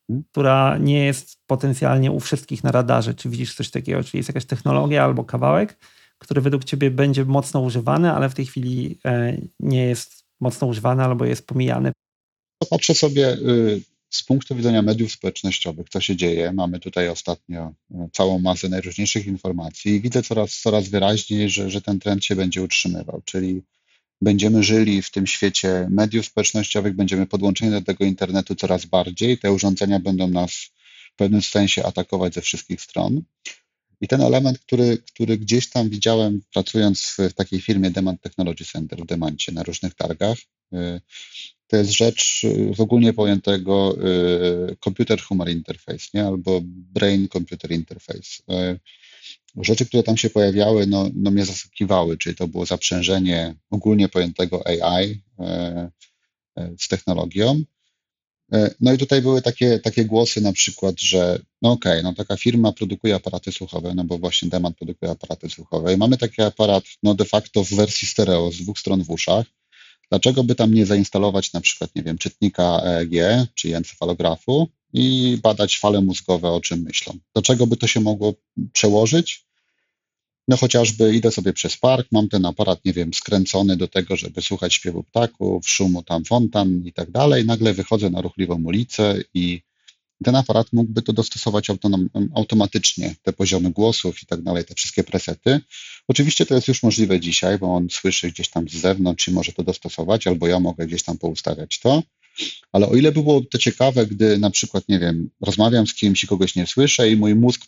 hmm? 0.08 0.24
która 0.32 0.78
nie 0.78 1.06
jest 1.06 1.38
potencjalnie 1.48 2.12
u 2.12 2.20
wszystkich 2.20 2.64
na 2.64 2.72
radarze? 2.72 3.14
Czy 3.14 3.30
widzisz 3.30 3.56
coś 3.56 3.70
takiego? 3.70 4.04
Czyli 4.04 4.18
jest 4.18 4.30
jakaś 4.30 4.46
technologia 4.46 5.04
albo 5.04 5.24
kawałek, 5.24 5.78
który 6.18 6.42
według 6.42 6.64
Ciebie 6.64 6.92
będzie 6.92 7.26
mocno 7.26 7.62
używany, 7.62 8.12
ale 8.12 8.30
w 8.30 8.34
tej 8.34 8.46
chwili 8.46 9.00
e, 9.06 9.38
nie 9.60 9.86
jest 9.86 10.24
mocno 10.40 10.68
używany 10.68 11.04
albo 11.04 11.26
jest 11.26 11.48
pomijany? 11.48 11.92
Patrzę 12.70 12.96
sobie 12.96 13.34
y, 13.34 13.82
z 14.12 14.24
punktu 14.24 14.56
widzenia 14.56 14.82
mediów 14.82 15.12
społecznościowych, 15.12 15.90
co 15.90 16.02
się 16.02 16.16
dzieje, 16.16 16.52
mamy 16.54 16.80
tutaj 16.80 17.10
ostatnio 17.10 17.74
e, 17.92 18.10
całą 18.14 18.40
masę 18.40 18.70
najróżniejszych 18.70 19.26
informacji 19.26 19.92
i 19.92 20.02
widzę 20.02 20.24
coraz, 20.24 20.60
coraz 20.60 20.90
wyraźniej, 20.90 21.50
że, 21.50 21.70
że 21.70 21.82
ten 21.82 22.00
trend 22.00 22.26
się 22.26 22.36
będzie 22.36 22.62
utrzymywał, 22.62 23.22
czyli 23.26 23.62
będziemy 24.22 24.64
żyli 24.64 25.02
w 25.02 25.12
tym 25.12 25.28
świecie 25.28 25.88
mediów 25.90 26.26
społecznościowych, 26.26 26.96
będziemy 26.96 27.28
podłączeni 27.28 27.72
do 27.72 27.82
tego 27.82 28.06
internetu 28.06 28.56
coraz 28.56 28.86
bardziej, 28.86 29.38
te 29.38 29.52
urządzenia 29.52 30.00
będą 30.00 30.28
nas 30.28 30.52
w 31.14 31.16
pewnym 31.16 31.42
sensie 31.42 31.84
atakować 31.84 32.34
ze 32.34 32.42
wszystkich 32.42 32.82
stron. 32.82 33.22
I 34.02 34.08
ten 34.08 34.22
element, 34.22 34.60
który, 34.60 34.98
który 34.98 35.38
gdzieś 35.38 35.70
tam 35.70 35.90
widziałem 35.90 36.42
pracując 36.54 37.16
w 37.18 37.34
takiej 37.34 37.62
firmie 37.62 37.92
Demand 37.92 38.22
Technology 38.22 38.66
Center 38.66 39.00
w 39.00 39.06
Demancie 39.06 39.52
na 39.52 39.64
różnych 39.64 39.94
targach, 39.94 40.38
e, 40.74 41.02
to 41.72 41.78
jest 41.78 41.92
rzecz 41.92 42.44
y, 42.44 42.74
w 42.76 42.82
ogólnie 42.82 43.14
pojętego 43.14 43.98
y, 44.72 44.76
computer 44.84 45.22
human 45.22 45.50
interface, 45.50 46.08
nie? 46.14 46.26
albo 46.26 46.62
brain 46.64 47.28
computer 47.30 47.72
interface. 47.72 48.44
Y, 48.52 48.80
rzeczy, 49.64 49.86
które 49.86 50.04
tam 50.04 50.18
się 50.18 50.30
pojawiały, 50.30 50.88
no, 50.88 51.10
no 51.16 51.32
mnie 51.32 51.46
zaskakiwały, 51.46 52.18
czyli 52.18 52.36
to 52.36 52.48
było 52.48 52.66
zaprzężenie 52.66 53.56
ogólnie 53.70 54.10
pojętego 54.10 54.64
AI 54.68 55.22
z 56.80 56.88
technologią. 56.88 57.64
No 58.80 58.94
i 58.94 58.98
tutaj 58.98 59.22
były 59.22 59.42
takie, 59.42 59.80
takie 59.80 60.06
głosy 60.06 60.42
na 60.42 60.54
przykład, 60.54 61.02
że 61.02 61.40
no 61.62 61.72
okej, 61.72 61.92
okay, 61.92 62.04
no 62.04 62.14
taka 62.14 62.38
firma 62.38 62.72
produkuje 62.72 63.16
aparaty 63.16 63.52
słuchowe, 63.52 63.94
no 63.96 64.04
bo 64.04 64.18
właśnie 64.18 64.50
Demand 64.50 64.78
produkuje 64.78 65.12
aparaty 65.12 65.50
słuchowe 65.50 65.94
i 65.94 65.98
mamy 65.98 66.18
taki 66.18 66.42
aparat 66.42 66.84
no 67.04 67.16
de 67.16 67.26
facto 67.26 67.64
w 67.64 67.74
wersji 67.74 68.08
stereo 68.08 68.52
z 68.52 68.58
dwóch 68.58 68.80
stron 68.80 69.04
w 69.04 69.10
uszach, 69.10 69.46
Dlaczego 70.12 70.44
by 70.44 70.56
tam 70.56 70.74
nie 70.74 70.86
zainstalować 70.86 71.54
na 71.54 71.62
przykład, 71.62 71.96
nie 71.96 72.04
wiem, 72.04 72.18
czytnika 72.18 72.82
EEG 72.86 73.48
czy 73.56 73.78
encefalografu 73.78 74.68
i 74.94 75.38
badać 75.44 75.78
fale 75.78 76.02
mózgowe, 76.02 76.50
o 76.50 76.62
czym 76.62 76.82
myślą? 76.82 77.18
Dlaczego 77.34 77.68
by 77.68 77.78
to 77.78 77.88
się 77.88 78.02
mogło 78.02 78.34
przełożyć? 78.74 79.46
No 80.48 80.58
chociażby 80.58 81.16
idę 81.16 81.32
sobie 81.32 81.54
przez 81.54 81.78
park, 81.78 82.08
mam 82.12 82.30
ten 82.30 82.46
aparat, 82.46 82.86
nie 82.86 82.94
wiem, 82.94 83.14
skręcony 83.14 83.78
do 83.78 83.88
tego, 83.88 84.16
żeby 84.16 84.42
słuchać 84.42 84.74
śpiewu 84.74 85.04
ptaków, 85.04 85.70
szumu 85.70 86.04
tam 86.04 86.26
fontan 86.26 86.82
i 86.86 86.94
tak 86.94 87.12
dalej. 87.12 87.46
Nagle 87.46 87.74
wychodzę 87.74 88.10
na 88.10 88.22
ruchliwą 88.22 88.64
ulicę 88.64 89.18
i 89.34 89.62
ten 90.24 90.36
aparat 90.36 90.74
mógłby 90.74 91.02
to 91.02 91.14
dostosować 91.14 91.70
autonom, 91.70 92.10
automatycznie, 92.36 93.16
te 93.22 93.34
poziomy 93.34 93.72
głosów 93.72 94.24
i 94.24 94.26
tak 94.26 94.42
dalej, 94.42 94.66
te 94.66 94.76
wszystkie 94.76 95.04
presety. 95.04 95.60
Oczywiście 96.08 96.46
to 96.46 96.56
jest 96.56 96.68
już 96.68 96.84
możliwe 96.84 97.20
dzisiaj, 97.20 97.58
bo 97.58 97.76
on 97.76 97.88
słyszy 97.92 98.32
gdzieś 98.32 98.50
tam 98.50 98.70
z 98.70 98.74
zewnątrz 98.74 99.28
i 99.28 99.32
może 99.32 99.52
to 99.52 99.64
dostosować, 99.64 100.28
albo 100.28 100.48
ja 100.48 100.60
mogę 100.60 100.88
gdzieś 100.88 101.04
tam 101.04 101.18
poustawiać 101.18 101.80
to. 101.80 102.04
Ale 102.72 102.90
o 102.90 102.96
ile 102.96 103.12
by 103.12 103.24
było 103.24 103.42
to 103.42 103.58
ciekawe, 103.58 104.08
gdy 104.08 104.38
na 104.38 104.50
przykład, 104.50 104.90
nie 104.90 105.00
wiem, 105.00 105.30
rozmawiam 105.42 105.88
z 105.88 105.94
kimś 105.94 106.24
i 106.24 106.28
kogoś 106.28 106.56
nie 106.56 106.68
słyszę 106.68 107.10
i 107.10 107.16
mój 107.16 107.36
mózg, 107.36 107.62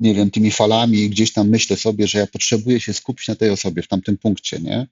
nie 0.00 0.14
wiem, 0.14 0.30
tymi 0.30 0.50
falami 0.50 1.10
gdzieś 1.10 1.32
tam 1.32 1.48
myślę 1.48 1.76
sobie, 1.76 2.08
że 2.08 2.18
ja 2.18 2.26
potrzebuję 2.26 2.80
się 2.80 2.92
skupić 2.92 3.28
na 3.28 3.34
tej 3.34 3.50
osobie 3.50 3.82
w 3.82 3.88
tamtym 3.88 4.18
punkcie, 4.18 4.58
nie? 4.58 4.86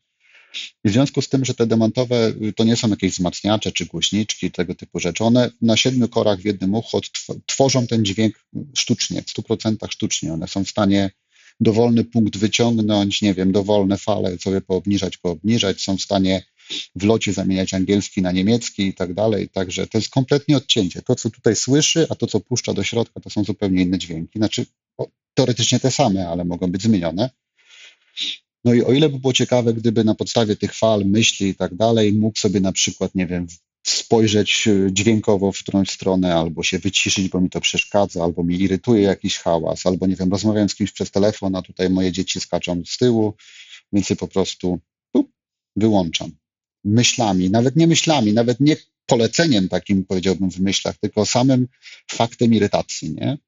I 0.84 0.88
w 0.88 0.92
związku 0.92 1.22
z 1.22 1.28
tym, 1.28 1.44
że 1.44 1.54
te 1.54 1.66
demantowe 1.66 2.34
y, 2.42 2.52
to 2.52 2.64
nie 2.64 2.76
są 2.76 2.88
jakieś 2.88 3.12
wzmacniacze 3.12 3.72
czy 3.72 3.86
głośniczki, 3.86 4.50
tego 4.50 4.74
typu 4.74 5.00
rzeczy, 5.00 5.24
one 5.24 5.50
na 5.62 5.76
siedmiu 5.76 6.08
korach 6.08 6.40
w 6.40 6.44
jednym 6.44 6.74
uchu 6.74 7.00
tworzą 7.46 7.86
ten 7.86 8.04
dźwięk 8.04 8.44
sztucznie, 8.74 9.22
w 9.22 9.26
100% 9.26 9.90
sztucznie. 9.90 10.32
One 10.32 10.48
są 10.48 10.64
w 10.64 10.68
stanie 10.68 11.10
dowolny 11.60 12.04
punkt 12.04 12.36
wyciągnąć, 12.36 13.22
nie 13.22 13.34
wiem, 13.34 13.52
dowolne 13.52 13.98
fale 13.98 14.38
sobie 14.38 14.60
poobniżać, 14.60 15.16
poobniżać, 15.16 15.80
są 15.82 15.96
w 15.96 16.02
stanie 16.02 16.42
w 16.94 17.04
locie 17.04 17.32
zamieniać 17.32 17.74
angielski 17.74 18.22
na 18.22 18.32
niemiecki 18.32 18.86
i 18.86 18.94
tak 18.94 19.14
dalej. 19.14 19.48
Także 19.48 19.86
to 19.86 19.98
jest 19.98 20.10
kompletnie 20.10 20.56
odcięcie. 20.56 21.02
To, 21.02 21.14
co 21.14 21.30
tutaj 21.30 21.56
słyszy, 21.56 22.06
a 22.10 22.14
to, 22.14 22.26
co 22.26 22.40
puszcza 22.40 22.74
do 22.74 22.84
środka, 22.84 23.20
to 23.20 23.30
są 23.30 23.44
zupełnie 23.44 23.82
inne 23.82 23.98
dźwięki. 23.98 24.38
Znaczy, 24.38 24.66
teoretycznie 25.34 25.80
te 25.80 25.90
same, 25.90 26.28
ale 26.28 26.44
mogą 26.44 26.72
być 26.72 26.82
zmienione. 26.82 27.30
No 28.64 28.74
i 28.74 28.82
o 28.82 28.92
ile 28.92 29.08
by 29.08 29.18
było 29.18 29.32
ciekawe, 29.32 29.74
gdyby 29.74 30.04
na 30.04 30.14
podstawie 30.14 30.56
tych 30.56 30.74
fal, 30.74 31.04
myśli 31.04 31.48
i 31.48 31.54
tak 31.54 31.74
dalej, 31.74 32.12
mógł 32.12 32.38
sobie 32.38 32.60
na 32.60 32.72
przykład, 32.72 33.14
nie 33.14 33.26
wiem, 33.26 33.46
spojrzeć 33.86 34.68
e, 34.68 34.92
dźwiękowo 34.92 35.52
w 35.52 35.58
którąś 35.58 35.90
stronę, 35.90 36.34
albo 36.34 36.62
się 36.62 36.78
wyciszyć, 36.78 37.28
bo 37.28 37.40
mi 37.40 37.50
to 37.50 37.60
przeszkadza, 37.60 38.24
albo 38.24 38.44
mi 38.44 38.60
irytuje 38.60 39.02
jakiś 39.02 39.38
hałas, 39.38 39.86
albo 39.86 40.06
nie 40.06 40.16
wiem, 40.16 40.30
rozmawiam 40.30 40.68
z 40.68 40.74
kimś 40.74 40.92
przez 40.92 41.10
telefon, 41.10 41.56
a 41.56 41.62
tutaj 41.62 41.90
moje 41.90 42.12
dzieci 42.12 42.40
skaczą 42.40 42.82
z 42.86 42.98
tyłu, 42.98 43.34
więc 43.92 44.10
je 44.10 44.16
po 44.16 44.28
prostu 44.28 44.80
wyłączam. 45.76 46.30
Myślami, 46.84 47.50
nawet 47.50 47.76
nie 47.76 47.86
myślami, 47.86 48.32
nawet 48.32 48.60
nie 48.60 48.76
poleceniem 49.06 49.68
takim, 49.68 50.04
powiedziałbym, 50.04 50.50
w 50.50 50.60
myślach, 50.60 50.96
tylko 50.96 51.26
samym 51.26 51.68
faktem 52.10 52.54
irytacji, 52.54 53.14
nie? 53.14 53.38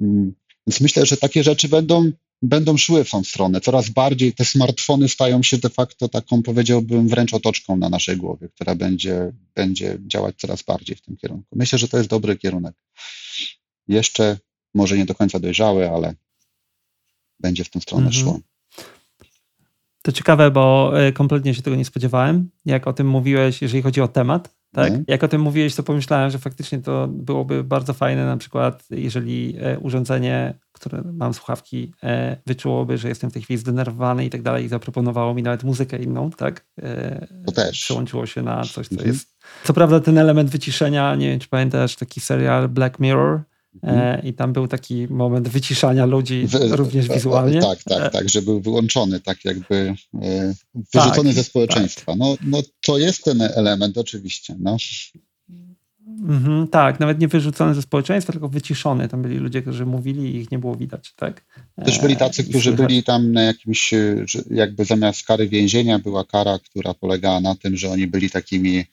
Mm, 0.00 0.34
więc 0.66 0.80
myślę, 0.80 1.06
że 1.06 1.16
takie 1.16 1.44
rzeczy 1.44 1.68
będą 1.68 2.12
będą 2.42 2.76
szły 2.76 3.04
w 3.04 3.10
tą 3.10 3.24
stronę. 3.24 3.60
Coraz 3.60 3.88
bardziej 3.88 4.32
te 4.32 4.44
smartfony 4.44 5.08
stają 5.08 5.42
się 5.42 5.58
de 5.58 5.68
facto 5.68 6.08
taką, 6.08 6.42
powiedziałbym, 6.42 7.08
wręcz 7.08 7.34
otoczką 7.34 7.76
na 7.76 7.88
naszej 7.88 8.16
głowie, 8.16 8.48
która 8.48 8.74
będzie, 8.74 9.32
będzie 9.54 9.98
działać 10.06 10.34
coraz 10.38 10.62
bardziej 10.62 10.96
w 10.96 11.02
tym 11.02 11.16
kierunku. 11.16 11.56
Myślę, 11.56 11.78
że 11.78 11.88
to 11.88 11.96
jest 11.96 12.10
dobry 12.10 12.36
kierunek. 12.36 12.74
Jeszcze 13.88 14.38
może 14.74 14.96
nie 14.96 15.06
do 15.06 15.14
końca 15.14 15.38
dojrzały, 15.38 15.90
ale 15.90 16.14
będzie 17.40 17.64
w 17.64 17.70
tę 17.70 17.80
stronę 17.80 18.06
mhm. 18.06 18.24
szło. 18.24 18.40
To 20.02 20.12
ciekawe, 20.12 20.50
bo 20.50 20.92
e, 21.00 21.12
kompletnie 21.12 21.54
się 21.54 21.62
tego 21.62 21.76
nie 21.76 21.84
spodziewałem. 21.84 22.50
Jak 22.64 22.86
o 22.86 22.92
tym 22.92 23.08
mówiłeś, 23.08 23.62
jeżeli 23.62 23.82
chodzi 23.82 24.00
o 24.00 24.08
temat, 24.08 24.54
tak? 24.72 24.86
Mhm. 24.86 25.04
Jak 25.08 25.24
o 25.24 25.28
tym 25.28 25.40
mówiłeś, 25.40 25.74
to 25.74 25.82
pomyślałem, 25.82 26.30
że 26.30 26.38
faktycznie 26.38 26.78
to 26.78 27.08
byłoby 27.08 27.64
bardzo 27.64 27.94
fajne, 27.94 28.26
na 28.26 28.36
przykład, 28.36 28.84
jeżeli 28.90 29.56
e, 29.60 29.78
urządzenie, 29.78 30.54
które 30.76 31.02
mam 31.12 31.34
słuchawki, 31.34 31.92
e, 32.02 32.36
wyczułoby, 32.46 32.98
że 32.98 33.08
jestem 33.08 33.30
w 33.30 33.32
tej 33.32 33.42
chwili 33.42 33.58
zdenerwowany 33.58 34.24
i 34.24 34.30
tak 34.30 34.42
dalej, 34.42 34.64
i 34.64 34.68
zaproponowało 34.68 35.34
mi 35.34 35.42
nawet 35.42 35.64
muzykę 35.64 36.02
inną, 36.02 36.30
tak? 36.30 36.64
E, 36.82 37.26
to 37.46 37.52
też. 37.52 37.80
Przełączyło 37.80 38.26
się 38.26 38.42
na 38.42 38.64
coś, 38.64 38.88
co 38.88 38.94
mhm. 38.94 39.10
jest. 39.10 39.28
Co 39.64 39.72
prawda, 39.72 40.00
ten 40.00 40.18
element 40.18 40.50
wyciszenia, 40.50 41.14
nie 41.14 41.28
wiem, 41.28 41.40
czy 41.40 41.48
pamiętasz 41.48 41.96
taki 41.96 42.20
serial 42.20 42.68
Black 42.68 42.98
Mirror, 43.00 43.40
Mhm. 43.82 44.24
I 44.24 44.32
tam 44.32 44.52
był 44.52 44.68
taki 44.68 45.06
moment 45.10 45.48
wyciszania 45.48 46.06
ludzi 46.06 46.48
również 46.70 47.08
wizualnie. 47.08 47.60
Tak, 47.60 47.82
tak, 47.82 48.12
tak, 48.12 48.28
że 48.28 48.42
był 48.42 48.60
wyłączony, 48.60 49.20
tak 49.20 49.44
jakby 49.44 49.94
wyrzucony 50.94 51.28
tak, 51.28 51.34
ze 51.34 51.44
społeczeństwa. 51.44 52.12
Tak. 52.12 52.18
No, 52.18 52.36
no 52.44 52.62
to 52.86 52.98
jest 52.98 53.24
ten 53.24 53.42
element 53.42 53.98
oczywiście. 53.98 54.56
No. 54.58 54.76
Mhm, 56.06 56.68
tak, 56.68 57.00
nawet 57.00 57.20
nie 57.20 57.28
wyrzucony 57.28 57.74
ze 57.74 57.82
społeczeństwa, 57.82 58.32
tylko 58.32 58.48
wyciszony. 58.48 59.08
Tam 59.08 59.22
byli 59.22 59.36
ludzie, 59.36 59.62
którzy 59.62 59.86
mówili 59.86 60.22
i 60.22 60.36
ich 60.36 60.50
nie 60.50 60.58
było 60.58 60.76
widać. 60.76 61.14
Tak? 61.16 61.44
Też 61.84 61.98
byli 61.98 62.16
tacy, 62.16 62.44
którzy 62.44 62.72
byli 62.72 63.02
tam 63.02 63.32
na 63.32 63.42
jakimś, 63.42 63.90
jakby 64.50 64.84
zamiast 64.84 65.26
kary 65.26 65.48
więzienia 65.48 65.98
była 65.98 66.24
kara, 66.24 66.58
która 66.58 66.94
polegała 66.94 67.40
na 67.40 67.54
tym, 67.54 67.76
że 67.76 67.90
oni 67.90 68.06
byli 68.06 68.30
takimi 68.30 68.84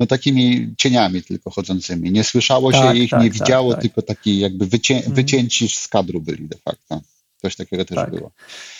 no 0.00 0.06
takimi 0.06 0.74
cieniami 0.78 1.22
tylko 1.22 1.50
chodzącymi. 1.50 2.10
Nie 2.10 2.24
słyszało 2.24 2.72
się 2.72 2.78
tak, 2.78 2.96
ich, 2.96 3.10
tak, 3.10 3.22
nie 3.22 3.30
tak, 3.30 3.38
widziało, 3.38 3.72
tak. 3.72 3.82
tylko 3.82 4.02
taki 4.02 4.38
jakby 4.38 4.66
wycię, 4.66 4.96
mhm. 4.96 5.14
wycięci 5.14 5.68
z 5.68 5.88
kadru 5.88 6.20
byli 6.20 6.48
de 6.48 6.58
facto. 6.58 7.00
Coś 7.36 7.56
takiego 7.56 7.84
też 7.84 7.96
tak. 7.96 8.10
było. 8.10 8.30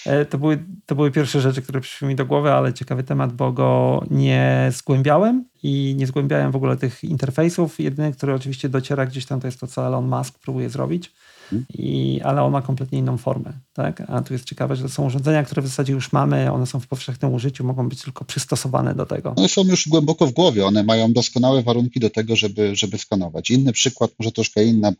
E, 0.06 0.24
to 0.24 0.38
były, 0.38 0.64
to 0.86 0.94
były 0.94 1.10
pierwsze 1.10 1.40
rzeczy, 1.40 1.62
które 1.62 1.80
przyszły 1.80 2.08
mi 2.08 2.16
do 2.16 2.26
głowy, 2.26 2.52
ale 2.52 2.72
ciekawy 2.72 3.04
temat, 3.04 3.32
bo 3.32 3.52
go 3.52 4.02
nie 4.10 4.70
zgłębiałem 4.74 5.44
i 5.62 5.94
nie 5.98 6.06
zgłębiałem 6.06 6.52
w 6.52 6.56
ogóle 6.56 6.76
tych 6.76 7.04
interfejsów. 7.04 7.80
Jedyny, 7.80 8.12
który 8.12 8.34
oczywiście 8.34 8.68
dociera 8.68 9.06
gdzieś 9.06 9.26
tam, 9.26 9.40
to 9.40 9.46
jest 9.46 9.60
to, 9.60 9.66
co 9.66 9.86
Elon 9.86 10.08
Musk 10.08 10.38
próbuje 10.38 10.70
zrobić. 10.70 11.12
Hmm. 11.50 11.66
I, 11.74 12.20
ale 12.24 12.42
on 12.42 12.52
ma 12.52 12.62
kompletnie 12.62 12.98
inną 12.98 13.18
formę. 13.18 13.52
Tak? 13.72 14.02
A 14.08 14.20
tu 14.20 14.32
jest 14.32 14.44
ciekawe, 14.44 14.76
że 14.76 14.82
to 14.82 14.88
są 14.88 15.06
urządzenia, 15.06 15.44
które 15.44 15.62
w 15.62 15.66
zasadzie 15.66 15.92
już 15.92 16.12
mamy, 16.12 16.52
one 16.52 16.66
są 16.66 16.80
w 16.80 16.86
powszechnym 16.86 17.34
użyciu, 17.34 17.64
mogą 17.64 17.88
być 17.88 18.02
tylko 18.02 18.24
przystosowane 18.24 18.94
do 18.94 19.06
tego. 19.06 19.34
One 19.36 19.48
są 19.48 19.64
już 19.64 19.88
głęboko 19.88 20.26
w 20.26 20.32
głowie, 20.32 20.66
one 20.66 20.82
mają 20.82 21.12
doskonałe 21.12 21.62
warunki 21.62 22.00
do 22.00 22.10
tego, 22.10 22.36
żeby, 22.36 22.76
żeby 22.76 22.98
skanować. 22.98 23.50
Inny 23.50 23.72
przykład, 23.72 24.10
może 24.18 24.32
troszkę 24.32 24.64
inna, 24.64 24.92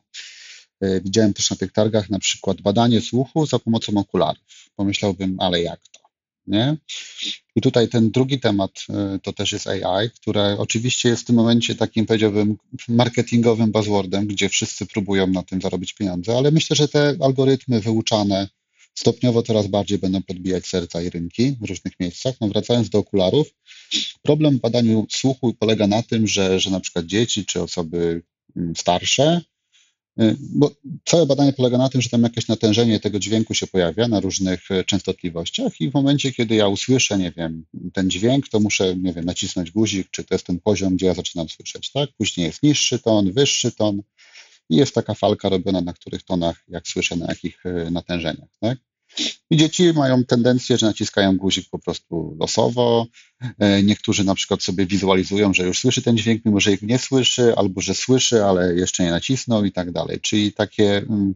widziałem 0.80 1.34
też 1.34 1.50
na 1.50 1.56
tych 1.56 1.72
targach 1.72 2.10
na 2.10 2.18
przykład 2.18 2.60
badanie 2.60 3.00
słuchu 3.00 3.46
za 3.46 3.58
pomocą 3.58 3.96
okularów. 3.96 4.70
Pomyślałbym, 4.76 5.36
ale 5.40 5.62
jak 5.62 5.80
to? 5.92 6.00
Nie? 6.46 6.76
I 7.56 7.60
tutaj 7.60 7.88
ten 7.88 8.10
drugi 8.10 8.40
temat 8.40 8.70
e, 8.88 9.18
to 9.22 9.32
też 9.32 9.52
jest 9.52 9.66
AI, 9.66 10.10
które 10.10 10.56
oczywiście 10.58 11.08
jest 11.08 11.22
w 11.22 11.24
tym 11.24 11.36
momencie 11.36 11.74
takim, 11.74 12.06
powiedziałbym, 12.06 12.56
marketingowym 12.88 13.72
buzzwordem, 13.72 14.26
gdzie 14.26 14.48
wszyscy 14.48 14.86
próbują 14.86 15.26
na 15.26 15.42
tym 15.42 15.60
zarobić 15.60 15.94
pieniądze, 15.94 16.36
ale 16.36 16.50
myślę, 16.50 16.76
że 16.76 16.88
te 16.88 17.16
algorytmy 17.20 17.80
wyuczane 17.80 18.48
stopniowo 18.94 19.42
coraz 19.42 19.66
bardziej 19.66 19.98
będą 19.98 20.22
podbijać 20.22 20.66
serca 20.66 21.02
i 21.02 21.10
rynki 21.10 21.56
w 21.60 21.64
różnych 21.64 22.00
miejscach. 22.00 22.34
No 22.40 22.48
wracając 22.48 22.88
do 22.88 22.98
okularów, 22.98 23.54
problem 24.22 24.58
w 24.58 24.60
badaniu 24.60 25.06
słuchu 25.10 25.54
polega 25.54 25.86
na 25.86 26.02
tym, 26.02 26.26
że, 26.26 26.60
że 26.60 26.70
na 26.70 26.80
przykład 26.80 27.06
dzieci 27.06 27.46
czy 27.46 27.62
osoby 27.62 28.22
mm, 28.56 28.76
starsze 28.76 29.40
bo 30.38 30.70
całe 31.04 31.26
badanie 31.26 31.52
polega 31.52 31.78
na 31.78 31.88
tym, 31.88 32.00
że 32.00 32.08
tam 32.08 32.22
jakieś 32.22 32.48
natężenie 32.48 33.00
tego 33.00 33.18
dźwięku 33.18 33.54
się 33.54 33.66
pojawia 33.66 34.08
na 34.08 34.20
różnych 34.20 34.70
e, 34.70 34.84
częstotliwościach 34.84 35.80
i 35.80 35.90
w 35.90 35.94
momencie, 35.94 36.32
kiedy 36.32 36.54
ja 36.54 36.68
usłyszę, 36.68 37.18
nie 37.18 37.32
wiem, 37.32 37.64
ten 37.92 38.10
dźwięk, 38.10 38.48
to 38.48 38.60
muszę, 38.60 38.96
nie 38.96 39.12
wiem, 39.12 39.24
nacisnąć 39.24 39.70
guzik, 39.70 40.08
czy 40.10 40.24
to 40.24 40.34
jest 40.34 40.46
ten 40.46 40.60
poziom, 40.60 40.96
gdzie 40.96 41.06
ja 41.06 41.14
zaczynam 41.14 41.48
słyszeć, 41.48 41.92
tak? 41.92 42.10
Później 42.18 42.46
jest 42.46 42.62
niższy 42.62 42.98
ton, 42.98 43.32
wyższy 43.32 43.72
ton 43.72 44.02
i 44.70 44.76
jest 44.76 44.94
taka 44.94 45.14
falka 45.14 45.48
robiona 45.48 45.80
na 45.80 45.92
których 45.92 46.22
tonach, 46.22 46.64
jak 46.68 46.88
słyszę, 46.88 47.16
na 47.16 47.26
jakich 47.26 47.66
e, 47.66 47.90
natężeniach, 47.90 48.48
tak? 48.60 48.78
I 49.50 49.56
dzieci 49.56 49.92
mają 49.92 50.24
tendencję, 50.24 50.78
że 50.78 50.86
naciskają 50.86 51.36
guzik 51.36 51.68
po 51.70 51.78
prostu 51.78 52.36
losowo. 52.40 53.06
E, 53.58 53.82
niektórzy 53.82 54.24
na 54.24 54.34
przykład 54.34 54.62
sobie 54.62 54.86
wizualizują, 54.86 55.54
że 55.54 55.66
już 55.66 55.78
słyszy 55.78 56.02
ten 56.02 56.16
dźwięk, 56.18 56.44
mimo 56.44 56.60
że 56.60 56.72
ich 56.72 56.82
nie 56.82 56.98
słyszy, 56.98 57.54
albo 57.56 57.80
że 57.80 57.94
słyszy, 57.94 58.44
ale 58.44 58.74
jeszcze 58.74 59.04
nie 59.04 59.10
nacisnął 59.10 59.64
i 59.64 59.72
tak 59.72 59.92
dalej. 59.92 60.20
Czyli 60.20 60.52
takie 60.52 60.96
mm, 60.96 61.34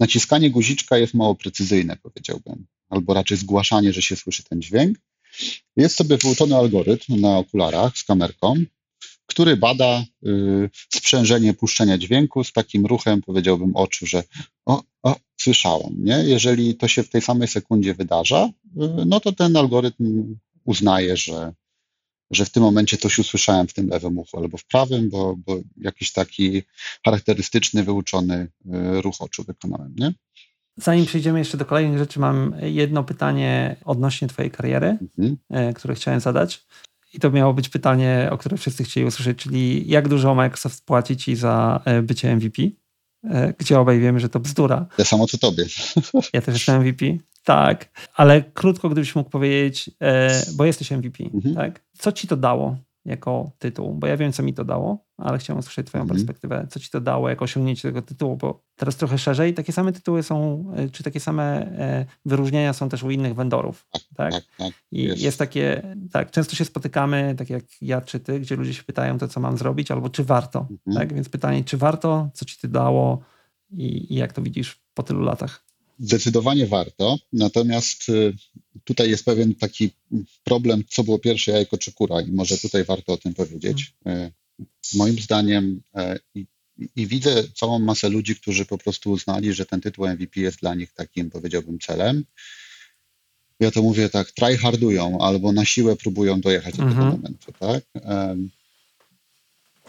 naciskanie 0.00 0.50
guziczka 0.50 0.98
jest 0.98 1.14
mało 1.14 1.34
precyzyjne, 1.34 1.96
powiedziałbym, 2.02 2.66
albo 2.88 3.14
raczej 3.14 3.36
zgłaszanie, 3.36 3.92
że 3.92 4.02
się 4.02 4.16
słyszy 4.16 4.42
ten 4.44 4.62
dźwięk. 4.62 4.98
Jest 5.76 5.96
sobie 5.96 6.16
wyuczony 6.16 6.56
algorytm 6.56 7.20
na 7.20 7.38
okularach 7.38 7.98
z 7.98 8.04
kamerką, 8.04 8.54
który 9.26 9.56
bada 9.56 10.04
y, 10.26 10.70
sprzężenie 10.94 11.54
puszczenia 11.54 11.98
dźwięku 11.98 12.44
z 12.44 12.52
takim 12.52 12.86
ruchem, 12.86 13.22
powiedziałbym, 13.22 13.76
oczu, 13.76 14.06
że 14.06 14.22
o, 14.66 14.82
o, 15.02 15.16
słyszałem. 15.36 16.04
Nie? 16.04 16.24
Jeżeli 16.24 16.74
to 16.74 16.88
się 16.88 17.02
w 17.02 17.10
tej 17.10 17.22
samej 17.22 17.48
sekundzie 17.48 17.94
wydarza, 17.94 18.46
y, 18.46 18.50
no 19.06 19.20
to 19.20 19.32
ten 19.32 19.56
algorytm 19.56 20.36
uznaje, 20.64 21.16
że, 21.16 21.52
że 22.30 22.44
w 22.44 22.50
tym 22.50 22.62
momencie 22.62 22.96
coś 22.96 23.18
usłyszałem 23.18 23.68
w 23.68 23.72
tym 23.72 23.88
lewym 23.88 24.18
uchu 24.18 24.38
albo 24.38 24.58
w 24.58 24.64
prawym, 24.64 25.10
bo, 25.10 25.36
bo 25.46 25.60
jakiś 25.76 26.12
taki 26.12 26.62
charakterystyczny, 27.04 27.84
wyuczony 27.84 28.34
y, 28.66 29.02
ruch 29.02 29.16
oczu 29.20 29.44
wykonałem. 29.44 29.94
Nie? 29.98 30.12
Zanim 30.76 31.06
przejdziemy 31.06 31.38
jeszcze 31.38 31.58
do 31.58 31.64
kolejnych 31.64 31.98
rzeczy, 31.98 32.20
mam 32.20 32.54
jedno 32.62 33.04
pytanie 33.04 33.76
odnośnie 33.84 34.28
Twojej 34.28 34.50
kariery, 34.50 34.98
mhm. 35.02 35.36
E, 35.50 35.72
które 35.72 35.94
chciałem 35.94 36.20
zadać. 36.20 36.66
I 37.14 37.20
to 37.20 37.30
miało 37.30 37.54
być 37.54 37.68
pytanie, 37.68 38.28
o 38.30 38.38
które 38.38 38.56
wszyscy 38.56 38.84
chcieli 38.84 39.06
usłyszeć, 39.06 39.38
czyli 39.38 39.88
jak 39.88 40.08
dużo 40.08 40.34
Microsoft 40.34 40.84
płaci 40.84 41.16
Ci 41.16 41.36
za 41.36 41.80
e, 41.84 42.02
bycie 42.02 42.36
MVP? 42.36 42.62
E, 43.24 43.54
gdzie 43.58 43.80
obaj 43.80 44.00
wiemy, 44.00 44.20
że 44.20 44.28
to 44.28 44.40
bzdura. 44.40 44.86
Ja 44.98 45.04
samo 45.04 45.26
co 45.26 45.38
tobie. 45.38 45.64
Ja 46.32 46.40
też 46.42 46.54
jestem 46.54 46.82
MVP. 46.82 47.06
Tak, 47.44 47.88
ale 48.14 48.42
krótko, 48.42 48.88
gdybyś 48.88 49.14
mógł 49.14 49.30
powiedzieć, 49.30 49.90
e, 50.00 50.42
bo 50.56 50.64
jesteś 50.64 50.90
MVP, 50.90 51.24
mhm. 51.24 51.54
tak? 51.54 51.84
Co 51.98 52.12
ci 52.12 52.28
to 52.28 52.36
dało? 52.36 52.76
jako 53.04 53.50
tytuł? 53.58 53.94
Bo 53.94 54.06
ja 54.06 54.16
wiem, 54.16 54.32
co 54.32 54.42
mi 54.42 54.54
to 54.54 54.64
dało, 54.64 55.04
ale 55.22 55.38
chciałem 55.38 55.60
usłyszeć 55.60 55.86
Twoją 55.86 56.02
mhm. 56.02 56.18
perspektywę. 56.18 56.66
Co 56.70 56.80
ci 56.80 56.90
to 56.90 57.00
dało 57.00 57.28
jako 57.28 57.44
osiągnięcie 57.44 57.88
tego 57.88 58.02
tytułu? 58.02 58.36
Bo 58.36 58.62
teraz 58.76 58.96
trochę 58.96 59.18
szerzej 59.18 59.54
takie 59.54 59.72
same 59.72 59.92
tytuły 59.92 60.22
są, 60.22 60.64
e, 60.76 60.88
czy 60.88 61.02
takie 61.02 61.20
same 61.20 61.42
e, 61.78 62.06
wyróżnienia 62.24 62.72
są 62.72 62.88
też 62.88 63.02
u 63.02 63.10
innych 63.10 63.34
vendorów. 63.34 63.86
Tak? 63.90 64.32
tak, 64.32 64.44
tak 64.58 64.72
I 64.92 65.02
jest. 65.02 65.22
jest. 65.22 65.38
takie, 65.38 65.96
tak, 66.12 66.30
często 66.30 66.56
się 66.56 66.64
spotykamy, 66.64 67.34
tak 67.38 67.50
jak 67.50 67.64
ja 67.82 68.00
czy 68.00 68.20
ty, 68.20 68.40
gdzie 68.40 68.56
ludzie 68.56 68.74
się 68.74 68.82
pytają 68.82 69.18
to, 69.18 69.28
co 69.28 69.40
mam 69.40 69.58
zrobić, 69.58 69.90
albo 69.90 70.10
czy 70.10 70.24
warto. 70.24 70.66
Mhm. 70.70 70.96
Tak? 70.96 71.14
Więc 71.14 71.28
pytanie, 71.28 71.64
czy 71.64 71.76
warto, 71.76 72.30
co 72.34 72.44
ci 72.44 72.58
to 72.58 72.68
dało 72.68 73.22
i, 73.70 74.14
i 74.14 74.16
jak 74.16 74.32
to 74.32 74.42
widzisz 74.42 74.80
po 74.94 75.02
tylu 75.02 75.20
latach? 75.20 75.64
Zdecydowanie 75.98 76.66
warto, 76.66 77.16
natomiast 77.32 78.08
y, 78.08 78.34
tutaj 78.84 79.10
jest 79.10 79.24
pewien 79.24 79.54
taki 79.54 79.90
problem, 80.44 80.84
co 80.88 81.04
było 81.04 81.18
pierwsze 81.18 81.52
jajko 81.52 81.78
czy 81.78 81.92
kura 81.92 82.20
i 82.20 82.32
może 82.32 82.58
tutaj 82.58 82.84
warto 82.84 83.12
o 83.12 83.16
tym 83.16 83.34
powiedzieć. 83.34 83.94
Mhm. 84.04 84.30
Moim 84.94 85.18
zdaniem 85.18 85.82
y, 85.96 86.00
i, 86.34 86.46
i 86.96 87.06
widzę 87.06 87.44
całą 87.48 87.78
masę 87.78 88.08
ludzi, 88.08 88.36
którzy 88.36 88.64
po 88.64 88.78
prostu 88.78 89.10
uznali, 89.10 89.52
że 89.52 89.66
ten 89.66 89.80
tytuł 89.80 90.08
MVP 90.08 90.40
jest 90.40 90.60
dla 90.60 90.74
nich 90.74 90.92
takim, 90.92 91.30
powiedziałbym, 91.30 91.78
celem. 91.78 92.24
Ja 93.60 93.70
to 93.70 93.82
mówię 93.82 94.08
tak, 94.08 94.30
tryhardują 94.30 95.18
albo 95.20 95.52
na 95.52 95.64
siłę 95.64 95.96
próbują 95.96 96.40
dojechać 96.40 96.76
do 96.76 96.82
tego 96.82 96.90
mhm. 96.90 97.10
momentu, 97.10 97.52
tak? 97.52 97.84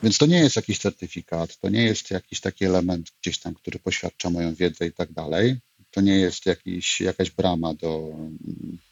Więc 0.03 0.17
to 0.17 0.25
nie 0.25 0.39
jest 0.39 0.55
jakiś 0.55 0.79
certyfikat, 0.79 1.59
to 1.59 1.69
nie 1.69 1.83
jest 1.83 2.11
jakiś 2.11 2.39
taki 2.39 2.65
element 2.65 3.11
gdzieś 3.21 3.37
tam, 3.37 3.53
który 3.53 3.79
poświadcza 3.79 4.29
moją 4.29 4.55
wiedzę 4.55 4.87
i 4.87 4.91
tak 4.91 5.11
dalej 5.11 5.57
to 5.93 6.01
nie 6.01 6.15
jest 6.15 6.45
jakiś, 6.45 7.01
jakaś 7.01 7.31
brama 7.31 7.73
do, 7.73 8.15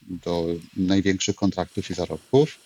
do 0.01 0.47
największych 0.77 1.35
kontraktów 1.35 1.89
i 1.89 1.93
zarobków. 1.93 2.59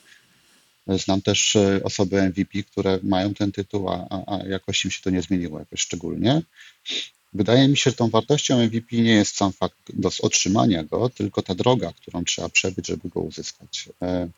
Znam 0.87 1.21
też 1.21 1.55
e, 1.55 1.79
osoby 1.83 2.21
MVP, 2.21 2.63
które 2.63 2.99
mają 3.03 3.33
ten 3.33 3.51
tytuł, 3.51 3.89
a, 3.89 4.07
a, 4.09 4.37
jakoś 4.47 4.85
im 4.85 4.91
się 4.91 5.01
to 5.03 5.09
nie 5.09 5.21
zmieniło 5.21 5.59
jakoś 5.59 5.79
szczególnie. 5.79 6.41
Wydaje 7.33 7.67
mi 7.67 7.77
się, 7.77 7.89
że 7.89 7.97
tą 7.97 8.09
wartością 8.09 8.65
MVP 8.65 8.95
nie 8.95 9.13
jest 9.15 9.35
sam 9.35 9.53
fakt 9.53 9.77
do 9.93 10.09
otrzymania 10.21 10.83
go, 10.83 11.09
tylko 11.09 11.41
ta 11.41 11.55
droga, 11.55 11.93
którą 11.93 12.23
trzeba 12.23 12.49
przebyć, 12.49 12.87
żeby 12.87 13.09
go 13.09 13.19
uzyskać. 13.19 13.89
E, 14.01 14.29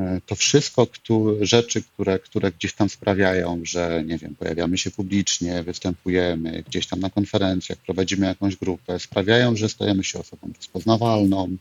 E, 0.00 0.20
to 0.26 0.34
wszystko 0.34 0.86
które, 0.86 1.46
rzeczy, 1.46 1.82
które, 1.82 2.18
które 2.18 2.52
gdzieś 2.52 2.72
tam 2.72 2.88
sprawiają, 2.88 3.60
że 3.64 4.04
nie 4.06 4.18
wiem, 4.18 4.34
pojawiamy 4.34 4.78
się 4.78 4.90
publicznie, 4.90 5.62
występujemy 5.62 6.62
gdzieś 6.68 6.86
tam 6.86 7.00
na 7.00 7.10
konferencjach, 7.10 7.78
prowadzimy 7.78 8.26
jakąś 8.26 8.56
grupę, 8.56 8.98
sprawiają, 8.98 9.56
że 9.56 9.68
stajemy 9.68 10.04
się 10.04 10.18
osobą 10.18 10.48
rozpoznawalną, 10.56 11.56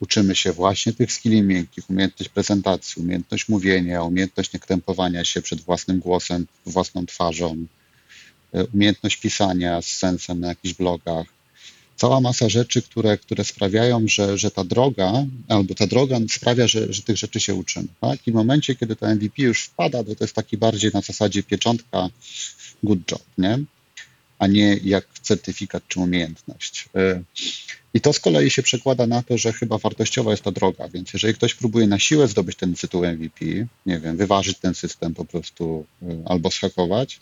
uczymy 0.00 0.36
się 0.36 0.52
właśnie 0.52 0.92
tych 0.92 1.12
skilli 1.12 1.42
miękkich, 1.42 1.90
umiejętność 1.90 2.30
prezentacji, 2.30 3.02
umiejętność 3.02 3.48
mówienia, 3.48 4.02
umiejętność 4.02 4.52
niekrępowania 4.52 5.24
się 5.24 5.42
przed 5.42 5.60
własnym 5.60 5.98
głosem, 5.98 6.46
własną 6.66 7.06
twarzą, 7.06 7.66
e, 8.54 8.64
umiejętność 8.64 9.16
pisania 9.16 9.82
z 9.82 9.86
sensem 9.86 10.40
na 10.40 10.48
jakichś 10.48 10.74
blogach, 10.74 11.26
cała 11.96 12.20
masa 12.20 12.48
rzeczy, 12.48 12.82
które, 12.82 13.18
które 13.18 13.44
sprawiają, 13.44 14.08
że, 14.08 14.38
że 14.38 14.50
ta 14.50 14.64
droga, 14.64 15.12
albo 15.48 15.74
ta 15.74 15.86
droga 15.86 16.16
sprawia, 16.30 16.66
że, 16.66 16.92
że 16.92 17.02
tych 17.02 17.16
rzeczy 17.16 17.40
się 17.40 17.54
uczymy. 17.54 17.88
Tak? 18.00 18.26
I 18.26 18.32
w 18.32 18.34
momencie, 18.34 18.74
kiedy 18.74 18.96
to 18.96 19.14
MVP 19.14 19.42
już 19.42 19.64
wpada, 19.64 20.04
to 20.04 20.14
to 20.14 20.24
jest 20.24 20.34
taki 20.34 20.56
bardziej 20.56 20.90
na 20.94 21.00
zasadzie 21.00 21.42
pieczątka 21.42 22.08
good 22.82 23.10
job, 23.10 23.22
nie? 23.38 23.58
A 24.40 24.46
nie 24.46 24.76
jak 24.84 25.06
certyfikat 25.22 25.82
czy 25.88 26.00
umiejętność. 26.00 26.88
Y, 26.96 27.24
I 27.94 28.00
to 28.00 28.12
z 28.12 28.20
kolei 28.20 28.50
się 28.50 28.62
przekłada 28.62 29.06
na 29.06 29.22
to, 29.22 29.38
że 29.38 29.52
chyba 29.52 29.78
wartościowa 29.78 30.30
jest 30.30 30.42
ta 30.42 30.50
droga, 30.50 30.88
więc 30.88 31.12
jeżeli 31.12 31.34
ktoś 31.34 31.54
próbuje 31.54 31.86
na 31.86 31.98
siłę 31.98 32.28
zdobyć 32.28 32.56
ten 32.56 32.74
tytuł 32.74 33.04
MVP, 33.06 33.44
nie 33.86 33.98
wiem, 33.98 34.16
wyważyć 34.16 34.58
ten 34.58 34.74
system 34.74 35.14
po 35.14 35.24
prostu 35.24 35.86
y, 36.02 36.06
albo 36.24 36.50
schakować, 36.50 37.20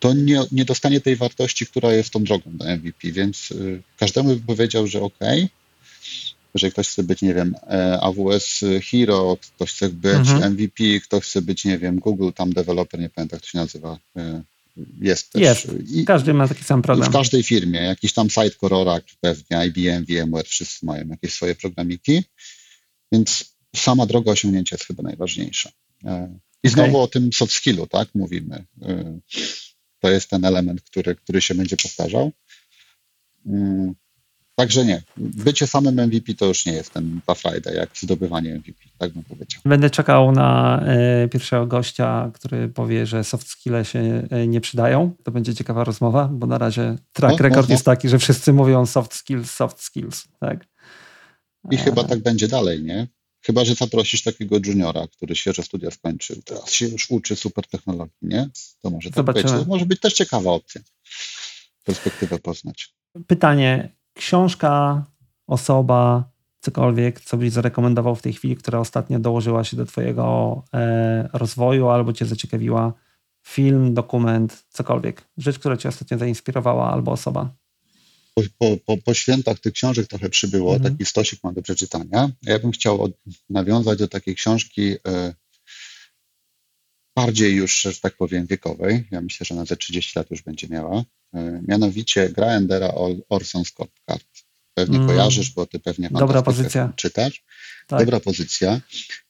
to 0.00 0.12
nie, 0.14 0.42
nie 0.52 0.64
dostanie 0.64 1.00
tej 1.00 1.16
wartości, 1.16 1.66
która 1.66 1.92
jest 1.92 2.10
tą 2.10 2.24
drogą 2.24 2.50
do 2.56 2.64
MVP, 2.64 3.12
więc 3.12 3.50
y, 3.50 3.82
każdemu 3.98 4.36
by 4.36 4.40
powiedział, 4.40 4.86
że 4.86 5.00
ok, 5.00 5.18
jeżeli 6.54 6.72
ktoś 6.72 6.88
chce 6.88 7.02
być, 7.02 7.22
nie 7.22 7.34
wiem, 7.34 7.54
e, 7.70 8.00
AWS 8.00 8.64
Hero, 8.90 9.36
ktoś 9.56 9.72
chce 9.72 9.88
być 9.88 10.28
mhm. 10.28 10.52
MVP, 10.52 11.00
ktoś 11.04 11.24
chce 11.24 11.42
być, 11.42 11.64
nie 11.64 11.78
wiem, 11.78 11.98
Google, 12.00 12.30
tam 12.34 12.52
developer, 12.52 13.00
nie 13.00 13.10
pamiętam 13.10 13.36
jak 13.36 13.42
to 13.42 13.48
się 13.48 13.58
nazywa, 13.58 13.98
jest 15.00 15.32
też. 15.32 15.42
Jest. 15.42 15.68
I, 15.88 16.04
Każdy 16.04 16.34
ma 16.34 16.48
taki 16.48 16.64
sam 16.64 16.82
problem. 16.82 17.10
W 17.10 17.12
każdej 17.12 17.42
firmie, 17.42 17.82
jakiś 17.82 18.12
tam 18.12 18.30
Sitecore, 18.30 18.76
Oracle, 18.76 19.16
pewnie 19.20 19.66
IBM, 19.66 20.04
VMware, 20.04 20.46
wszyscy 20.46 20.86
mają 20.86 21.08
jakieś 21.08 21.32
swoje 21.32 21.54
programiki, 21.54 22.22
więc 23.12 23.56
sama 23.76 24.06
droga 24.06 24.32
osiągnięcia 24.32 24.76
jest 24.76 24.86
chyba 24.86 25.02
najważniejsza. 25.02 25.70
I 26.62 26.68
znowu 26.68 26.90
okay. 26.90 27.02
o 27.02 27.06
tym 27.06 27.32
soft 27.32 27.52
skillu, 27.52 27.86
tak, 27.86 28.08
mówimy. 28.14 28.64
To 30.00 30.10
jest 30.10 30.30
ten 30.30 30.44
element, 30.44 30.82
który, 30.82 31.14
który 31.14 31.40
się 31.40 31.54
będzie 31.54 31.76
powtarzał. 31.76 32.32
Także 34.56 34.84
nie. 34.84 35.02
Bycie 35.16 35.66
samym 35.66 36.00
MVP 36.00 36.34
to 36.34 36.46
już 36.46 36.66
nie 36.66 36.72
jest 36.72 36.92
ten 36.92 37.20
frajda, 37.36 37.72
jak 37.72 37.90
zdobywanie 37.96 38.54
MVP, 38.54 38.78
tak 38.98 39.12
bym 39.12 39.24
powiedział. 39.24 39.60
Będę 39.64 39.90
czekał 39.90 40.32
na 40.32 40.80
e, 40.82 41.28
pierwszego 41.28 41.66
gościa, 41.66 42.30
który 42.34 42.68
powie, 42.68 43.06
że 43.06 43.24
soft 43.24 43.48
skills 43.48 43.88
się 43.88 44.22
e, 44.30 44.46
nie 44.46 44.60
przydają. 44.60 45.14
To 45.24 45.30
będzie 45.30 45.54
ciekawa 45.54 45.84
rozmowa, 45.84 46.28
bo 46.32 46.46
na 46.46 46.58
razie 46.58 46.96
track 47.12 47.38
no, 47.38 47.42
record 47.42 47.66
no, 47.66 47.68
no. 47.68 47.74
jest 47.74 47.84
taki, 47.84 48.08
że 48.08 48.18
wszyscy 48.18 48.52
mówią 48.52 48.86
soft 48.86 49.14
skills, 49.14 49.50
soft 49.50 49.80
skills, 49.80 50.24
tak? 50.40 50.66
I 51.70 51.76
chyba 51.76 52.04
tak 52.04 52.18
będzie 52.18 52.48
dalej, 52.48 52.82
nie? 52.82 53.08
Chyba, 53.46 53.64
że 53.64 53.74
zaprosisz 53.74 54.22
takiego 54.22 54.56
juniora, 54.66 55.06
który 55.16 55.36
świeże 55.36 55.62
studia 55.62 55.90
skończył, 55.90 56.42
teraz 56.44 56.72
się 56.72 56.88
już 56.88 57.10
uczy 57.10 57.36
super 57.36 57.66
technologii, 57.66 58.16
nie? 58.22 58.48
To 58.82 58.90
może 58.90 59.10
tak 59.10 59.16
Zobaczymy. 59.16 59.52
być. 59.52 59.62
To 59.62 59.68
może 59.68 59.86
być 59.86 60.00
też 60.00 60.12
ciekawa 60.12 60.50
opcja. 60.50 60.80
Perspektywę 61.84 62.38
poznać. 62.38 62.94
Pytanie, 63.26 63.96
książka, 64.16 65.04
osoba, 65.46 66.30
cokolwiek, 66.60 67.20
co 67.20 67.36
byś 67.36 67.52
zarekomendował 67.52 68.16
w 68.16 68.22
tej 68.22 68.32
chwili, 68.32 68.56
która 68.56 68.78
ostatnio 68.78 69.18
dołożyła 69.18 69.64
się 69.64 69.76
do 69.76 69.86
Twojego 69.86 70.62
e, 70.74 71.28
rozwoju 71.32 71.88
albo 71.88 72.12
Cię 72.12 72.26
zaciekawiła? 72.26 72.92
Film, 73.46 73.94
dokument, 73.94 74.64
cokolwiek. 74.68 75.28
Rzecz, 75.36 75.58
która 75.58 75.76
Cię 75.76 75.88
ostatnio 75.88 76.18
zainspirowała 76.18 76.92
albo 76.92 77.12
osoba. 77.12 77.54
Po, 78.34 78.76
po, 78.86 78.96
po, 78.96 79.14
świętach 79.14 79.58
tych 79.58 79.72
książek 79.72 80.06
trochę 80.06 80.28
przybyło, 80.28 80.74
mhm. 80.74 80.92
taki 80.92 81.04
stosik 81.04 81.44
mam 81.44 81.54
do 81.54 81.62
przeczytania. 81.62 82.30
Ja 82.42 82.58
bym 82.58 82.70
chciał 82.70 83.02
od, 83.02 83.12
nawiązać 83.50 83.98
do 83.98 84.08
takiej 84.08 84.34
książki 84.34 84.94
e, 85.06 85.34
bardziej 87.16 87.54
już, 87.54 87.80
że 87.80 87.94
tak 87.94 88.16
powiem, 88.16 88.46
wiekowej. 88.46 89.04
Ja 89.10 89.20
myślę, 89.20 89.44
że 89.44 89.54
na 89.54 89.64
ze 89.64 89.76
30 89.76 90.18
lat 90.18 90.30
już 90.30 90.42
będzie 90.42 90.68
miała. 90.68 91.04
E, 91.34 91.62
mianowicie 91.68 92.28
gra 92.28 92.46
Endera 92.46 92.92
Orson 93.28 93.64
Scott 93.64 93.90
Card. 94.08 94.26
Pewnie 94.74 94.96
mm. 94.96 95.08
kojarzysz, 95.08 95.50
bo 95.50 95.66
ty 95.66 95.78
pewnie 95.78 96.10
Dobra 96.10 96.42
pozycja. 96.42 96.92
czytasz. 96.96 97.44
Tak. 97.86 97.98
Dobra 97.98 98.20
pozycja. 98.20 98.80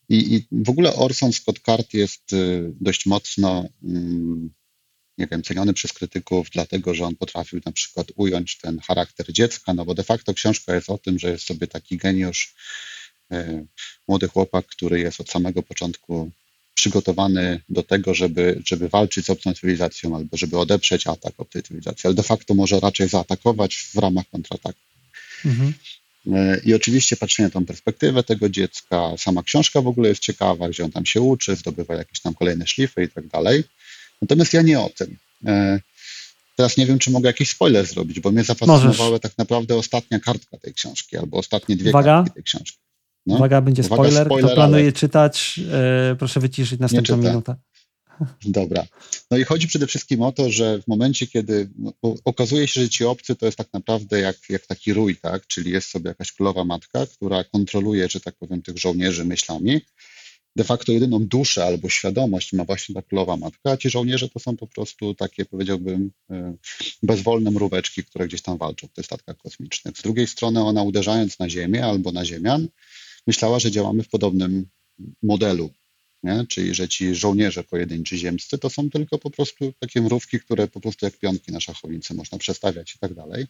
I, 0.09 0.35
I, 0.35 0.47
w 0.53 0.71
ogóle 0.71 0.95
Orson 0.95 1.33
Scott 1.33 1.59
Card 1.59 1.95
jest 1.95 2.33
y, 2.33 2.73
dość 2.81 3.07
mocno, 3.07 3.69
mm, 3.83 4.51
nie 5.19 5.27
wiem, 5.27 5.43
ceniony 5.43 5.73
przez 5.73 5.93
krytyków, 5.93 6.51
dlatego 6.53 6.95
że 6.95 7.05
on 7.05 7.17
potrafił 7.17 7.61
na 7.67 7.73
przykład 7.73 8.07
ująć 8.17 8.59
ten 8.59 8.79
charakter 8.79 9.33
dziecka, 9.33 9.75
no 9.75 9.85
bo 9.85 9.95
de 9.95 10.03
facto 10.03 10.35
książka 10.35 10.75
jest 10.75 10.91
o 10.91 10.99
tym, 10.99 11.19
że 11.19 11.31
jest 11.31 11.47
sobie 11.47 11.67
taki 11.67 11.97
geniusz, 11.97 12.55
y, 13.33 13.67
młody 14.09 14.29
chłopak, 14.29 14.67
który 14.67 15.01
jest 15.01 15.21
od 15.21 15.31
samego 15.31 15.63
początku 15.63 16.31
przygotowany 16.77 17.61
do 17.69 17.83
tego, 17.83 18.15
żeby, 18.15 18.63
żeby 18.67 18.89
walczyć 18.89 19.27
z 19.27 19.31
obcą 19.31 19.55
cywilizacją 19.55 20.17
albo 20.17 20.37
żeby 20.37 20.59
odeprzeć 20.59 21.07
atak 21.07 21.35
obcej 21.39 21.63
cywilizacji, 21.63 22.03
ale 22.07 22.15
de 22.15 22.23
facto 22.23 22.55
może 22.55 22.81
raczej 22.81 23.09
zaatakować 23.09 23.77
w 23.77 23.95
ramach 23.95 24.25
kontrataku. 24.33 24.79
Mhm. 25.45 25.75
E, 26.33 26.61
I 26.65 26.75
oczywiście 26.75 27.17
patrzenie 27.17 27.47
na 27.47 27.51
tą 27.51 27.67
perspektywę 27.67 28.23
tego 28.23 28.49
dziecka, 28.49 29.13
sama 29.19 29.43
książka 29.43 29.81
w 29.81 29.87
ogóle 29.87 30.09
jest 30.09 30.21
ciekawa, 30.21 30.69
gdzie 30.69 30.85
on 30.85 30.91
tam 30.93 31.07
się 31.07 31.21
uczy, 31.21 31.57
zdobywa 31.57 31.95
jakieś 31.95 32.21
tam 32.21 32.35
kolejne 32.35 32.67
szlify 32.67 33.03
i 33.03 33.09
tak 33.09 33.27
dalej. 33.27 33.65
Natomiast 34.23 34.53
ja 34.53 34.63
nie 34.63 34.81
o 34.81 34.91
tym. 34.91 35.17
E, 35.47 35.81
teraz 36.57 36.77
nie 36.77 36.87
wiem, 36.87 36.99
czy 36.99 37.11
mogę 37.11 37.29
jakiś 37.29 37.51
spoiler 37.51 37.87
zrobić, 37.87 38.21
bo 38.21 38.31
mnie 38.31 38.45
zafascynowała 38.45 39.19
tak 39.19 39.39
naprawdę 39.39 39.77
ostatnia 39.77 40.21
kartka 40.21 40.59
tej 40.59 40.75
książki, 40.75 41.17
albo 41.17 41.39
ostatnie 41.39 41.77
dwie 41.77 41.91
Uwaga. 41.91 42.17
kartki 42.17 42.35
tej 42.35 42.43
książki. 42.43 42.79
No. 43.27 43.37
Uwaga, 43.37 43.61
będzie 43.61 43.83
spoiler. 43.83 44.13
Uwaga, 44.13 44.25
spoiler 44.25 44.47
Kto 44.47 44.55
planuje 44.55 44.83
ale... 44.83 44.93
czytać, 44.93 45.61
e, 45.73 46.17
proszę 46.19 46.41
wyciszyć 46.41 46.81
następną 46.81 47.17
minutę. 47.17 47.57
Dobra. 48.45 48.87
No 49.31 49.37
i 49.39 49.45
chodzi 49.45 49.69
przede 49.69 49.87
wszystkim 49.87 50.23
o 50.23 50.33
to, 50.33 50.51
że 50.51 50.83
w 50.83 50.89
momencie, 50.89 51.27
kiedy 51.27 51.71
no, 51.79 51.93
okazuje 52.25 52.69
się, 52.69 52.81
że 52.81 52.89
ci 52.89 53.05
obcy 53.05 53.37
to 53.37 53.47
jest 53.47 53.59
tak 53.59 53.73
naprawdę 53.73 54.21
jak, 54.21 54.37
jak 54.49 54.67
taki 54.67 54.93
rój, 54.93 55.17
tak? 55.17 55.47
Czyli 55.47 55.71
jest 55.71 55.89
sobie 55.89 56.09
jakaś 56.09 56.33
królowa 56.33 56.65
matka, 56.65 57.07
która 57.07 57.45
kontroluje, 57.45 58.09
że 58.09 58.21
tak 58.21 58.37
powiem, 58.37 58.63
tych 58.63 58.79
żołnierzy 58.79 59.25
myślami. 59.25 59.81
De 60.57 60.65
facto 60.65 60.93
jedyną 60.93 61.27
duszę 61.27 61.65
albo 61.65 61.89
świadomość 61.89 62.53
ma 62.53 62.65
właśnie 62.65 62.95
ta 62.95 63.03
królowa 63.03 63.37
matka, 63.37 63.71
a 63.71 63.77
ci 63.77 63.91
żołnierze 63.91 64.29
to 64.29 64.39
są 64.39 64.57
po 64.57 64.67
prostu 64.67 65.15
takie, 65.15 65.45
powiedziałbym, 65.45 66.11
e, 66.31 66.55
bezwolne 67.03 67.51
mróweczki, 67.51 68.05
które 68.05 68.29
gdzieś 68.29 68.43
tam 68.43 68.59
walczą 68.59 68.87
w 68.87 68.93
tych 68.93 69.07
statkach 69.07 69.37
kosmicznych. 69.37 69.99
Z 69.99 70.03
drugiej 70.03 70.27
strony 70.27 70.65
ona 70.65 70.83
uderzając 70.83 71.39
na 71.39 71.49
Ziemię 71.49 71.85
albo 71.85 72.13
na 72.13 72.25
Ziemian, 72.25 72.69
myślała, 73.27 73.59
że 73.59 73.71
działamy 73.71 74.03
w 74.03 74.09
podobnym 74.09 74.67
modelu. 75.23 75.71
Nie? 76.23 76.45
Czyli, 76.49 76.75
że 76.75 76.89
ci 76.89 77.15
żołnierze 77.15 77.65
pojedynczy 77.65 78.19
ziemscy 78.19 78.59
to 78.59 78.71
są 78.71 78.91
tylko 78.91 79.19
po 79.19 79.31
prostu 79.31 79.73
takie 79.81 80.01
mrówki, 80.01 80.41
które 80.41 80.69
po 80.69 80.81
prostu 80.81 81.07
jak 81.07 81.19
pionki 81.19 81.53
na 81.53 81.61
szachownicy 81.61 82.15
można 82.15 82.39
przestawiać 82.39 82.95
i 82.95 82.99
tak 82.99 83.15
dalej. 83.15 83.47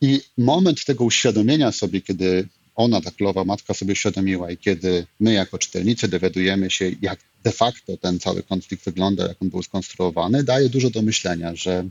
I 0.00 0.20
moment 0.38 0.84
tego 0.84 1.04
uświadomienia 1.04 1.72
sobie, 1.72 2.00
kiedy 2.00 2.48
ona, 2.74 3.00
ta 3.00 3.10
królowa 3.10 3.44
matka 3.44 3.74
sobie 3.74 3.92
uświadomiła 3.92 4.50
i 4.50 4.56
kiedy 4.56 5.06
my 5.20 5.32
jako 5.32 5.58
czytelnicy 5.58 6.08
dowiadujemy 6.08 6.70
się, 6.70 6.90
jak 7.02 7.20
de 7.44 7.52
facto 7.52 7.96
ten 7.96 8.20
cały 8.20 8.42
konflikt 8.42 8.84
wygląda, 8.84 9.28
jak 9.28 9.42
on 9.42 9.50
był 9.50 9.62
skonstruowany, 9.62 10.44
daje 10.44 10.68
dużo 10.68 10.90
do 10.90 11.02
myślenia, 11.02 11.54
że 11.54 11.88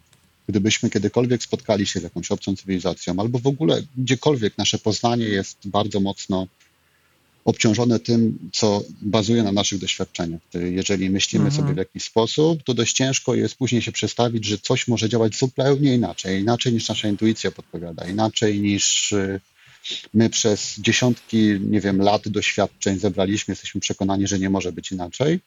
gdybyśmy 0.47 0.89
kiedykolwiek 0.89 1.43
spotkali 1.43 1.87
się 1.87 1.99
z 1.99 2.03
jakąś 2.03 2.31
obcą 2.31 2.55
cywilizacją, 2.55 3.19
albo 3.19 3.39
w 3.39 3.47
ogóle 3.47 3.81
gdziekolwiek 3.97 4.57
nasze 4.57 4.77
poznanie 4.77 5.25
jest 5.25 5.57
bardzo 5.65 5.99
mocno 5.99 6.47
obciążone 7.45 7.99
tym, 7.99 8.49
co 8.53 8.83
bazuje 9.01 9.43
na 9.43 9.51
naszych 9.51 9.79
doświadczeniach. 9.79 10.41
Jeżeli 10.53 11.09
myślimy 11.09 11.45
mhm. 11.45 11.61
sobie 11.61 11.73
w 11.73 11.77
jakiś 11.77 12.03
sposób, 12.03 12.63
to 12.63 12.73
dość 12.73 12.93
ciężko 12.95 13.35
jest 13.35 13.55
później 13.55 13.81
się 13.81 13.91
przestawić, 13.91 14.45
że 14.45 14.57
coś 14.57 14.87
może 14.87 15.09
działać 15.09 15.35
zupełnie 15.35 15.95
inaczej, 15.95 16.41
inaczej 16.41 16.73
niż 16.73 16.89
nasza 16.89 17.07
intuicja 17.07 17.51
podpowiada, 17.51 18.07
inaczej 18.07 18.61
niż 18.61 19.11
y, 19.11 19.39
my 20.13 20.29
przez 20.29 20.75
dziesiątki, 20.79 21.59
nie 21.61 21.81
wiem, 21.81 22.01
lat 22.01 22.27
doświadczeń 22.27 22.99
zebraliśmy, 22.99 23.51
jesteśmy 23.51 23.81
przekonani, 23.81 24.27
że 24.27 24.39
nie 24.39 24.49
może 24.49 24.71
być 24.71 24.91
inaczej. 24.91 25.39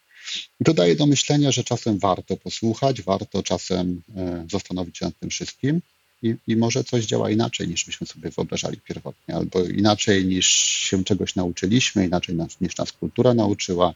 I 0.61 0.65
to 0.65 0.75
daje 0.75 0.97
do 0.97 1.07
myślenia, 1.07 1.53
że 1.53 1.65
czasem 1.65 1.99
warto 1.99 2.37
posłuchać, 2.37 3.03
warto 3.03 3.43
czasem 3.43 4.03
e, 4.17 4.47
zastanowić 4.51 4.99
się 4.99 5.05
nad 5.05 5.19
tym 5.19 5.31
wszystkim 5.31 5.81
i, 6.23 6.35
i 6.47 6.57
może 6.57 6.85
coś 6.85 7.07
działa 7.07 7.31
inaczej 7.31 7.69
niż 7.69 7.85
byśmy 7.85 8.07
sobie 8.07 8.31
wyobrażali 8.31 8.81
pierwotnie, 8.81 9.35
albo 9.35 9.65
inaczej 9.65 10.27
niż 10.27 10.47
się 10.47 11.05
czegoś 11.05 11.35
nauczyliśmy, 11.35 12.07
inaczej 12.07 12.35
nas, 12.35 12.61
niż 12.61 12.77
nas 12.77 12.93
kultura 12.93 13.35
nauczyła, 13.35 13.95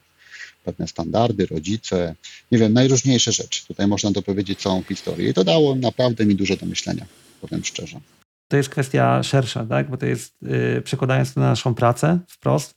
pewne 0.65 0.89
standardy, 0.89 1.47
rodzice, 1.47 2.15
nie 2.53 2.59
wiem, 2.59 2.73
najróżniejsze 2.73 3.33
rzeczy. 3.33 3.67
Tutaj 3.67 3.87
można 3.87 4.11
dopowiedzieć 4.11 4.61
całą 4.61 4.83
historię 4.83 5.31
i 5.31 5.35
to 5.35 5.45
dało 5.45 5.75
naprawdę 5.75 6.27
mi 6.27 6.35
dużo 6.35 6.57
do 6.57 6.67
myślenia, 6.67 7.07
powiem 7.41 7.65
szczerze. 7.65 8.01
To 8.49 8.57
jest 8.57 8.69
kwestia 8.69 9.23
szersza, 9.23 9.67
tak? 9.67 9.91
bo 9.91 9.97
to 9.97 10.07
jest, 10.07 10.35
yy, 10.43 10.83
przekładając 10.85 11.35
to 11.35 11.41
na 11.41 11.47
naszą 11.47 11.75
pracę 11.75 12.19
wprost, 12.29 12.75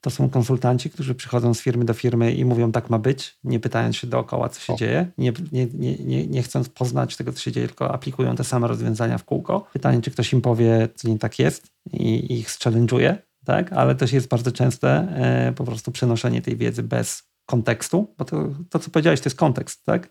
to 0.00 0.10
są 0.10 0.30
konsultanci, 0.30 0.90
którzy 0.90 1.14
przychodzą 1.14 1.54
z 1.54 1.60
firmy 1.60 1.84
do 1.84 1.94
firmy 1.94 2.32
i 2.32 2.44
mówią, 2.44 2.72
tak 2.72 2.90
ma 2.90 2.98
być, 2.98 3.38
nie 3.44 3.60
pytając 3.60 3.96
się 3.96 4.06
dookoła, 4.06 4.48
co 4.48 4.60
się 4.60 4.72
o. 4.72 4.76
dzieje, 4.76 5.06
nie, 5.18 5.32
nie, 5.52 5.66
nie, 6.04 6.26
nie 6.26 6.42
chcąc 6.42 6.68
poznać 6.68 7.16
tego, 7.16 7.32
co 7.32 7.40
się 7.40 7.52
dzieje, 7.52 7.66
tylko 7.66 7.92
aplikują 7.92 8.36
te 8.36 8.44
same 8.44 8.68
rozwiązania 8.68 9.18
w 9.18 9.24
kółko. 9.24 9.66
Pytanie, 9.72 10.00
czy 10.00 10.10
ktoś 10.10 10.32
im 10.32 10.40
powie, 10.40 10.88
co 10.94 11.08
nie 11.08 11.18
tak 11.18 11.38
jest 11.38 11.66
i 11.92 12.38
ich 12.38 12.48
challenge'uje, 12.48 13.16
tak? 13.44 13.72
ale 13.72 13.94
też 13.94 14.12
jest 14.12 14.28
bardzo 14.28 14.52
częste 14.52 14.88
e, 14.88 15.52
po 15.52 15.64
prostu 15.64 15.92
przenoszenie 15.92 16.42
tej 16.42 16.56
wiedzy 16.56 16.82
bez 16.82 17.22
kontekstu, 17.46 18.14
bo 18.18 18.24
to, 18.24 18.48
to 18.70 18.78
co 18.78 18.90
powiedziałeś, 18.90 19.20
to 19.20 19.28
jest 19.28 19.38
kontekst, 19.38 19.84
tak? 19.84 20.08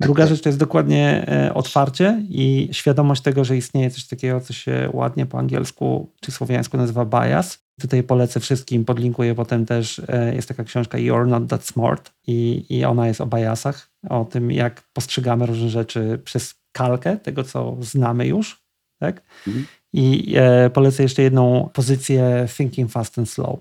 Druga 0.00 0.26
rzecz 0.26 0.40
to 0.40 0.48
jest 0.48 0.58
dokładnie 0.58 1.28
e, 1.28 1.54
otwarcie 1.54 2.22
i 2.28 2.68
świadomość 2.72 3.22
tego, 3.22 3.44
że 3.44 3.56
istnieje 3.56 3.90
coś 3.90 4.06
takiego, 4.06 4.40
co 4.40 4.52
się 4.52 4.90
ładnie 4.92 5.26
po 5.26 5.38
angielsku 5.38 6.10
czy 6.20 6.32
słowiańsku 6.32 6.76
nazywa 6.76 7.04
bias. 7.04 7.58
Tutaj 7.80 8.02
polecę 8.02 8.40
wszystkim, 8.40 8.84
podlinkuję 8.84 9.34
potem 9.34 9.66
też, 9.66 10.02
e, 10.08 10.34
jest 10.34 10.48
taka 10.48 10.64
książka 10.64 10.98
You're 10.98 11.26
Not 11.26 11.48
That 11.48 11.64
Smart 11.64 12.12
i, 12.26 12.66
i 12.68 12.84
ona 12.84 13.08
jest 13.08 13.20
o 13.20 13.26
biasach, 13.26 13.90
o 14.08 14.24
tym 14.24 14.50
jak 14.50 14.82
postrzegamy 14.92 15.46
różne 15.46 15.68
rzeczy 15.68 16.20
przez 16.24 16.54
kalkę 16.72 17.16
tego, 17.16 17.44
co 17.44 17.76
znamy 17.80 18.26
już. 18.26 18.62
Tak? 18.98 19.22
Mhm. 19.46 19.66
I 19.92 20.34
e, 20.36 20.70
polecę 20.70 21.02
jeszcze 21.02 21.22
jedną 21.22 21.70
pozycję 21.72 22.46
Thinking 22.56 22.90
Fast 22.90 23.18
and 23.18 23.30
Slow, 23.30 23.58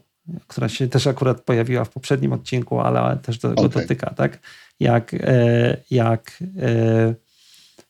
która 0.47 0.69
się 0.69 0.87
też 0.87 1.07
akurat 1.07 1.41
pojawiła 1.41 1.85
w 1.85 1.89
poprzednim 1.89 2.33
odcinku, 2.33 2.79
ale 2.79 3.17
też 3.17 3.37
do, 3.37 3.51
okay. 3.51 3.63
go 3.63 3.69
dotyka. 3.69 4.13
Tak? 4.13 4.39
jak, 4.79 5.13
e, 5.13 5.77
jak 5.91 6.43
e, 6.61 7.15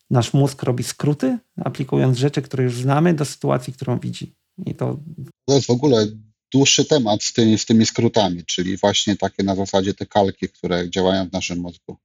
nasz 0.09 0.33
mózg 0.33 0.63
robi 0.63 0.83
skróty, 0.83 1.37
aplikując 1.63 2.17
rzeczy, 2.17 2.41
które 2.41 2.63
już 2.63 2.75
znamy, 2.75 3.13
do 3.13 3.25
sytuacji, 3.25 3.73
którą 3.73 3.99
widzi. 3.99 4.35
I 4.65 4.75
to... 4.75 4.99
to 5.45 5.55
jest 5.55 5.67
w 5.67 5.69
ogóle 5.69 6.07
dłuższy 6.53 6.85
temat 6.85 7.23
z 7.23 7.33
tymi, 7.33 7.57
z 7.57 7.65
tymi 7.65 7.85
skrótami, 7.85 8.45
czyli 8.45 8.77
właśnie 8.77 9.15
takie 9.15 9.43
na 9.43 9.55
zasadzie 9.55 9.93
te 9.93 10.05
kalki, 10.05 10.49
które 10.49 10.89
działają 10.89 11.29
w 11.29 11.33
naszym 11.33 11.59
mózgu. 11.59 11.97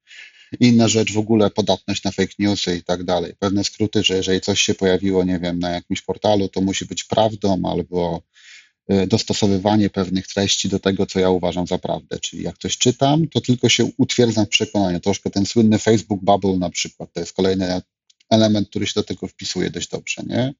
Inna 0.60 0.88
rzecz 0.88 1.12
w 1.12 1.18
ogóle 1.18 1.50
podatność 1.50 2.04
na 2.04 2.10
fake 2.10 2.34
newsy 2.38 2.76
i 2.76 2.82
tak 2.82 3.04
dalej. 3.04 3.34
Pewne 3.38 3.64
skróty, 3.64 4.04
że 4.04 4.16
jeżeli 4.16 4.40
coś 4.40 4.60
się 4.60 4.74
pojawiło, 4.74 5.24
nie 5.24 5.38
wiem, 5.38 5.58
na 5.58 5.70
jakimś 5.70 6.02
portalu, 6.02 6.48
to 6.48 6.60
musi 6.60 6.84
być 6.84 7.04
prawdą 7.04 7.62
albo 7.64 8.22
e, 8.88 9.06
dostosowywanie 9.06 9.90
pewnych 9.90 10.26
treści 10.26 10.68
do 10.68 10.78
tego, 10.78 11.06
co 11.06 11.20
ja 11.20 11.30
uważam 11.30 11.66
za 11.66 11.78
prawdę. 11.78 12.18
Czyli 12.18 12.42
jak 12.42 12.58
coś 12.58 12.78
czytam, 12.78 13.28
to 13.28 13.40
tylko 13.40 13.68
się 13.68 13.90
utwierdzam 13.98 14.46
w 14.46 14.48
przekonaniu. 14.48 15.00
Troszkę 15.00 15.30
ten 15.30 15.46
słynny 15.46 15.78
Facebook 15.78 16.20
Bubble 16.22 16.56
na 16.56 16.70
przykład, 16.70 17.12
to 17.12 17.20
jest 17.20 17.32
kolejny 17.32 17.80
element, 18.30 18.68
który 18.68 18.86
się 18.86 18.92
do 18.94 19.02
tego 19.02 19.28
wpisuje 19.28 19.70
dość 19.70 19.88
dobrze, 19.88 20.22
nie? 20.26 20.54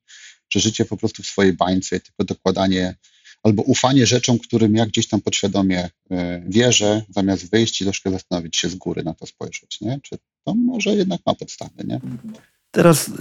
Że 0.55 0.61
życie 0.61 0.85
po 0.85 0.97
prostu 0.97 1.23
w 1.23 1.27
swojej 1.27 1.53
bańce, 1.53 2.01
tylko 2.01 2.25
dokładanie 2.25 2.95
albo 3.43 3.63
ufanie 3.63 4.07
rzeczom, 4.07 4.39
którym 4.39 4.75
ja 4.75 4.87
gdzieś 4.87 5.09
tam 5.09 5.21
podświadomie 5.21 5.91
e, 6.11 6.43
wierzę, 6.49 7.03
zamiast 7.09 7.51
wyjść 7.51 7.81
i 7.81 7.85
troszkę 7.85 8.11
zastanowić 8.11 8.57
się 8.57 8.69
z 8.69 8.75
góry 8.75 9.05
na 9.05 9.15
to 9.15 9.27
spojrzeć, 9.27 9.81
nie? 9.81 10.01
Czy 10.03 10.19
to 10.45 10.55
może 10.55 10.91
jednak 10.95 11.21
ma 11.27 11.35
podstawy, 11.35 11.85
nie? 11.85 12.01
Teraz 12.71 13.09
e, 13.09 13.13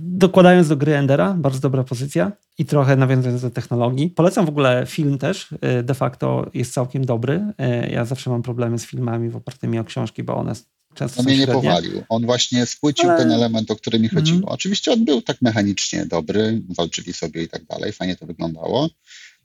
dokładając 0.00 0.68
do 0.68 0.76
gry 0.76 0.96
Endera, 0.96 1.34
bardzo 1.34 1.60
dobra 1.60 1.84
pozycja 1.84 2.32
i 2.58 2.64
trochę 2.64 2.96
nawiązując 2.96 3.42
do 3.42 3.50
technologii. 3.50 4.10
Polecam 4.10 4.46
w 4.46 4.48
ogóle 4.48 4.84
film 4.86 5.18
też, 5.18 5.54
e, 5.60 5.82
de 5.82 5.94
facto 5.94 6.50
jest 6.54 6.72
całkiem 6.72 7.04
dobry. 7.04 7.52
Ja 7.90 8.04
zawsze 8.04 8.30
mam 8.30 8.42
problemy 8.42 8.78
z 8.78 8.86
filmami 8.86 9.34
opartymi 9.34 9.78
o 9.78 9.84
książki, 9.84 10.22
bo 10.22 10.36
one 10.36 10.54
często 10.94 11.20
On 11.20 11.26
mnie 11.26 11.38
nie 11.38 11.46
powalił. 11.46 12.02
On 12.08 12.26
właśnie 12.26 12.66
spłycił 12.66 13.10
Ale... 13.10 13.18
ten 13.18 13.32
element, 13.32 13.70
o 13.70 13.76
który 13.76 13.98
mi 13.98 14.08
chodziło. 14.08 14.38
Mm. 14.38 14.48
Oczywiście 14.48 14.92
on 14.92 15.04
był 15.04 15.22
tak 15.22 15.42
mechanicznie 15.42 16.06
dobry, 16.06 16.62
walczyli 16.68 17.12
sobie 17.12 17.42
i 17.42 17.48
tak 17.48 17.64
dalej, 17.64 17.92
fajnie 17.92 18.16
to 18.16 18.26
wyglądało. 18.26 18.90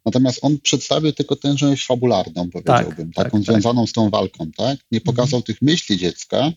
Natomiast 0.06 0.40
on 0.42 0.58
przedstawił 0.60 1.14
tylko 1.14 1.36
tę 1.36 1.56
część 1.56 1.86
fabularną, 1.86 2.50
powiedziałbym, 2.50 3.14
tak, 3.14 3.26
taką 3.26 3.38
tak, 3.38 3.46
związaną 3.46 3.82
tak. 3.82 3.90
z 3.90 3.94
tą 3.94 4.10
walką, 4.10 4.52
tak? 4.58 4.80
Nie 4.92 5.02
pokazał 5.02 5.40
mhm. 5.40 5.44
tych 5.44 5.62
myśli 5.62 5.98
dziecka, 5.98 6.52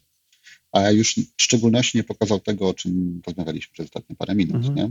a 0.73 0.91
już 0.91 1.15
w 1.37 1.43
szczególności 1.43 1.99
nie 1.99 2.05
pokazał 2.05 2.41
tego, 2.41 2.69
o 2.69 2.75
czym 2.75 3.21
rozmawialiśmy 3.27 3.73
przez 3.73 3.87
ostatnie 3.87 4.17
parę 4.17 4.35
minut. 4.35 4.67
Mhm. 4.67 4.77
Nie? 4.77 4.91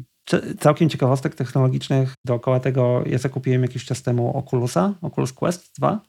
Całkiem 0.59 0.89
ciekawostek 0.89 1.35
technologicznych 1.35 2.15
dookoła 2.25 2.59
tego. 2.59 3.03
Ja 3.05 3.17
zakupiłem 3.17 3.61
jakiś 3.61 3.85
czas 3.85 4.01
temu 4.01 4.37
Oculusa, 4.37 4.93
Oculus 5.01 5.33
Quest 5.33 5.71
2. 5.77 6.01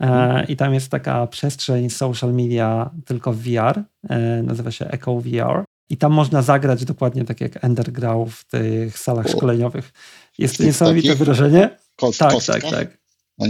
E, 0.00 0.06
mhm. 0.06 0.48
I 0.48 0.56
tam 0.56 0.74
jest 0.74 0.90
taka 0.90 1.26
przestrzeń 1.26 1.90
social 1.90 2.34
media 2.34 2.90
tylko 3.04 3.32
w 3.32 3.38
VR, 3.38 3.82
e, 4.08 4.42
nazywa 4.42 4.70
się 4.70 4.88
Echo 4.88 5.20
VR. 5.20 5.64
I 5.90 5.96
tam 5.96 6.12
można 6.12 6.42
zagrać 6.42 6.84
dokładnie 6.84 7.24
tak 7.24 7.40
jak 7.40 7.64
Ender 7.64 7.92
grał 7.92 8.26
w 8.26 8.44
tych 8.44 8.98
salach 8.98 9.26
o. 9.26 9.28
szkoleniowych. 9.28 9.92
Jest 10.38 10.56
to 10.56 10.64
niesamowite 10.64 11.14
wrażenie. 11.14 11.70
Kost, 11.96 12.18
tak, 12.18 12.44
tak, 12.46 12.62
tak. 12.62 12.98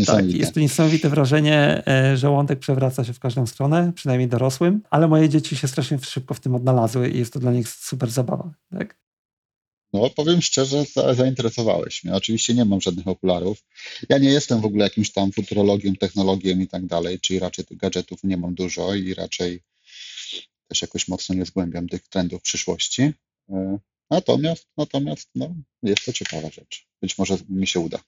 tak, 0.07 0.25
jest 0.27 0.55
to 0.55 0.61
niesamowite 0.61 1.09
wrażenie, 1.09 1.83
e, 1.87 2.17
że 2.17 2.31
łądek 2.31 2.59
przewraca 2.59 3.05
się 3.05 3.13
w 3.13 3.21
każdą 3.21 3.47
stronę, 3.47 3.93
przynajmniej 3.95 4.29
dorosłym, 4.29 4.83
ale 4.91 5.09
moje 5.09 5.29
dzieci 5.29 5.57
się 5.57 5.69
strasznie 5.69 5.99
szybko 5.99 6.35
w 6.35 6.41
tym 6.41 6.55
odnalazły 6.55 7.09
i 7.09 7.19
jest 7.19 7.33
to 7.33 7.41
dla 7.41 7.53
nich 7.53 7.69
super 7.69 8.11
zabawa. 8.11 8.51
Tak? 8.79 8.97
No, 9.93 10.11
powiem 10.11 10.43
szczerze, 10.43 10.85
zainteresowałeś 11.13 12.05
mnie. 12.05 12.15
Oczywiście 12.15 12.55
nie 12.55 12.65
mam 12.65 12.81
żadnych 12.81 13.09
okularów. 13.09 13.65
Ja 14.09 14.19
nie 14.19 14.29
jestem 14.29 14.61
w 14.61 14.65
ogóle 14.65 14.85
jakimś 14.85 15.13
tam 15.13 15.33
futurologiem, 15.33 15.97
technologiem 15.97 16.63
i 16.63 16.69
tak 16.69 16.87
dalej, 16.87 17.21
czyli 17.21 17.39
raczej 17.39 17.65
tych 17.65 17.79
gadżetów 17.79 18.25
nie 18.25 18.37
mam 18.37 18.55
dużo 18.55 18.95
i 18.95 19.15
raczej 19.15 19.63
też 20.69 20.83
jakoś 20.83 21.09
mocno 21.09 21.35
nie 21.35 21.45
zgłębiam 21.45 21.89
tych 21.89 22.09
trendów 22.09 22.43
przyszłości. 22.43 23.13
E, 23.51 23.79
natomiast, 24.11 24.67
natomiast 24.77 25.31
no, 25.35 25.55
jest 25.83 26.05
to 26.05 26.13
ciekawa 26.13 26.51
rzecz. 26.51 26.87
Być 27.03 27.19
może 27.19 27.37
mi 27.49 27.67
się 27.67 27.81
uda. 27.81 27.99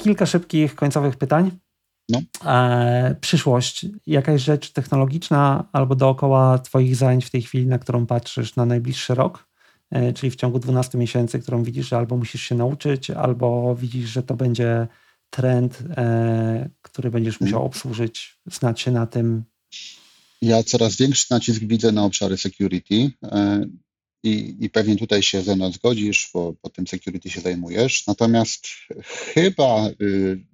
Kilka 0.00 0.26
szybkich 0.26 0.74
końcowych 0.74 1.16
pytań. 1.16 1.58
No. 2.08 2.22
E, 2.44 3.16
przyszłość. 3.20 3.86
Jakaś 4.06 4.42
rzecz 4.42 4.72
technologiczna 4.72 5.68
albo 5.72 5.94
dookoła 5.94 6.58
Twoich 6.58 6.96
zajęć 6.96 7.24
w 7.24 7.30
tej 7.30 7.42
chwili, 7.42 7.66
na 7.66 7.78
którą 7.78 8.06
patrzysz 8.06 8.56
na 8.56 8.66
najbliższy 8.66 9.14
rok? 9.14 9.48
E, 9.90 10.12
czyli 10.12 10.30
w 10.30 10.36
ciągu 10.36 10.58
12 10.58 10.98
miesięcy, 10.98 11.38
którą 11.38 11.62
widzisz, 11.62 11.88
że 11.88 11.96
albo 11.96 12.16
musisz 12.16 12.42
się 12.42 12.54
nauczyć, 12.54 13.10
albo 13.10 13.76
widzisz, 13.76 14.10
że 14.10 14.22
to 14.22 14.34
będzie 14.34 14.86
trend, 15.30 15.82
e, 15.96 16.70
który 16.82 17.10
będziesz 17.10 17.40
musiał 17.40 17.64
obsłużyć, 17.64 18.38
znać 18.46 18.80
się 18.80 18.90
na 18.90 19.06
tym, 19.06 19.44
ja 20.42 20.62
coraz 20.62 20.96
większy 20.96 21.26
nacisk 21.30 21.62
widzę 21.62 21.92
na 21.92 22.04
obszary 22.04 22.36
security 22.36 23.10
e, 23.22 23.66
i, 24.22 24.56
i 24.60 24.70
pewnie 24.70 24.96
tutaj 24.96 25.22
się 25.22 25.42
ze 25.42 25.56
mną 25.56 25.72
zgodzisz, 25.72 26.30
bo, 26.34 26.54
bo 26.62 26.70
tym 26.70 26.86
security 26.86 27.30
się 27.30 27.40
zajmujesz. 27.40 28.06
Natomiast 28.06 28.66
chyba 29.04 29.88
y, 30.00 30.46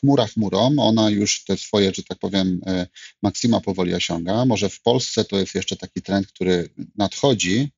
chmura 0.00 0.26
chmurą, 0.26 0.74
ona 0.78 1.10
już 1.10 1.44
te 1.44 1.56
swoje, 1.56 1.92
że 1.94 2.02
tak 2.02 2.18
powiem, 2.18 2.60
e, 2.66 2.86
maksima 3.22 3.60
powoli 3.60 3.94
osiąga. 3.94 4.44
Może 4.44 4.68
w 4.68 4.82
Polsce 4.82 5.24
to 5.24 5.38
jest 5.38 5.54
jeszcze 5.54 5.76
taki 5.76 6.02
trend, 6.02 6.26
który 6.26 6.68
nadchodzi, 6.96 7.70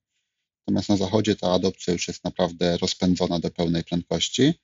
natomiast 0.66 0.88
na 0.88 0.96
zachodzie 0.96 1.36
ta 1.36 1.52
adopcja 1.52 1.92
już 1.92 2.08
jest 2.08 2.24
naprawdę 2.24 2.78
rozpędzona 2.78 3.38
do 3.38 3.50
pełnej 3.50 3.84
prędkości. 3.84 4.54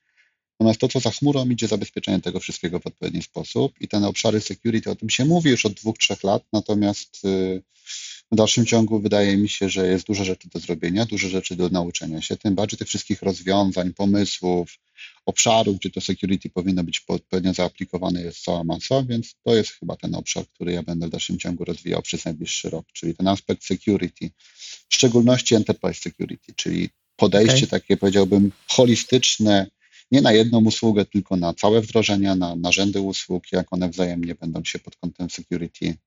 Natomiast 0.59 0.79
to, 0.79 0.87
co 0.87 0.99
za 0.99 1.11
chmurą, 1.11 1.49
idzie 1.49 1.67
zabezpieczenie 1.67 2.21
tego 2.21 2.39
wszystkiego 2.39 2.79
w 2.79 2.87
odpowiedni 2.87 3.21
sposób 3.21 3.81
i 3.81 3.87
te 3.87 4.07
obszary 4.07 4.41
security, 4.41 4.91
o 4.91 4.95
tym 4.95 5.09
się 5.09 5.25
mówi 5.25 5.49
już 5.49 5.65
od 5.65 5.73
dwóch, 5.73 5.97
trzech 5.97 6.23
lat, 6.23 6.43
natomiast 6.53 7.25
y, 7.25 7.61
w 8.31 8.35
dalszym 8.35 8.65
ciągu 8.65 8.99
wydaje 8.99 9.37
mi 9.37 9.49
się, 9.49 9.69
że 9.69 9.87
jest 9.87 10.05
dużo 10.05 10.23
rzeczy 10.23 10.49
do 10.49 10.59
zrobienia, 10.59 11.05
dużo 11.05 11.29
rzeczy 11.29 11.55
do 11.55 11.69
nauczenia 11.69 12.21
się, 12.21 12.37
tym 12.37 12.55
bardziej 12.55 12.77
tych 12.77 12.87
wszystkich 12.87 13.21
rozwiązań, 13.21 13.93
pomysłów, 13.93 14.77
obszarów, 15.25 15.77
gdzie 15.77 15.89
to 15.89 16.01
security 16.01 16.49
powinno 16.49 16.83
być 16.83 17.03
odpowiednio 17.07 17.53
zaaplikowane, 17.53 18.21
jest 18.21 18.43
cała 18.43 18.63
masa, 18.63 19.03
więc 19.03 19.35
to 19.43 19.55
jest 19.55 19.71
chyba 19.71 19.95
ten 19.95 20.15
obszar, 20.15 20.45
który 20.47 20.71
ja 20.71 20.83
będę 20.83 21.07
w 21.07 21.09
dalszym 21.09 21.39
ciągu 21.39 21.65
rozwijał 21.65 22.01
przez 22.01 22.25
najbliższy 22.25 22.69
rok, 22.69 22.85
czyli 22.93 23.15
ten 23.15 23.27
aspekt 23.27 23.63
security, 23.63 24.29
w 24.89 24.95
szczególności 24.95 25.55
enterprise 25.55 26.01
security, 26.01 26.53
czyli 26.55 26.89
podejście 27.15 27.67
okay. 27.67 27.67
takie, 27.67 27.97
powiedziałbym, 27.97 28.51
holistyczne, 28.67 29.67
nie 30.11 30.21
na 30.21 30.31
jedną 30.31 30.65
usługę, 30.65 31.05
tylko 31.05 31.35
na 31.35 31.53
całe 31.53 31.81
wdrożenia, 31.81 32.35
na 32.35 32.55
narzędy 32.55 33.01
usług, 33.01 33.51
jak 33.51 33.73
one 33.73 33.89
wzajemnie 33.89 34.35
będą 34.35 34.63
się 34.63 34.79
pod 34.79 34.95
kątem 34.95 35.29
security 35.29 35.97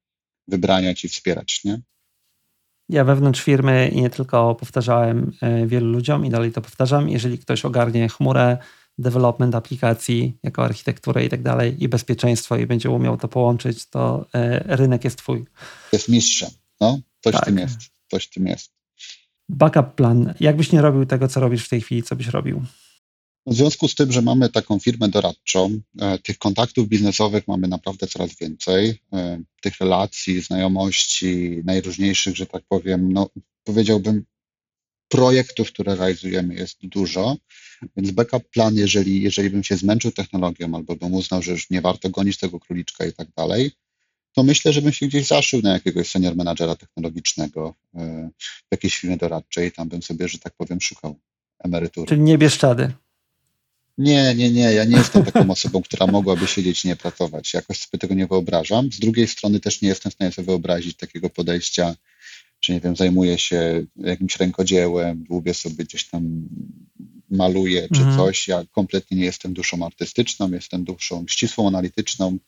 wybraniać 0.49 1.05
i 1.05 1.09
wspierać, 1.09 1.61
nie? 1.65 1.81
Ja 2.89 3.05
wewnątrz 3.05 3.43
firmy 3.43 3.91
i 3.93 4.01
nie 4.01 4.11
tylko 4.11 4.55
powtarzałem 4.55 5.33
e, 5.41 5.67
wielu 5.67 5.87
ludziom 5.93 6.27
i 6.27 6.31
dalej 6.31 6.53
to 6.53 6.61
powtarzam, 6.61 7.09
jeżeli 7.09 7.39
ktoś 7.39 7.65
ogarnie 7.65 8.09
chmurę, 8.09 8.59
development 8.99 9.55
aplikacji 9.55 10.39
jako 10.43 10.65
architekturę 10.65 11.25
i 11.25 11.29
tak 11.29 11.43
dalej 11.43 11.85
i 11.85 11.89
bezpieczeństwo 11.89 12.57
i 12.57 12.67
będzie 12.67 12.91
umiał 12.91 13.17
to 13.17 13.29
połączyć, 13.29 13.87
to 13.87 14.27
e, 14.35 14.77
rynek 14.77 15.05
jest 15.05 15.19
twój. 15.19 15.45
Jest 15.93 16.09
mistrzem, 16.09 16.51
no, 16.81 16.99
coś 17.21 17.33
tak. 17.33 17.45
tym 17.45 17.59
jest, 17.59 17.79
coś 18.11 18.27
w 18.27 18.31
tym 18.31 18.47
jest. 18.47 18.73
Backup 19.49 19.95
plan. 19.95 20.35
Jakbyś 20.41 20.73
nie 20.73 20.83
robił 20.83 21.07
tego, 21.07 21.29
co 21.29 21.41
robisz 21.41 21.65
w 21.65 21.69
tej 21.69 21.81
chwili, 21.81 22.03
co 22.03 22.17
byś 22.17 22.27
robił? 22.27 22.63
W 23.47 23.55
związku 23.55 23.89
z 23.89 23.95
tym, 23.95 24.13
że 24.13 24.23
mamy 24.23 24.49
taką 24.49 24.79
firmę 24.79 25.09
doradczą, 25.09 25.81
e, 26.01 26.19
tych 26.19 26.39
kontaktów 26.39 26.89
biznesowych 26.89 27.49
mamy 27.49 27.69
naprawdę 27.69 28.07
coraz 28.07 28.31
więcej, 28.41 29.01
e, 29.13 29.43
tych 29.63 29.81
relacji, 29.81 30.41
znajomości, 30.41 31.63
najróżniejszych, 31.65 32.37
że 32.37 32.47
tak 32.47 32.63
powiem, 32.69 33.13
no 33.13 33.31
powiedziałbym, 33.65 34.25
projektów, 35.09 35.69
które 35.69 35.95
realizujemy 35.95 36.55
jest 36.55 36.79
dużo, 36.83 37.37
więc 37.97 38.11
backup 38.11 38.49
plan, 38.49 38.77
jeżeli, 38.77 39.23
jeżeli 39.23 39.51
bym 39.51 39.65
się 39.65 39.77
zmęczył 39.77 40.13
technologią 40.13 40.75
albo 40.75 40.97
bym 40.97 41.15
uznał, 41.15 41.43
że 41.43 41.53
już 41.53 41.71
nie 41.71 41.81
warto 41.81 42.11
gonić 42.11 42.39
tego 42.39 42.61
króliczka 42.61 43.07
i 43.07 43.13
tak 43.13 43.29
dalej, 43.37 43.71
to 44.33 44.43
myślę, 44.43 44.73
że 44.73 44.83
bym 44.83 44.93
się 44.93 45.07
gdzieś 45.07 45.27
zaszył 45.27 45.63
na 45.63 45.73
jakiegoś 45.73 46.11
senior 46.11 46.37
menadżera 46.37 46.77
technologicznego 46.77 47.75
e, 47.95 48.31
w 48.39 48.73
jakiejś 48.73 48.97
firmie 48.97 49.17
doradczej, 49.17 49.73
tam 49.73 49.89
bym 49.89 50.03
sobie, 50.03 50.29
że 50.29 50.39
tak 50.39 50.55
powiem, 50.57 50.81
szukał 50.81 51.17
emerytury. 51.59 52.09
Czyli 52.09 52.21
nie 52.21 52.39
Bieszczady. 52.39 52.93
Nie, 53.99 54.35
nie, 54.35 54.51
nie. 54.51 54.73
Ja 54.73 54.85
nie 54.85 54.97
jestem 54.97 55.25
taką 55.25 55.51
osobą, 55.57 55.83
która 55.83 56.07
mogłaby 56.07 56.47
siedzieć 56.47 56.85
i 56.85 56.89
nie 56.89 56.97
pracować. 56.97 57.55
Jakoś 57.55 57.79
sobie 57.79 57.99
tego 57.99 58.15
nie 58.15 58.27
wyobrażam. 58.27 58.93
Z 58.93 58.99
drugiej 58.99 59.29
strony 59.29 59.61
też 59.61 59.83
nie 59.83 59.89
jestem 59.89 60.13
w 60.13 60.15
stanie 60.15 60.33
sobie 60.33 60.47
wyobrazić 60.47 60.97
takiego 60.97 61.31
podejścia, 61.31 61.97
że 62.63 62.73
nie 62.73 62.81
wiem, 62.81 62.97
zajmuję 62.97 63.39
się 63.39 63.85
jakimś 63.97 64.37
rękodziełem, 64.37 65.25
dłubię 65.25 65.55
sobie 65.55 65.85
gdzieś 65.85 66.05
tam 66.05 66.49
maluję 67.31 67.89
czy 67.95 68.01
mhm. 68.01 68.17
coś. 68.17 68.49
Ja 68.49 68.65
kompletnie 68.73 69.17
nie 69.17 69.25
jestem 69.25 69.55
duszą 69.55 69.87
artystyczną, 69.87 70.53
jestem 70.53 70.85
duszą 70.85 71.25
ścisłą, 71.29 71.69
analityczną 71.69 72.39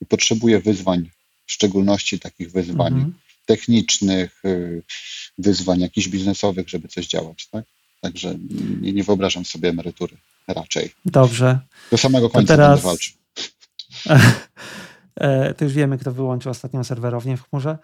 i 0.00 0.06
potrzebuję 0.06 0.60
wyzwań, 0.60 1.10
w 1.46 1.52
szczególności 1.52 2.18
takich 2.18 2.52
wyzwań 2.52 2.92
mhm. 2.92 3.14
technicznych, 3.46 4.44
y, 4.44 4.82
wyzwań 5.38 5.80
jakichś 5.80 6.08
biznesowych, 6.08 6.68
żeby 6.68 6.88
coś 6.88 7.06
działać. 7.06 7.46
Tak? 7.46 7.64
Także 8.00 8.38
nie, 8.80 8.92
nie 8.92 9.04
wyobrażam 9.04 9.44
sobie 9.44 9.68
emerytury 9.68 10.16
raczej. 10.48 10.90
Dobrze. 11.04 11.60
Do 11.90 11.98
samego 11.98 12.30
końca 12.30 12.56
teraz... 12.56 12.70
będę 12.70 12.88
walczył. 12.88 13.14
E, 15.20 15.54
to 15.54 15.64
już 15.64 15.74
wiemy, 15.74 15.98
kto 15.98 16.12
wyłączył 16.12 16.50
ostatnią 16.50 16.84
serwerownię 16.84 17.36
w 17.36 17.48
chmurze. 17.48 17.78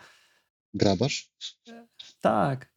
Grabarz? 0.74 1.30
Tak. 2.20 2.72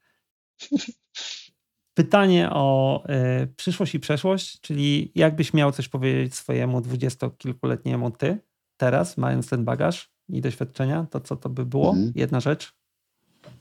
Pytanie 1.94 2.50
o 2.52 3.04
y, 3.44 3.48
przyszłość 3.48 3.96
i 3.96 4.00
przeszłość, 4.00 4.62
czyli 4.62 5.12
jakbyś 5.16 5.54
miał 5.54 5.72
coś 5.72 5.88
powiedzieć 5.88 6.36
swojemu 6.36 6.82
dwudziestokilkuletniemu 6.82 8.12
ty 8.12 8.38
teraz, 8.78 9.18
mając 9.18 9.50
ten 9.50 9.66
bagaż 9.66 10.12
i 10.30 10.42
doświadczenia, 10.42 11.08
to 11.12 11.20
co 11.20 11.36
to 11.36 11.50
by 11.50 11.66
było? 11.66 11.90
Mhm. 11.90 12.12
Jedna 12.16 12.40
rzecz. 12.40 12.74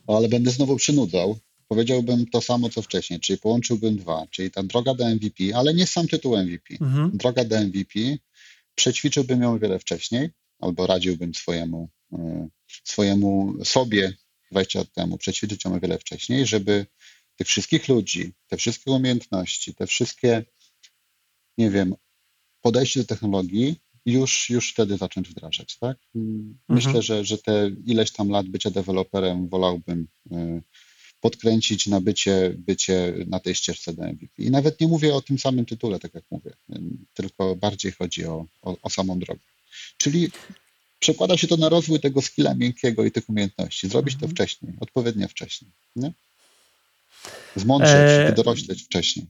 ale 0.06 0.28
będę 0.28 0.50
znowu 0.50 0.76
przynudzał. 0.76 1.38
Powiedziałbym 1.68 2.26
to 2.26 2.40
samo, 2.40 2.68
co 2.68 2.82
wcześniej, 2.82 3.20
czyli 3.20 3.38
połączyłbym 3.38 3.96
dwa, 3.96 4.26
czyli 4.30 4.50
ta 4.50 4.62
droga 4.62 4.94
do 4.94 5.08
MVP, 5.08 5.44
ale 5.54 5.74
nie 5.74 5.86
sam 5.86 6.08
tytuł 6.08 6.36
MVP. 6.36 6.74
Mhm. 6.80 7.10
Droga 7.14 7.44
do 7.44 7.60
MVP, 7.60 8.00
przećwiczyłbym 8.74 9.42
ją 9.42 9.52
o 9.52 9.58
wiele 9.58 9.78
wcześniej, 9.78 10.30
albo 10.58 10.86
radziłbym 10.86 11.34
swojemu, 11.34 11.88
e, 12.12 12.48
swojemu 12.84 13.54
sobie 13.64 14.12
20 14.50 14.78
lat 14.78 14.92
temu 14.92 15.18
przećwiczyć 15.18 15.64
ją 15.64 15.74
o 15.74 15.80
wiele 15.80 15.98
wcześniej, 15.98 16.46
żeby 16.46 16.86
tych 17.36 17.46
wszystkich 17.46 17.88
ludzi, 17.88 18.32
te 18.46 18.56
wszystkie 18.56 18.90
umiejętności, 18.90 19.74
te 19.74 19.86
wszystkie, 19.86 20.44
nie 21.58 21.70
wiem, 21.70 21.94
podejście 22.60 23.00
do 23.00 23.06
technologii 23.06 23.76
już, 24.06 24.50
już 24.50 24.72
wtedy 24.72 24.96
zacząć 24.96 25.28
wdrażać, 25.28 25.78
tak? 25.78 25.98
Myślę, 26.68 26.88
Mhm. 26.88 27.02
że, 27.02 27.24
że 27.24 27.38
te 27.38 27.70
ileś 27.86 28.10
tam 28.12 28.28
lat 28.28 28.48
bycia 28.48 28.70
deweloperem 28.70 29.48
wolałbym 29.48 30.08
y, 30.32 30.62
podkręcić 31.20 31.86
na 31.86 32.00
bycie, 32.00 32.54
bycie 32.58 33.14
na 33.26 33.40
tej 33.40 33.54
ścieżce 33.54 33.92
do 33.94 34.02
MVP. 34.02 34.42
I 34.42 34.50
nawet 34.50 34.80
nie 34.80 34.88
mówię 34.88 35.14
o 35.14 35.22
tym 35.22 35.38
samym 35.38 35.66
tytule, 35.66 35.98
tak 35.98 36.14
jak 36.14 36.24
mówię, 36.30 36.50
tylko 37.14 37.56
bardziej 37.56 37.92
chodzi 37.92 38.24
o, 38.24 38.46
o, 38.62 38.76
o 38.82 38.90
samą 38.90 39.18
drogę. 39.18 39.40
Czyli 39.98 40.30
przekłada 40.98 41.36
się 41.36 41.46
to 41.48 41.56
na 41.56 41.68
rozwój 41.68 42.00
tego 42.00 42.22
skilla 42.22 42.54
miękkiego 42.54 43.04
i 43.04 43.10
tych 43.10 43.28
umiejętności. 43.28 43.88
Zrobić 43.88 44.14
to 44.14 44.26
Mhm. 44.26 44.32
wcześniej, 44.32 44.72
odpowiednio 44.80 45.28
wcześniej. 45.28 45.70
Nie? 45.96 46.12
Zmądrzeć, 47.56 47.92
E, 48.08 48.32
dorośleć 48.36 48.82
wcześniej. 48.82 49.26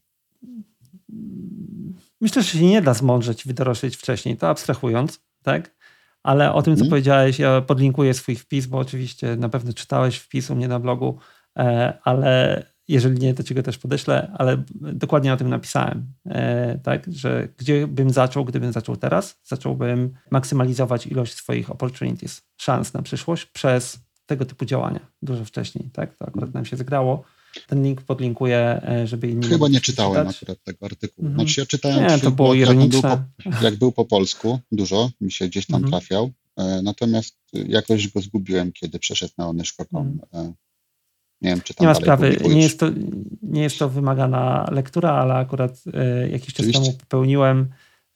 Myślę, 2.21 2.43
że 2.43 2.49
się 2.51 2.65
nie 2.65 2.83
da 2.83 2.95
zmądrzeć, 2.95 3.47
wydorośleć 3.47 3.97
wcześniej, 3.97 4.37
to 4.37 4.49
abstrahując, 4.49 5.21
tak? 5.43 5.77
Ale 6.23 6.53
o 6.53 6.63
tym, 6.63 6.75
co 6.77 6.81
Mhm. 6.81 6.91
powiedziałeś, 6.91 7.39
ja 7.39 7.61
podlinkuję 7.61 8.15
swój 8.15 8.37
wpis, 8.37 8.67
bo 8.67 8.79
oczywiście 8.79 9.37
na 9.37 9.49
pewno 9.49 9.73
czytałeś 9.73 10.17
wpis 10.17 10.51
u 10.51 10.55
mnie 10.55 10.69
na 10.69 10.81
blogu, 10.81 11.19
ale 12.05 12.63
jeżeli 12.89 13.19
nie, 13.21 13.35
to 13.35 13.43
ci 13.43 13.55
go 13.55 13.63
też 13.63 13.79
podeślę, 13.79 14.31
ale 14.39 14.63
dokładnie 14.81 15.33
o 15.33 15.37
tym 15.37 15.49
napisałem, 15.49 16.07
e, 16.27 16.79
tak? 16.83 17.07
Że 17.13 17.49
gdzie 17.59 17.87
bym 17.87 18.11
zaczął, 18.11 18.45
gdybym 18.45 18.73
zaczął 18.73 18.97
teraz, 18.97 19.41
zacząłbym 19.45 20.15
maksymalizować 20.31 21.07
ilość 21.07 21.35
swoich 21.35 21.71
opportunities, 21.71 22.43
szans 22.57 22.95
na 22.95 23.03
przyszłość 23.03 23.47
przez 23.47 23.99
tego 24.27 24.45
typu 24.45 24.65
działania 24.65 25.01
dużo 25.23 25.45
wcześniej, 25.45 25.91
tak? 25.93 26.17
To 26.17 26.29
akurat 26.29 26.55
nam 26.55 26.65
się 26.65 26.77
zgrało. 26.77 27.25
Ten 27.67 27.83
link 27.83 28.03
podlinkuję, 28.03 28.81
e, 28.89 29.07
żeby 29.07 29.29
inni 29.29 29.47
Chyba 29.47 29.69
nie 29.69 29.81
czytałem 29.81 30.29
przeczytać. 30.29 30.57
akurat 30.59 30.65
tego 30.65 30.87
artykułu. 30.87 31.29
Mhm. 31.29 31.47
Znaczy 31.49 31.61
ja 31.61 31.67
czytałem 31.67 32.03
Nie, 32.07 32.19
to 32.19 32.31
było 32.31 32.49
blog, 32.49 32.59
jak 32.59 32.69
był 32.69 32.77
ironiczne. 32.77 33.25
po, 33.45 33.65
jak 33.65 33.77
był 33.77 33.93
po 33.93 34.05
polsku, 34.05 34.59
dużo 34.73 35.11
mi 35.21 35.33
się 35.33 35.49
gdzieś 35.49 35.67
tam 35.67 35.75
Mhm. 35.85 35.91
trafiał, 35.91 36.31
e, 36.57 36.83
natomiast 36.83 37.37
jakoś 37.53 38.09
go 38.09 38.21
zgubiłem, 38.21 38.73
kiedy 38.73 38.99
przeszedł 38.99 39.33
na 39.39 39.49
onyszko.com. 39.49 40.19
E, 40.35 40.53
Nie 41.43 41.51
wiem, 41.51 41.61
czy 41.61 41.75
tam 41.75 41.85
Nie 41.85 41.89
ma 41.89 41.95
sprawy. 41.95 42.37
Nie 42.49 42.63
jest, 42.63 42.81
to, 42.81 42.87
nie 43.43 43.63
jest 43.63 43.79
to 43.79 43.89
wymagana 43.89 44.69
lektura, 44.73 45.11
ale 45.13 45.35
akurat 45.35 45.83
e, 45.95 46.29
jakiś 46.29 46.55
czas 46.55 46.67
Oczywiście. 46.67 46.83
temu 46.93 46.99
popełniłem 46.99 47.69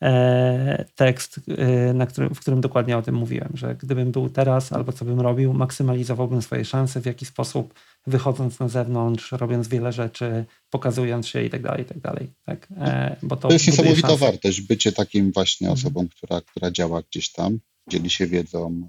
e, 0.02 0.84
tekst, 0.94 1.40
e, 1.98 2.06
którym, 2.06 2.34
w 2.34 2.40
którym 2.40 2.60
dokładnie 2.60 2.96
o 2.98 3.02
tym 3.02 3.14
mówiłem, 3.14 3.50
że 3.54 3.74
gdybym 3.74 4.12
był 4.12 4.28
teraz 4.30 4.72
albo 4.72 4.92
co 4.92 5.04
bym 5.04 5.20
robił, 5.20 5.52
maksymalizowałbym 5.54 6.42
swoje 6.42 6.64
szanse, 6.64 7.00
w 7.00 7.06
jaki 7.06 7.26
sposób 7.26 7.74
wychodząc 8.06 8.58
na 8.58 8.68
zewnątrz, 8.68 9.32
robiąc 9.32 9.68
wiele 9.68 9.92
rzeczy, 9.92 10.44
pokazując 10.70 11.26
się 11.28 11.42
i 11.44 11.50
tak 11.50 11.62
dalej, 11.62 11.82
i 11.82 11.84
tak 11.84 11.98
dalej. 12.00 12.30
Tak? 12.44 12.68
Bo 13.22 13.36
to, 13.36 13.48
To 13.48 13.54
jest 13.54 13.66
niesamowita 13.66 14.08
szanse. 14.08 14.24
wartość, 14.26 14.60
bycie 14.60 14.92
takim 14.92 15.32
właśnie 15.32 15.68
Mhm. 15.68 15.78
osobą, 15.78 16.08
która, 16.08 16.40
która 16.40 16.70
działa 16.70 17.02
gdzieś 17.10 17.32
tam, 17.32 17.58
dzieli 17.88 18.10
się 18.10 18.26
wiedzą, 18.26 18.88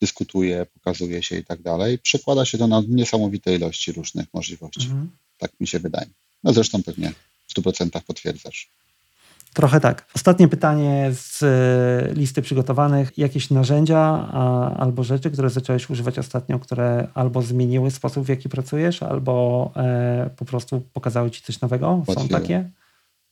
dyskutuje, 0.00 0.66
pokazuje 0.74 1.22
się 1.22 1.36
i 1.36 1.44
tak 1.44 1.62
dalej. 1.62 1.98
Przekłada 1.98 2.44
się 2.44 2.58
to 2.58 2.66
na 2.66 2.82
niesamowite 2.88 3.56
ilości 3.56 3.92
różnych 3.92 4.26
możliwości. 4.34 4.86
Mhm. 4.86 5.10
Tak 5.38 5.50
mi 5.60 5.66
się 5.66 5.78
wydaje. 5.78 6.06
No 6.44 6.52
zresztą 6.52 6.82
pewnie 6.82 7.12
w 7.48 7.54
100% 7.60 8.00
potwierdzasz. 8.06 8.68
Trochę 9.54 9.80
tak. 9.80 10.06
Ostatnie 10.14 10.48
pytanie 10.48 11.10
z 11.12 11.42
e, 11.42 12.14
listy 12.14 12.42
przygotowanych. 12.42 13.18
Jakieś 13.18 13.50
narzędzia 13.50 13.98
a, 14.32 14.74
albo 14.76 15.04
rzeczy, 15.04 15.30
które 15.30 15.50
zacząłeś 15.50 15.90
używać 15.90 16.18
ostatnio, 16.18 16.58
które 16.58 17.08
albo 17.14 17.42
zmieniły 17.42 17.90
sposób, 17.90 18.26
w 18.26 18.28
jaki 18.28 18.48
pracujesz, 18.48 19.02
albo 19.02 19.72
e, 19.76 20.30
po 20.36 20.44
prostu 20.44 20.80
pokazały 20.92 21.30
ci 21.30 21.42
coś 21.42 21.60
nowego? 21.60 22.04
Są 22.14 22.28
takie? 22.28 22.70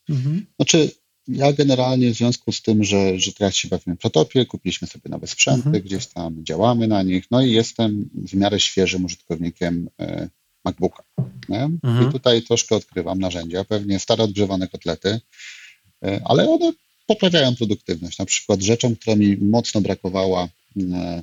Mhm. 0.08 0.46
Znaczy, 0.56 0.90
ja 1.28 1.52
generalnie 1.52 2.10
w 2.14 2.16
związku 2.16 2.52
z 2.52 2.62
tym, 2.62 2.84
że, 2.84 3.18
że 3.18 3.32
teraz 3.32 3.54
się 3.54 3.68
bawimy 3.68 3.96
w 3.96 3.98
Protopie, 3.98 4.46
kupiliśmy 4.46 4.88
sobie 4.88 5.10
nowe 5.10 5.26
sprzęty, 5.26 5.66
Mhm. 5.66 5.84
gdzieś 5.84 6.06
tam 6.06 6.44
działamy 6.44 6.88
na 6.88 7.02
nich, 7.02 7.24
no 7.30 7.42
i 7.42 7.52
jestem 7.52 8.10
w 8.14 8.34
miarę 8.34 8.60
świeżym 8.60 9.04
użytkownikiem 9.04 9.88
e, 10.00 10.28
MacBooka. 10.64 11.02
Mhm. 11.48 12.08
I 12.08 12.12
tutaj 12.12 12.42
troszkę 12.42 12.76
odkrywam 12.76 13.18
narzędzia, 13.18 13.64
pewnie 13.64 13.98
stare 13.98 14.24
odgrzewane 14.24 14.68
kotlety, 14.68 15.20
e, 16.04 16.20
ale 16.24 16.48
one 16.50 16.72
poprawiają 17.06 17.56
produktywność. 17.56 18.18
Na 18.18 18.24
przykład 18.24 18.60
rzeczą, 18.62 18.96
która 18.96 19.16
mi 19.16 19.36
mocno 19.36 19.80
brakowała 19.80 20.48
e, 20.92 21.22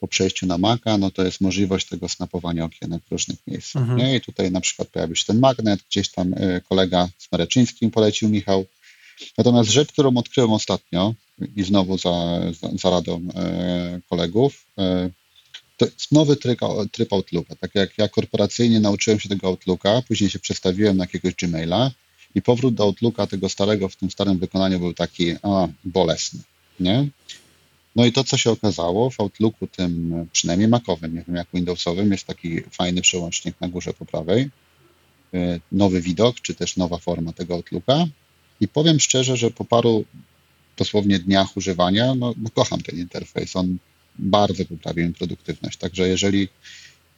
po 0.00 0.08
przejściu 0.08 0.46
na 0.46 0.58
Maca, 0.58 0.98
no 0.98 1.10
to 1.10 1.24
jest 1.24 1.40
możliwość 1.40 1.88
tego 1.88 2.08
snapowania 2.08 2.64
okienek 2.64 3.02
w 3.08 3.12
różnych 3.12 3.46
miejscach. 3.46 3.82
Mhm. 3.82 4.16
I 4.16 4.20
tutaj 4.20 4.50
na 4.50 4.60
przykład 4.60 4.88
pojawił 4.88 5.16
się 5.16 5.24
ten 5.24 5.38
magnet, 5.38 5.80
gdzieś 5.90 6.08
tam 6.10 6.34
kolega 6.68 7.08
z 7.18 7.32
Mareczyńskim 7.32 7.90
polecił 7.90 8.28
Michał. 8.28 8.64
Natomiast 9.38 9.70
rzecz, 9.70 9.92
którą 9.92 10.16
odkryłem 10.16 10.52
ostatnio 10.52 11.14
i 11.56 11.62
znowu 11.62 11.98
za, 11.98 12.40
za, 12.60 12.68
za 12.82 12.90
radą 12.90 13.28
e, 13.34 14.00
kolegów, 14.10 14.66
e, 14.78 15.10
to 15.76 15.84
jest 15.84 16.12
nowy 16.12 16.36
tryb, 16.36 16.60
tryb 16.92 17.12
Outlooka. 17.12 17.56
Tak 17.56 17.74
jak 17.74 17.98
ja 17.98 18.08
korporacyjnie 18.08 18.80
nauczyłem 18.80 19.20
się 19.20 19.28
tego 19.28 19.46
Outlooka, 19.46 20.02
później 20.08 20.30
się 20.30 20.38
przestawiłem 20.38 20.96
na 20.96 21.04
jakiegoś 21.04 21.34
Gmaila 21.34 21.90
i 22.34 22.42
powrót 22.42 22.74
do 22.74 22.84
Outlooka 22.84 23.26
tego 23.26 23.48
starego 23.48 23.88
w 23.88 23.96
tym 23.96 24.10
starym 24.10 24.38
wykonaniu 24.38 24.78
był 24.78 24.94
taki 24.94 25.34
a, 25.42 25.68
bolesny, 25.84 26.40
nie? 26.80 27.08
No 27.96 28.06
i 28.06 28.12
to, 28.12 28.24
co 28.24 28.36
się 28.36 28.50
okazało, 28.50 29.10
w 29.10 29.20
Outlooku 29.20 29.66
tym, 29.66 30.26
przynajmniej 30.32 30.68
Macowym, 30.68 31.14
nie 31.14 31.24
wiem 31.26 31.36
jak 31.36 31.48
Windowsowym, 31.54 32.12
jest 32.12 32.24
taki 32.24 32.60
fajny 32.70 33.00
przełącznik 33.00 33.60
na 33.60 33.68
górze 33.68 33.92
po 33.92 34.06
prawej, 34.06 34.50
e, 35.34 35.60
nowy 35.72 36.00
widok, 36.00 36.40
czy 36.40 36.54
też 36.54 36.76
nowa 36.76 36.98
forma 36.98 37.32
tego 37.32 37.54
Outlooka 37.54 38.06
i 38.60 38.68
powiem 38.68 39.00
szczerze, 39.00 39.36
że 39.36 39.50
po 39.50 39.64
paru 39.64 40.04
dosłownie 40.76 41.18
dniach 41.18 41.56
używania, 41.56 42.14
no, 42.14 42.34
no 42.36 42.50
kocham 42.50 42.82
ten 42.82 42.98
interfejs, 42.98 43.56
on 43.56 43.76
bardzo 44.18 44.64
poprawił 44.64 45.06
mi 45.06 45.14
produktywność, 45.14 45.78
także 45.78 46.08
jeżeli, 46.08 46.48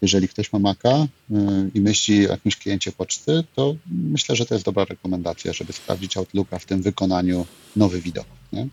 jeżeli 0.02 0.28
ktoś 0.28 0.52
ma 0.52 0.58
Maca 0.58 1.06
y, 1.30 1.34
i 1.74 1.80
myśli 1.80 2.28
o 2.28 2.30
jakimś 2.30 2.56
kliencie 2.56 2.92
poczty, 2.92 3.44
to 3.54 3.74
myślę, 3.86 4.36
że 4.36 4.46
to 4.46 4.54
jest 4.54 4.64
dobra 4.64 4.84
rekomendacja, 4.84 5.52
żeby 5.52 5.72
sprawdzić 5.72 6.16
Outlooka 6.16 6.58
w 6.58 6.64
tym 6.64 6.82
wykonaniu 6.82 7.46
nowy 7.76 8.00
widok. 8.00 8.26
Nie? 8.52 8.68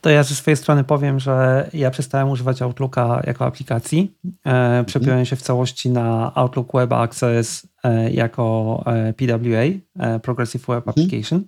To 0.00 0.10
ja 0.10 0.22
ze 0.22 0.34
swojej 0.34 0.56
strony 0.56 0.84
powiem, 0.84 1.20
że 1.20 1.70
ja 1.72 1.90
przestałem 1.90 2.30
używać 2.30 2.62
Outlooka 2.62 3.22
jako 3.26 3.46
aplikacji. 3.46 4.14
E, 4.46 4.84
przepiąłem 4.84 5.24
się 5.24 5.36
w 5.36 5.42
całości 5.42 5.90
na 5.90 6.34
Outlook 6.34 6.72
Web 6.74 6.92
Access 6.92 7.66
e, 7.84 8.10
jako 8.10 8.84
e, 8.86 9.12
PWA, 9.12 10.18
Progressive 10.22 10.66
Web 10.66 10.88
Mhm. 10.88 11.06
Application. 11.06 11.44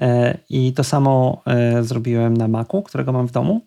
E, 0.00 0.38
I 0.50 0.72
to 0.72 0.84
samo 0.84 1.42
e, 1.46 1.82
zrobiłem 1.84 2.36
na 2.36 2.48
Macu, 2.48 2.82
którego 2.82 3.12
mam 3.12 3.28
w 3.28 3.32
domu. 3.32 3.66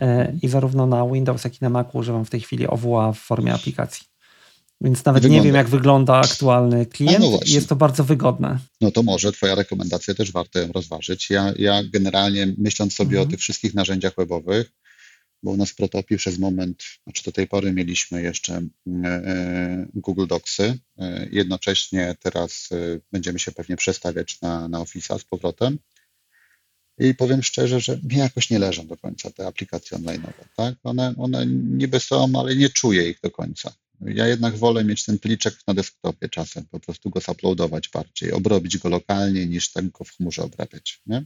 E, 0.00 0.32
I 0.42 0.48
zarówno 0.48 0.86
na 0.86 1.06
Windows, 1.06 1.44
jak 1.44 1.54
i 1.54 1.58
na 1.60 1.68
Macu 1.70 1.98
używam 1.98 2.24
w 2.24 2.30
tej 2.30 2.40
chwili 2.40 2.66
OWA 2.66 3.12
w 3.12 3.18
formie 3.18 3.54
aplikacji. 3.54 4.06
Więc 4.80 5.04
nawet 5.04 5.22
nie 5.22 5.28
Wygląda. 5.28 5.44
wiem, 5.46 5.54
jak 5.54 5.68
wygląda 5.68 6.14
aktualny 6.16 6.86
klient. 6.86 7.16
A 7.16 7.18
no 7.20 7.30
właśnie. 7.30 7.54
Jest 7.54 7.68
to 7.68 7.76
bardzo 7.76 8.04
wygodne. 8.04 8.58
No 8.80 8.90
to 8.90 9.02
może 9.02 9.32
Twoja 9.32 9.54
rekomendacja 9.54 10.14
też 10.14 10.32
warto 10.32 10.58
ją 10.58 10.72
rozważyć. 10.72 11.30
Ja, 11.30 11.52
ja 11.58 11.82
generalnie 11.92 12.54
myśląc 12.58 12.94
sobie 12.94 13.10
Mhm. 13.16 13.28
o 13.28 13.30
tych 13.30 13.40
wszystkich 13.40 13.74
narzędziach 13.74 14.12
webowych, 14.16 14.72
bo 15.42 15.50
u 15.50 15.56
nas 15.56 15.70
w 15.70 15.76
przez 16.16 16.38
moment, 16.38 16.82
znaczy 17.04 17.24
do 17.24 17.32
tej 17.32 17.46
pory 17.46 17.72
mieliśmy 17.72 18.22
jeszcze 18.22 18.54
e, 18.54 19.06
e, 19.06 19.86
Google 19.94 20.26
Docsy. 20.26 20.78
E, 20.98 21.28
jednocześnie 21.32 22.16
teraz 22.20 22.68
e, 22.72 23.00
będziemy 23.12 23.38
się 23.38 23.52
pewnie 23.52 23.76
przestawiać 23.76 24.40
na, 24.40 24.68
na 24.68 24.78
Office'a 24.78 25.18
z 25.18 25.24
powrotem. 25.24 25.78
I 26.98 27.14
powiem 27.14 27.42
szczerze, 27.42 27.80
że 27.80 28.00
mi 28.02 28.16
jakoś 28.16 28.50
nie 28.50 28.58
leżą 28.58 28.86
do 28.86 28.96
końca 28.96 29.30
te 29.30 29.46
aplikacje 29.46 29.98
online'owe. 29.98 30.44
Tak? 30.56 30.74
One, 30.82 31.14
one 31.16 31.46
niby 31.46 32.00
są, 32.00 32.32
ale 32.34 32.56
nie 32.56 32.68
czuję 32.68 33.10
ich 33.10 33.20
do 33.20 33.30
końca. 33.30 33.72
Ja 34.00 34.26
jednak 34.26 34.56
wolę 34.56 34.84
mieć 34.84 35.04
ten 35.04 35.18
pliczek 35.18 35.54
na 35.66 35.74
desktopie 35.74 36.28
czasem, 36.28 36.64
po 36.70 36.80
prostu 36.80 37.10
go 37.10 37.20
zaploadować 37.20 37.88
bardziej, 37.88 38.32
obrobić 38.32 38.78
go 38.78 38.88
lokalnie, 38.88 39.46
niż 39.46 39.72
tak 39.72 39.90
go 39.90 40.04
w 40.04 40.10
chmurze 40.10 40.42
obrabiać. 40.42 41.00
Nie? 41.06 41.24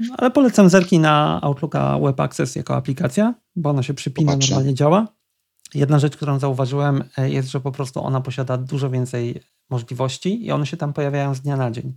No, 0.00 0.14
Ale 0.18 0.30
polecam 0.30 0.68
zerknij 0.68 1.00
na 1.00 1.40
Outlooka 1.42 1.98
Web 1.98 2.20
Access 2.20 2.56
jako 2.56 2.76
aplikacja, 2.76 3.34
bo 3.56 3.70
ona 3.70 3.82
się 3.82 3.94
przypina, 3.94 4.32
Popatrzę. 4.32 4.50
normalnie 4.50 4.74
działa. 4.74 5.06
Jedna 5.74 5.98
rzecz, 5.98 6.16
którą 6.16 6.38
zauważyłem, 6.38 7.04
e, 7.18 7.30
jest, 7.30 7.50
że 7.50 7.60
po 7.60 7.72
prostu 7.72 8.04
ona 8.04 8.20
posiada 8.20 8.56
dużo 8.56 8.90
więcej 8.90 9.40
możliwości 9.70 10.46
i 10.46 10.52
one 10.52 10.66
się 10.66 10.76
tam 10.76 10.92
pojawiają 10.92 11.34
z 11.34 11.40
dnia 11.40 11.56
na 11.56 11.70
dzień, 11.70 11.94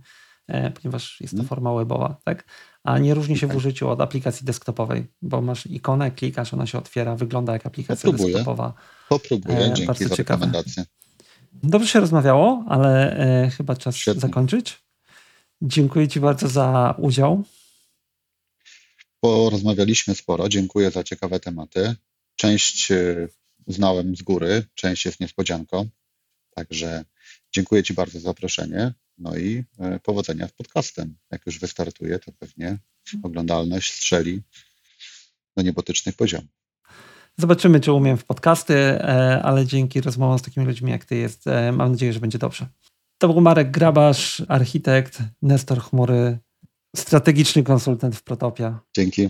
e, 0.48 0.70
ponieważ 0.70 1.20
jest 1.20 1.32
to 1.34 1.40
Mhm. 1.40 1.48
forma 1.48 1.74
webowa, 1.74 2.16
tak? 2.24 2.44
A 2.84 2.98
nie 2.98 3.14
różni 3.14 3.38
się 3.38 3.46
w 3.46 3.50
Okej. 3.50 3.56
użyciu 3.56 3.88
od 3.90 4.00
aplikacji 4.00 4.46
desktopowej, 4.46 5.06
bo 5.22 5.40
masz 5.40 5.66
ikonę, 5.66 6.10
klikasz, 6.10 6.54
ona 6.54 6.66
się 6.66 6.78
otwiera, 6.78 7.16
wygląda 7.16 7.52
jak 7.52 7.66
aplikacja 7.66 8.10
Próbuję. 8.10 8.32
desktopowa. 8.34 8.72
Popróbuję, 9.08 9.58
E, 9.58 9.64
dzięki 9.66 9.86
bardzo 9.86 10.08
za 10.08 10.16
ciekawe. 10.16 10.50
Dobrze 11.52 11.88
się 11.88 12.00
rozmawiało, 12.00 12.64
ale 12.68 13.16
e, 13.44 13.50
chyba 13.50 13.76
czas 13.76 13.96
Świetnie. 13.96 14.20
zakończyć. 14.20 14.84
Dziękuję 15.62 16.08
Ci 16.08 16.20
bardzo 16.20 16.48
za 16.48 16.94
udział. 16.98 17.44
Porozmawialiśmy 19.24 20.14
sporo. 20.14 20.48
Dziękuję 20.48 20.90
za 20.90 21.04
ciekawe 21.04 21.40
tematy. 21.40 21.94
Część 22.36 22.90
e, 22.90 23.28
znałem 23.66 24.16
z 24.16 24.22
góry, 24.22 24.62
część 24.74 25.04
jest 25.04 25.20
niespodzianką. 25.20 25.88
Także 26.54 27.04
dziękuję 27.52 27.82
Ci 27.82 27.94
bardzo 27.94 28.18
za 28.18 28.24
zaproszenie. 28.24 28.92
No 29.18 29.36
i 29.36 29.64
e, 29.78 30.00
powodzenia 30.00 30.48
z 30.48 30.52
podcastem. 30.52 31.16
Jak 31.30 31.46
już 31.46 31.58
wystartuje, 31.58 32.18
to 32.18 32.32
pewnie 32.32 32.78
oglądalność 33.22 33.92
strzeli 33.92 34.42
do 35.56 35.62
niebotycznych 35.62 36.16
poziomów. 36.16 36.50
Zobaczymy, 37.38 37.80
czy 37.80 37.92
umiem 37.92 38.16
w 38.16 38.24
podcasty, 38.24 38.74
e, 38.74 39.42
ale 39.42 39.66
dzięki 39.66 40.00
rozmowom 40.00 40.38
z 40.38 40.42
takimi 40.42 40.66
ludźmi 40.66 40.90
jak 40.90 41.04
ty 41.04 41.16
jest, 41.16 41.44
mam 41.72 41.90
nadzieję, 41.90 42.12
że 42.12 42.20
będzie 42.20 42.38
dobrze. 42.38 42.66
To 43.18 43.28
był 43.28 43.40
Marek 43.40 43.70
Grabasz, 43.70 44.42
architekt, 44.48 45.18
Nestor 45.42 45.80
Chmury, 45.80 46.38
strategiczny 46.96 47.62
konsultant 47.62 48.16
w 48.16 48.22
Protopia. 48.22 48.80
Dzięki. 48.96 49.28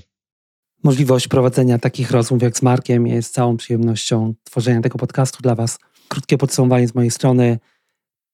Możliwość 0.85 1.29
prowadzenia 1.29 1.79
takich 1.79 2.11
rozmów 2.11 2.43
jak 2.43 2.59
z 2.59 2.63
Markiem 2.63 3.07
jest 3.07 3.35
całą 3.35 3.57
przyjemnością 3.57 4.35
tworzenia 4.45 4.81
tego 4.81 4.99
podcastu 4.99 5.43
dla 5.43 5.55
Was. 5.55 5.79
Krótkie 6.09 6.39
podsumowanie 6.39 6.89
z 6.89 6.95
mojej 6.95 7.11
strony. 7.11 7.59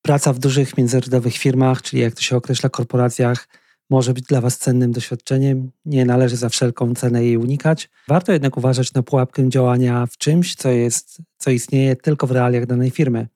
Praca 0.02 0.32
w 0.32 0.38
dużych 0.38 0.78
międzynarodowych 0.78 1.36
firmach, 1.36 1.82
czyli 1.82 2.02
jak 2.02 2.14
to 2.14 2.20
się 2.20 2.36
określa 2.36 2.68
korporacjach, 2.68 3.48
może 3.90 4.14
być 4.14 4.24
dla 4.24 4.40
Was 4.40 4.58
cennym 4.58 4.92
doświadczeniem. 4.92 5.70
Nie 5.84 6.04
należy 6.04 6.36
za 6.36 6.48
wszelką 6.48 6.94
cenę 6.94 7.24
jej 7.24 7.36
unikać. 7.36 7.90
Warto 8.08 8.32
jednak 8.32 8.56
uważać 8.56 8.92
na 8.92 9.02
pułapkę 9.02 9.48
działania 9.48 10.06
w 10.06 10.16
czymś, 10.16 10.54
co, 10.54 10.70
jest, 10.70 11.22
co 11.38 11.50
istnieje 11.50 11.96
tylko 11.96 12.26
w 12.26 12.30
realiach 12.30 12.66
danej 12.66 12.90
firmy. 12.90 13.28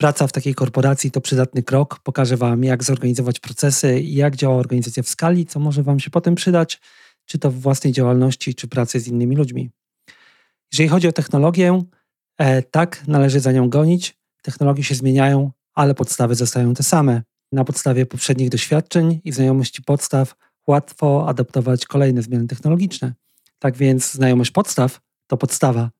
Praca 0.00 0.26
w 0.26 0.32
takiej 0.32 0.54
korporacji 0.54 1.10
to 1.10 1.20
przydatny 1.20 1.62
krok. 1.62 1.98
Pokaże 1.98 2.36
Wam, 2.36 2.64
jak 2.64 2.84
zorganizować 2.84 3.40
procesy 3.40 4.00
jak 4.00 4.36
działa 4.36 4.56
organizacja 4.56 5.02
w 5.02 5.08
skali, 5.08 5.46
co 5.46 5.60
może 5.60 5.82
Wam 5.82 6.00
się 6.00 6.10
potem 6.10 6.34
przydać, 6.34 6.80
czy 7.24 7.38
to 7.38 7.50
w 7.50 7.54
własnej 7.54 7.92
działalności, 7.92 8.54
czy 8.54 8.68
pracy 8.68 9.00
z 9.00 9.08
innymi 9.08 9.36
ludźmi. 9.36 9.70
Jeżeli 10.72 10.88
chodzi 10.88 11.08
o 11.08 11.12
technologię, 11.12 11.82
e, 12.38 12.62
tak, 12.62 13.04
należy 13.06 13.40
za 13.40 13.52
nią 13.52 13.68
gonić. 13.68 14.18
Technologie 14.42 14.84
się 14.84 14.94
zmieniają, 14.94 15.50
ale 15.74 15.94
podstawy 15.94 16.34
zostają 16.34 16.74
te 16.74 16.82
same. 16.82 17.22
Na 17.52 17.64
podstawie 17.64 18.06
poprzednich 18.06 18.48
doświadczeń 18.48 19.20
i 19.24 19.32
znajomości 19.32 19.82
podstaw 19.82 20.34
łatwo 20.66 21.28
adaptować 21.28 21.86
kolejne 21.86 22.22
zmiany 22.22 22.46
technologiczne. 22.46 23.12
Tak 23.58 23.76
więc 23.76 24.12
znajomość 24.12 24.50
podstaw 24.50 25.00
to 25.26 25.36
podstawa. 25.36 25.90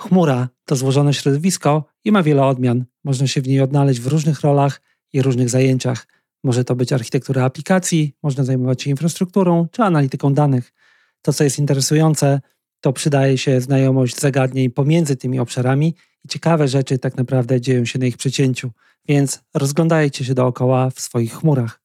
Chmura 0.00 0.48
to 0.64 0.76
złożone 0.76 1.14
środowisko 1.14 1.84
i 2.04 2.12
ma 2.12 2.22
wiele 2.22 2.44
odmian. 2.44 2.84
Można 3.06 3.26
się 3.26 3.42
w 3.42 3.48
niej 3.48 3.60
odnaleźć 3.60 4.00
w 4.00 4.06
różnych 4.06 4.40
rolach 4.40 4.80
i 5.12 5.22
różnych 5.22 5.50
zajęciach. 5.50 6.06
Może 6.44 6.64
to 6.64 6.76
być 6.76 6.92
architektura 6.92 7.44
aplikacji, 7.44 8.14
można 8.22 8.44
zajmować 8.44 8.82
się 8.82 8.90
infrastrukturą 8.90 9.66
czy 9.72 9.82
analityką 9.82 10.34
danych. 10.34 10.72
To, 11.22 11.32
co 11.32 11.44
jest 11.44 11.58
interesujące, 11.58 12.40
to 12.80 12.92
przydaje 12.92 13.38
się 13.38 13.60
znajomość 13.60 14.20
zagadnień 14.20 14.70
pomiędzy 14.70 15.16
tymi 15.16 15.38
obszarami 15.38 15.94
i 16.24 16.28
ciekawe 16.28 16.68
rzeczy 16.68 16.98
tak 16.98 17.16
naprawdę 17.16 17.60
dzieją 17.60 17.84
się 17.84 17.98
na 17.98 18.06
ich 18.06 18.16
przecięciu, 18.16 18.70
więc 19.08 19.40
rozglądajcie 19.54 20.24
się 20.24 20.34
dookoła 20.34 20.90
w 20.90 21.00
swoich 21.00 21.32
chmurach. 21.32 21.82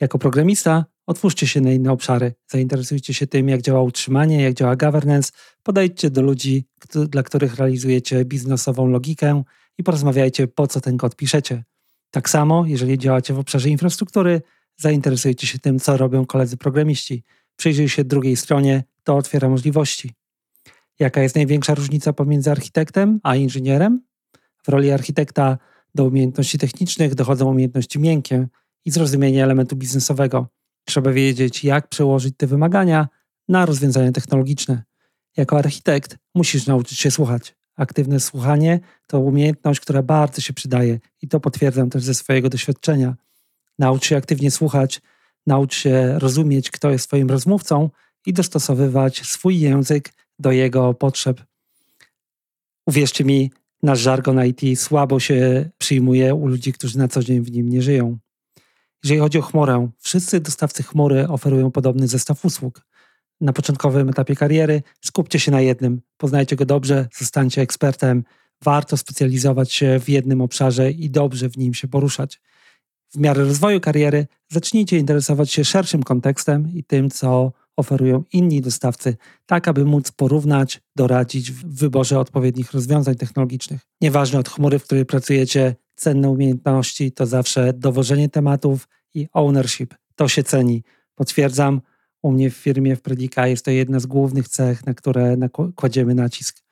Jako 0.00 0.18
programista 0.18 0.84
otwórzcie 1.06 1.46
się 1.46 1.60
na 1.60 1.72
inne 1.72 1.92
obszary, 1.92 2.34
zainteresujcie 2.46 3.14
się 3.14 3.26
tym, 3.26 3.48
jak 3.48 3.62
działa 3.62 3.82
utrzymanie, 3.82 4.42
jak 4.42 4.54
działa 4.54 4.76
governance, 4.76 5.32
podejdźcie 5.62 6.10
do 6.10 6.22
ludzi, 6.22 6.64
dla 7.08 7.22
których 7.22 7.54
realizujecie 7.54 8.24
biznesową 8.24 8.86
logikę 8.86 9.42
i 9.78 9.84
porozmawiajcie, 9.84 10.48
po 10.48 10.66
co 10.66 10.80
ten 10.80 10.96
kod 10.96 11.16
piszecie. 11.16 11.64
Tak 12.10 12.30
samo, 12.30 12.64
jeżeli 12.66 12.98
działacie 12.98 13.34
w 13.34 13.38
obszarze 13.38 13.68
infrastruktury, 13.68 14.42
zainteresujcie 14.76 15.46
się 15.46 15.58
tym, 15.58 15.78
co 15.78 15.96
robią 15.96 16.26
koledzy 16.26 16.56
programiści. 16.56 17.24
Przyjrzyj 17.56 17.88
się 17.88 18.04
drugiej 18.04 18.36
stronie, 18.36 18.84
to 19.04 19.16
otwiera 19.16 19.48
możliwości. 19.48 20.14
Jaka 20.98 21.22
jest 21.22 21.34
największa 21.34 21.74
różnica 21.74 22.12
pomiędzy 22.12 22.50
architektem 22.50 23.20
a 23.22 23.36
inżynierem? 23.36 24.02
W 24.62 24.68
roli 24.68 24.90
architekta 24.90 25.58
do 25.94 26.04
umiejętności 26.04 26.58
technicznych 26.58 27.14
dochodzą 27.14 27.50
umiejętności 27.50 27.98
miękkie 27.98 28.48
i 28.84 28.90
zrozumienie 28.90 29.44
elementu 29.44 29.76
biznesowego. 29.76 30.48
Trzeba 30.84 31.12
wiedzieć, 31.12 31.64
jak 31.64 31.88
przełożyć 31.88 32.34
te 32.36 32.46
wymagania 32.46 33.08
na 33.48 33.66
rozwiązania 33.66 34.12
technologiczne. 34.12 34.82
Jako 35.36 35.58
architekt 35.58 36.16
musisz 36.34 36.66
nauczyć 36.66 36.98
się 36.98 37.10
słuchać. 37.10 37.56
Aktywne 37.76 38.20
słuchanie 38.20 38.80
to 39.06 39.20
umiejętność, 39.20 39.80
która 39.80 40.02
bardzo 40.02 40.40
się 40.40 40.52
przydaje 40.52 41.00
i 41.22 41.28
to 41.28 41.40
potwierdzam 41.40 41.90
też 41.90 42.02
ze 42.02 42.14
swojego 42.14 42.48
doświadczenia. 42.48 43.16
Naucz 43.78 44.06
się 44.06 44.16
aktywnie 44.16 44.50
słuchać, 44.50 45.00
naucz 45.46 45.74
się 45.74 46.18
rozumieć, 46.18 46.70
kto 46.70 46.90
jest 46.90 47.06
Twoim 47.06 47.30
rozmówcą 47.30 47.90
i 48.26 48.32
dostosowywać 48.32 49.26
swój 49.26 49.60
język 49.60 50.12
do 50.38 50.52
jego 50.52 50.94
potrzeb. 50.94 51.42
Uwierzcie 52.86 53.24
mi, 53.24 53.50
nasz 53.82 54.00
żargon 54.00 54.46
IT 54.46 54.80
słabo 54.80 55.20
się 55.20 55.70
przyjmuje 55.78 56.34
u 56.34 56.46
ludzi, 56.46 56.72
którzy 56.72 56.98
na 56.98 57.08
co 57.08 57.22
dzień 57.22 57.40
w 57.40 57.52
nim 57.52 57.68
nie 57.68 57.82
żyją. 57.82 58.18
Jeżeli 59.04 59.20
chodzi 59.20 59.38
o 59.38 59.42
chmurę, 59.42 59.88
wszyscy 59.98 60.40
dostawcy 60.40 60.82
chmury 60.82 61.28
oferują 61.28 61.70
podobny 61.70 62.08
zestaw 62.08 62.44
usług. 62.44 62.86
Na 63.44 63.52
początkowym 63.52 64.08
etapie 64.08 64.36
kariery 64.36 64.82
skupcie 65.00 65.40
się 65.40 65.52
na 65.52 65.60
jednym, 65.60 66.00
poznajcie 66.16 66.56
go 66.56 66.64
dobrze, 66.66 67.08
zostańcie 67.18 67.62
ekspertem. 67.62 68.24
Warto 68.62 68.96
specjalizować 68.96 69.72
się 69.72 70.00
w 70.00 70.08
jednym 70.08 70.40
obszarze 70.40 70.90
i 70.90 71.10
dobrze 71.10 71.48
w 71.50 71.56
nim 71.56 71.74
się 71.74 71.88
poruszać. 71.88 72.40
W 73.12 73.18
miarę 73.18 73.44
rozwoju 73.44 73.80
kariery 73.80 74.26
zacznijcie 74.48 74.98
interesować 74.98 75.52
się 75.52 75.64
szerszym 75.64 76.02
kontekstem 76.02 76.68
i 76.74 76.84
tym, 76.84 77.10
co 77.10 77.52
oferują 77.76 78.24
inni 78.32 78.60
dostawcy, 78.60 79.16
tak 79.46 79.68
aby 79.68 79.84
móc 79.84 80.12
porównać, 80.12 80.80
doradzić 80.96 81.52
w 81.52 81.78
wyborze 81.78 82.18
odpowiednich 82.18 82.72
rozwiązań 82.72 83.14
technologicznych. 83.14 83.80
Nieważne 84.00 84.38
od 84.38 84.48
chmury, 84.48 84.78
w 84.78 84.84
której 84.84 85.06
pracujecie, 85.06 85.74
cenne 85.94 86.30
umiejętności 86.30 87.12
to 87.12 87.26
zawsze 87.26 87.72
dowożenie 87.72 88.28
tematów 88.28 88.88
i 89.14 89.28
ownership. 89.32 89.94
To 90.14 90.28
się 90.28 90.42
ceni. 90.42 90.82
Potwierdzam, 91.14 91.80
u 92.24 92.32
mnie 92.32 92.50
w 92.50 92.56
firmie 92.56 92.96
w 92.96 93.02
Predika 93.02 93.46
jest 93.46 93.64
to 93.64 93.70
jedna 93.70 94.00
z 94.00 94.06
głównych 94.06 94.48
cech, 94.48 94.86
na 94.86 94.94
które 94.94 95.36
kładziemy 95.76 96.14
nacisk. 96.14 96.62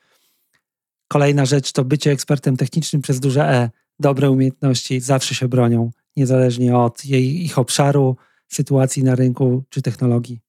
Kolejna 1.09 1.47
rzecz 1.47 1.73
to 1.73 1.85
bycie 1.85 2.11
ekspertem 2.11 2.57
technicznym 2.57 3.03
przez 3.03 3.21
duże 3.21 3.49
E. 3.49 3.71
Dobre 4.01 4.31
umiejętności 4.31 5.01
zawsze 5.01 5.35
się 5.35 5.49
bronią, 5.49 5.91
niezależnie 6.17 6.77
od 6.77 7.05
jej, 7.05 7.45
ich 7.45 7.59
obszaru, 7.59 8.17
sytuacji 8.49 9.05
na 9.05 9.15
rynku 9.15 9.65
czy 9.69 9.83
technologii. 9.83 10.41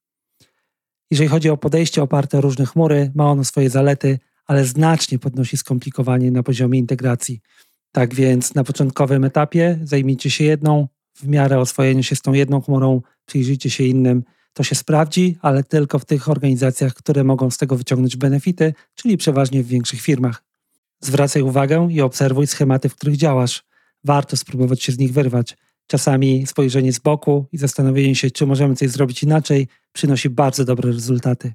Jeżeli 1.12 1.30
chodzi 1.30 1.50
o 1.50 1.58
podejście 1.58 2.04
oparte 2.04 2.38
o 2.38 2.42
różne 2.42 2.66
chmury, 2.66 3.12
ma 3.16 3.32
ono 3.32 3.44
swoje 3.44 3.70
zalety, 3.70 4.20
ale 4.46 4.66
znacznie 4.66 5.20
podnosi 5.20 5.58
skomplikowanie 5.58 6.32
na 6.32 6.44
poziomie 6.44 6.80
integracji. 6.80 7.42
Tak 7.92 8.16
więc 8.16 8.56
na 8.56 8.64
początkowym 8.64 9.24
etapie 9.24 9.80
zajmijcie 9.84 10.32
się 10.32 10.44
jedną, 10.44 10.88
w 11.16 11.28
miarę 11.28 11.60
oswojenia 11.60 12.04
się 12.04 12.16
z 12.16 12.22
tą 12.22 12.34
jedną 12.34 12.62
chmurą, 12.62 13.02
przyjrzyjcie 13.26 13.70
się 13.70 13.84
innym. 13.84 14.24
To 14.54 14.64
się 14.64 14.76
sprawdzi, 14.76 15.38
ale 15.42 15.64
tylko 15.64 16.00
w 16.00 16.06
tych 16.06 16.30
organizacjach, 16.30 16.94
które 16.94 17.24
mogą 17.24 17.52
z 17.52 17.58
tego 17.58 17.76
wyciągnąć 17.76 18.16
benefity, 18.16 18.74
czyli 18.96 19.18
przeważnie 19.18 19.64
w 19.64 19.68
większych 19.68 20.02
firmach. 20.02 20.44
Zwracaj 21.02 21.42
uwagę 21.42 21.88
i 21.92 22.02
obserwuj 22.02 22.48
schematy, 22.48 22.90
w 22.90 22.96
których 22.96 23.18
działasz. 23.18 23.64
Warto 24.04 24.38
spróbować 24.38 24.84
się 24.84 24.92
z 24.92 24.98
nich 24.98 25.14
wyrwać. 25.14 25.58
Czasami 25.88 26.48
spojrzenie 26.48 26.94
z 26.94 27.00
boku 27.00 27.46
i 27.52 27.58
zastanowienie 27.58 28.16
się, 28.16 28.32
czy 28.32 28.46
możemy 28.46 28.76
coś 28.76 28.90
zrobić 28.90 29.24
inaczej, 29.24 29.68
przynosi 29.94 30.30
bardzo 30.30 30.66
dobre 30.66 30.92
rezultaty. 30.92 31.54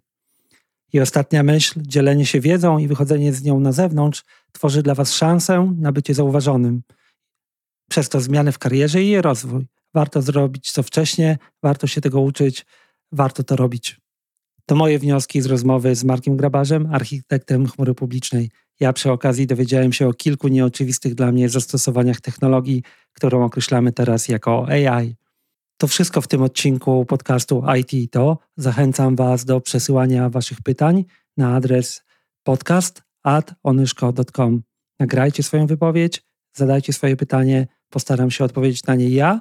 I 0.92 1.00
ostatnia 1.00 1.42
myśl, 1.42 1.80
dzielenie 1.82 2.26
się 2.26 2.40
wiedzą 2.40 2.78
i 2.78 2.88
wychodzenie 2.88 3.32
z 3.32 3.42
nią 3.42 3.60
na 3.60 3.72
zewnątrz 3.72 4.24
tworzy 4.52 4.82
dla 4.82 4.94
Was 4.94 5.12
szansę 5.12 5.74
na 5.78 5.92
bycie 5.92 6.14
zauważonym. 6.14 6.82
Przez 7.90 8.08
to 8.08 8.20
zmiany 8.20 8.52
w 8.52 8.58
karierze 8.58 9.02
i 9.02 9.08
jej 9.08 9.22
rozwój. 9.22 9.66
Warto 9.94 10.22
zrobić 10.22 10.72
co 10.72 10.82
wcześniej, 10.82 11.36
warto 11.62 11.86
się 11.86 12.00
tego 12.00 12.20
uczyć, 12.20 12.66
warto 13.12 13.44
to 13.44 13.56
robić. 13.56 14.00
To 14.66 14.74
moje 14.74 14.98
wnioski 14.98 15.42
z 15.42 15.46
rozmowy 15.46 15.94
z 15.94 16.04
Markiem 16.04 16.36
Grabarzem, 16.36 16.88
architektem 16.92 17.66
chmury 17.66 17.94
publicznej. 17.94 18.50
Ja 18.80 18.92
przy 18.92 19.12
okazji 19.12 19.46
dowiedziałem 19.46 19.92
się 19.92 20.08
o 20.08 20.12
kilku 20.12 20.48
nieoczywistych 20.48 21.14
dla 21.14 21.32
mnie 21.32 21.48
zastosowaniach 21.48 22.20
technologii, 22.20 22.82
którą 23.12 23.44
określamy 23.44 23.92
teraz 23.92 24.28
jako 24.28 24.68
AI. 24.68 25.16
To 25.76 25.86
wszystko 25.86 26.20
w 26.20 26.28
tym 26.28 26.42
odcinku 26.42 27.04
podcastu 27.04 27.62
IT 27.78 28.12
to. 28.12 28.38
Zachęcam 28.56 29.16
Was 29.16 29.44
do 29.44 29.60
przesyłania 29.60 30.30
Waszych 30.30 30.62
pytań 30.62 31.04
na 31.36 31.54
adres 31.54 32.02
podcast.onyszko.com. 32.42 34.62
Nagrajcie 35.00 35.42
swoją 35.42 35.66
wypowiedź, 35.66 36.22
zadajcie 36.56 36.92
swoje 36.92 37.16
pytanie, 37.16 37.66
postaram 37.90 38.30
się 38.30 38.44
odpowiedzieć 38.44 38.84
na 38.84 38.94
nie 38.94 39.08
ja 39.08 39.40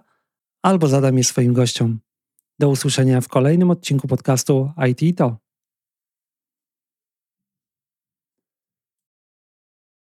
albo 0.62 0.88
zadam 0.88 1.18
je 1.18 1.24
swoim 1.24 1.54
gościom. 1.54 2.00
Do 2.60 2.70
usłyszenia 2.70 3.22
w 3.22 3.28
kolejnym 3.28 3.72
odcinku 3.72 4.08
podcastu 4.08 4.72
IT 4.90 5.18
to. 5.18 5.47